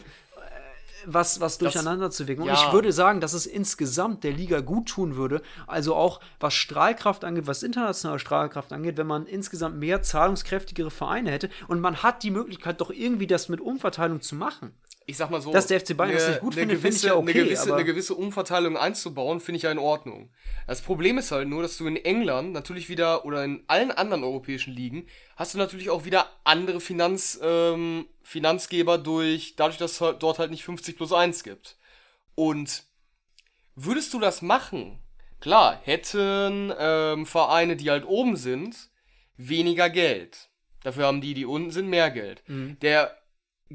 [1.05, 2.43] was, was durcheinander zu wirken.
[2.43, 2.53] Und ja.
[2.53, 7.23] ich würde sagen, dass es insgesamt der Liga gut tun würde, also auch was Strahlkraft
[7.23, 12.23] angeht, was internationale Strahlkraft angeht, wenn man insgesamt mehr zahlungskräftigere Vereine hätte und man hat
[12.23, 14.73] die Möglichkeit doch irgendwie das mit Umverteilung zu machen.
[15.05, 15.51] Ich sag mal so.
[15.51, 17.75] Dass der FC Bayern das nicht gut findet, finde ich ja okay, Eine gewisse, aber-
[17.75, 20.31] eine gewisse Umverteilung einzubauen, finde ich ja in Ordnung.
[20.67, 24.23] Das Problem ist halt nur, dass du in England natürlich wieder oder in allen anderen
[24.23, 30.01] europäischen Ligen hast du natürlich auch wieder andere Finanz, ähm, Finanzgeber durch, dadurch, dass es
[30.01, 31.77] halt dort halt nicht 50 plus 1 gibt.
[32.35, 32.83] Und
[33.75, 34.99] würdest du das machen?
[35.39, 38.75] Klar, hätten ähm, Vereine, die halt oben sind,
[39.35, 40.49] weniger Geld.
[40.83, 42.43] Dafür haben die, die unten sind, mehr Geld.
[42.81, 43.17] Der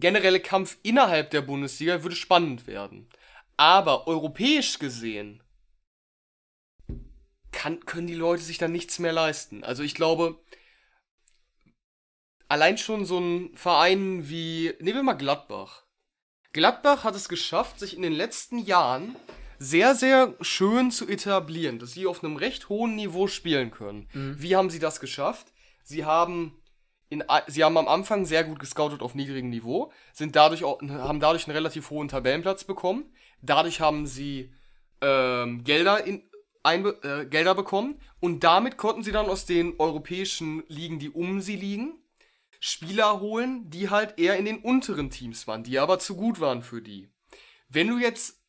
[0.00, 3.08] generelle Kampf innerhalb der Bundesliga würde spannend werden.
[3.56, 5.42] Aber europäisch gesehen
[7.52, 9.64] kann, können die Leute sich dann nichts mehr leisten.
[9.64, 10.40] Also ich glaube,
[12.48, 15.84] allein schon so ein Verein wie, nehmen wir mal Gladbach.
[16.52, 19.16] Gladbach hat es geschafft, sich in den letzten Jahren
[19.58, 24.08] sehr, sehr schön zu etablieren, dass sie auf einem recht hohen Niveau spielen können.
[24.38, 25.52] Wie haben sie das geschafft?
[25.82, 26.57] Sie haben
[27.08, 31.20] in, sie haben am Anfang sehr gut gescoutet auf niedrigem Niveau, sind dadurch auch, haben
[31.20, 33.12] dadurch einen relativ hohen Tabellenplatz bekommen.
[33.40, 34.52] Dadurch haben sie
[35.00, 36.22] ähm, Gelder, in,
[36.62, 41.40] einbe, äh, Gelder bekommen und damit konnten sie dann aus den europäischen Ligen, die um
[41.40, 41.94] sie liegen,
[42.60, 46.62] Spieler holen, die halt eher in den unteren Teams waren, die aber zu gut waren
[46.62, 47.08] für die.
[47.68, 48.42] Wenn du jetzt,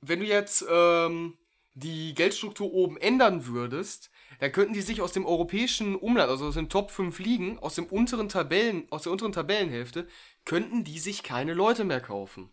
[0.00, 1.36] wenn du jetzt ähm,
[1.74, 4.10] die Geldstruktur oben ändern würdest,
[4.40, 7.74] dann könnten die sich aus dem europäischen Umland, also aus den Top 5 Ligen, aus
[7.74, 10.06] dem unteren Tabellen, aus der unteren Tabellenhälfte,
[10.44, 12.50] könnten die sich keine Leute mehr kaufen.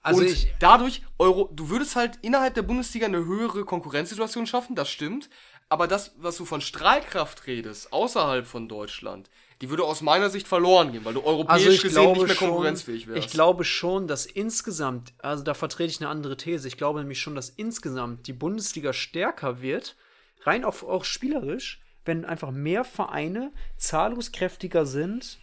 [0.00, 4.76] Also und ich, dadurch, Euro, du würdest halt innerhalb der Bundesliga eine höhere Konkurrenzsituation schaffen,
[4.76, 5.28] das stimmt.
[5.70, 9.28] Aber das, was du von Strahlkraft redest, außerhalb von Deutschland,
[9.60, 12.36] die würde aus meiner Sicht verloren gehen, weil du europäisch also gesehen glaube nicht mehr
[12.36, 13.26] konkurrenzfähig wärst.
[13.26, 16.68] ich glaube schon, dass insgesamt, also da vertrete ich eine andere These.
[16.68, 19.96] Ich glaube nämlich schon, dass insgesamt die Bundesliga stärker wird,
[20.42, 25.38] rein auf, auch spielerisch, wenn einfach mehr Vereine zahlungskräftiger sind,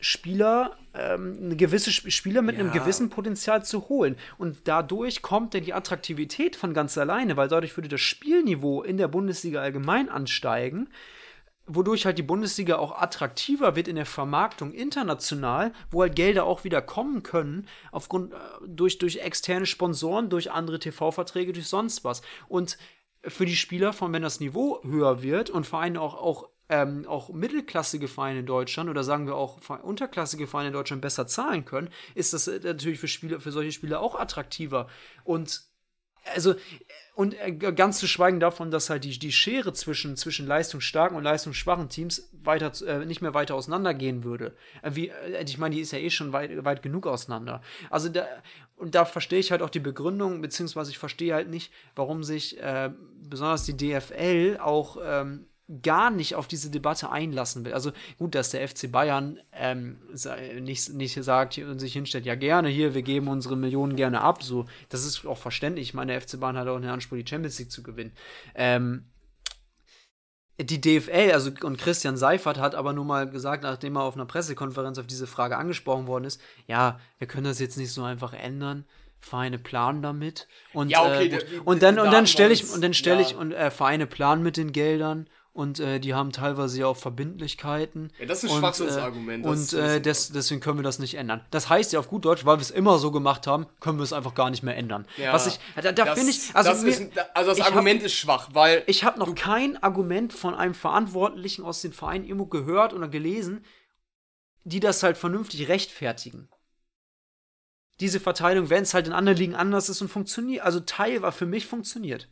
[0.00, 2.78] Spieler, ähm, eine gewisse Sp- Spieler mit einem Ja.
[2.80, 4.16] gewissen Potenzial zu holen.
[4.38, 8.96] Und dadurch kommt dann die Attraktivität von ganz alleine, weil dadurch würde das Spielniveau in
[8.96, 10.88] der Bundesliga allgemein ansteigen
[11.68, 16.62] wodurch halt die Bundesliga auch attraktiver wird in der Vermarktung international, wo halt Gelder auch
[16.62, 18.36] wieder kommen können, aufgrund äh,
[18.68, 22.22] durch, durch externe Sponsoren, durch andere TV-Verträge, durch sonst was.
[22.46, 22.78] Und
[23.28, 27.28] für die Spieler, von wenn das Niveau höher wird und Vereine auch, auch ähm, auch
[27.30, 31.90] mittelklassige Vereine in Deutschland oder sagen wir auch unterklassige Vereine in Deutschland besser zahlen können,
[32.14, 34.88] ist das äh, natürlich für Spiele, für solche Spiele auch attraktiver.
[35.24, 35.62] Und
[36.34, 36.54] also
[37.16, 41.24] und äh, ganz zu schweigen davon, dass halt die, die Schere zwischen, zwischen leistungsstarken und
[41.24, 44.54] leistungsschwachen Teams weiter, äh, nicht mehr weiter auseinandergehen würde.
[44.82, 47.62] Äh, wie, äh, ich meine, die ist ja eh schon weit, weit genug auseinander.
[47.88, 48.26] Also da,
[48.76, 52.60] und da verstehe ich halt auch die Begründung, beziehungsweise ich verstehe halt nicht, warum sich
[52.60, 52.90] äh,
[53.22, 55.46] besonders die DFL auch ähm,
[55.82, 57.72] gar nicht auf diese Debatte einlassen will.
[57.72, 59.98] Also gut, dass der FC Bayern ähm,
[60.60, 64.42] nicht, nicht sagt und sich hinstellt, ja gerne hier, wir geben unsere Millionen gerne ab.
[64.42, 65.88] So, das ist auch verständlich.
[65.88, 68.12] Ich meine, der FC Bayern hat auch einen Anspruch, die Champions League zu gewinnen.
[68.54, 69.06] Ähm,
[70.58, 74.24] die DFL, also und Christian Seifert hat aber nur mal gesagt, nachdem er auf einer
[74.24, 78.32] Pressekonferenz auf diese Frage angesprochen worden ist, ja, wir können das jetzt nicht so einfach
[78.32, 78.86] ändern.
[79.18, 82.94] Vereine planen damit und ja, okay, äh, und, dann und dann stelle ich und dann
[82.94, 83.26] stelle ja.
[83.26, 86.98] ich und äh, Vereine planen mit den Geldern und äh, die haben teilweise ja auch
[86.98, 88.12] Verbindlichkeiten.
[88.18, 89.44] Ja, das ist ein Schwachsinnsargument.
[89.44, 91.40] Äh, und äh, des, deswegen können wir das nicht ändern.
[91.50, 94.04] Das heißt ja auf gut Deutsch, weil wir es immer so gemacht haben, können wir
[94.04, 95.06] es einfach gar nicht mehr ändern.
[95.16, 98.06] Ja, Was ich, da, da finde ich, also, das, mir, ist, also das Argument hab,
[98.06, 102.46] ist schwach, weil ich habe noch kein Argument von einem Verantwortlichen aus den Vereinen irgendwo
[102.46, 103.64] gehört oder gelesen,
[104.64, 106.48] die das halt vernünftig rechtfertigen
[108.00, 111.32] diese Verteilung, wenn es halt in anderen Ligen anders ist und funktioniert, also Teil war
[111.32, 112.28] für mich funktioniert.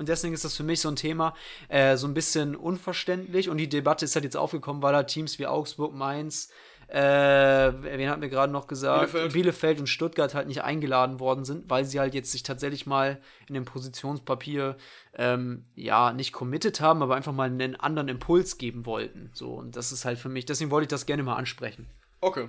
[0.00, 1.34] Und deswegen ist das für mich so ein Thema,
[1.68, 3.50] äh, so ein bisschen unverständlich.
[3.50, 6.48] Und die Debatte ist halt jetzt aufgekommen, weil da Teams wie Augsburg, Mainz,
[6.88, 9.12] äh, wen hat mir gerade noch gesagt?
[9.12, 9.32] Bielefeld.
[9.34, 9.80] Bielefeld.
[9.80, 13.52] und Stuttgart halt nicht eingeladen worden sind, weil sie halt jetzt sich tatsächlich mal in
[13.52, 14.78] dem Positionspapier
[15.18, 19.28] ähm, ja nicht committed haben, aber einfach mal einen anderen Impuls geben wollten.
[19.34, 21.90] So, und das ist halt für mich, deswegen wollte ich das gerne mal ansprechen.
[22.22, 22.48] Okay.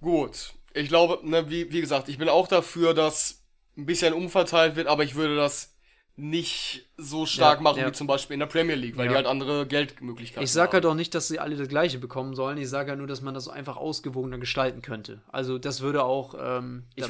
[0.00, 0.54] Gut.
[0.74, 3.44] Ich glaube, ne, wie, wie gesagt, ich bin auch dafür, dass
[3.76, 5.77] ein bisschen umverteilt wird, aber ich würde das
[6.18, 7.86] nicht so stark ja, machen ja.
[7.86, 9.12] wie zum Beispiel in der Premier League, weil ja.
[9.12, 10.44] die halt andere Geldmöglichkeiten haben.
[10.44, 12.58] Ich sage halt auch nicht, dass sie alle das Gleiche bekommen sollen.
[12.58, 15.22] Ich sage halt nur, dass man das einfach ausgewogener gestalten könnte.
[15.28, 16.34] Also das würde auch.
[16.38, 17.04] Ähm, ich,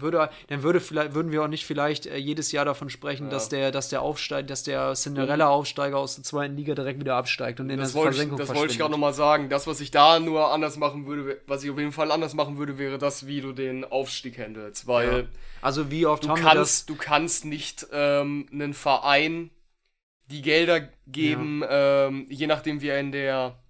[0.00, 3.30] würde, dann würde vielleicht, würden wir auch nicht vielleicht äh, jedes Jahr davon sprechen, ja.
[3.30, 7.60] dass der, dass der Aufsteig, dass der Cinderella-Aufsteiger aus der zweiten Liga direkt wieder absteigt
[7.60, 9.48] und in das der Versenkung ich, Das wollte ich gerade nochmal sagen.
[9.48, 12.56] Das, was ich da nur anders machen würde, was ich auf jeden Fall anders machen
[12.56, 14.86] würde, wäre das, wie du den Aufstieg handelst.
[14.86, 15.24] Weil ja.
[15.60, 16.88] also wie oft du kannst?
[16.88, 19.50] Du kannst nicht ähm, einen Verein
[20.26, 22.06] die Gelder geben, ja.
[22.06, 23.61] ähm, je nachdem wie er in der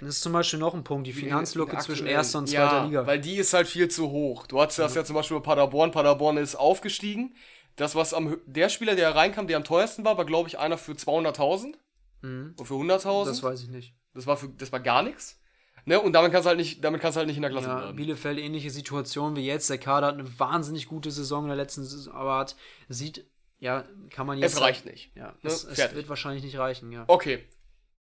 [0.00, 3.06] das ist zum Beispiel noch ein Punkt, die Finanzlücke zwischen erster und zweiter ja, Liga.
[3.06, 4.46] Weil die ist halt viel zu hoch.
[4.46, 5.90] Du hast das ja, ja zum Beispiel bei Paderborn.
[5.90, 7.34] Paderborn ist aufgestiegen.
[7.76, 10.78] Das, was am der Spieler, der reinkam, der am teuersten war, war, glaube ich, einer
[10.78, 11.74] für 200.000.
[12.22, 12.54] Mhm.
[12.58, 13.26] Und für 100.000.
[13.26, 13.94] Das weiß ich nicht.
[14.14, 15.38] Das war, für, das war gar nichts.
[15.84, 16.00] Ne?
[16.00, 17.96] Und damit kannst du halt nicht, damit kannst halt nicht in der Klasse ja, bleiben.
[17.96, 19.70] Bielefeld ähnliche Situation wie jetzt.
[19.70, 22.56] Der Kader hat eine wahnsinnig gute Saison in der letzten Saison, aber hat,
[22.88, 23.24] sieht,
[23.58, 24.54] ja, kann man jetzt.
[24.54, 25.14] Es reicht nicht.
[25.14, 25.34] Ja, ne?
[25.42, 27.04] es, es wird wahrscheinlich nicht reichen, ja.
[27.06, 27.44] Okay.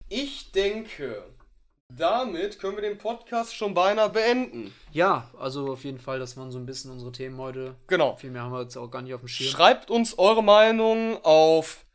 [0.08, 1.24] Ich denke,
[1.90, 4.74] damit können wir den Podcast schon beinahe beenden.
[4.92, 7.76] Ja, also auf jeden Fall, das waren so ein bisschen unsere Themen heute.
[7.88, 8.16] Genau.
[8.16, 9.50] Viel mehr haben wir jetzt auch gar nicht auf dem Schirm.
[9.50, 11.86] Schreibt uns eure Meinung auf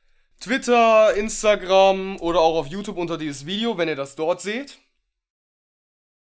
[0.41, 4.79] Twitter, Instagram oder auch auf YouTube unter dieses Video, wenn ihr das dort seht.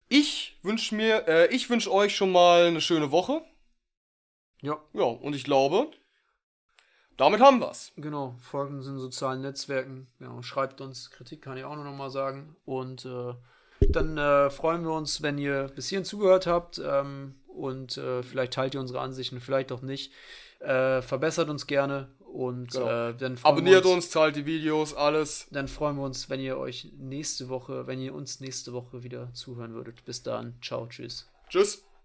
[0.08, 3.42] Ich wünsche mir, äh, ich wünsche euch schon mal eine schöne Woche.
[4.62, 4.80] Ja.
[4.94, 5.92] Ja, und ich glaube,
[7.18, 7.92] damit haben wir's.
[7.98, 10.08] Genau, folgt uns in sozialen Netzwerken.
[10.20, 12.56] Genau, schreibt uns, Kritik kann ich auch noch mal sagen.
[12.66, 13.34] Und äh,
[13.90, 18.54] dann äh, freuen wir uns, wenn ihr bis hierhin zugehört habt ähm, und äh, vielleicht
[18.54, 20.12] teilt ihr unsere Ansichten, vielleicht auch nicht.
[20.60, 23.10] Äh, verbessert uns gerne und genau.
[23.10, 25.48] Äh, dann abonniert uns, uns, teilt die Videos, alles.
[25.52, 29.34] Dann freuen wir uns, wenn ihr euch nächste Woche, wenn ihr uns nächste Woche wieder
[29.34, 30.04] zuhören würdet.
[30.06, 31.30] Bis dann, ciao, tschüss.
[31.50, 31.86] Tschüss.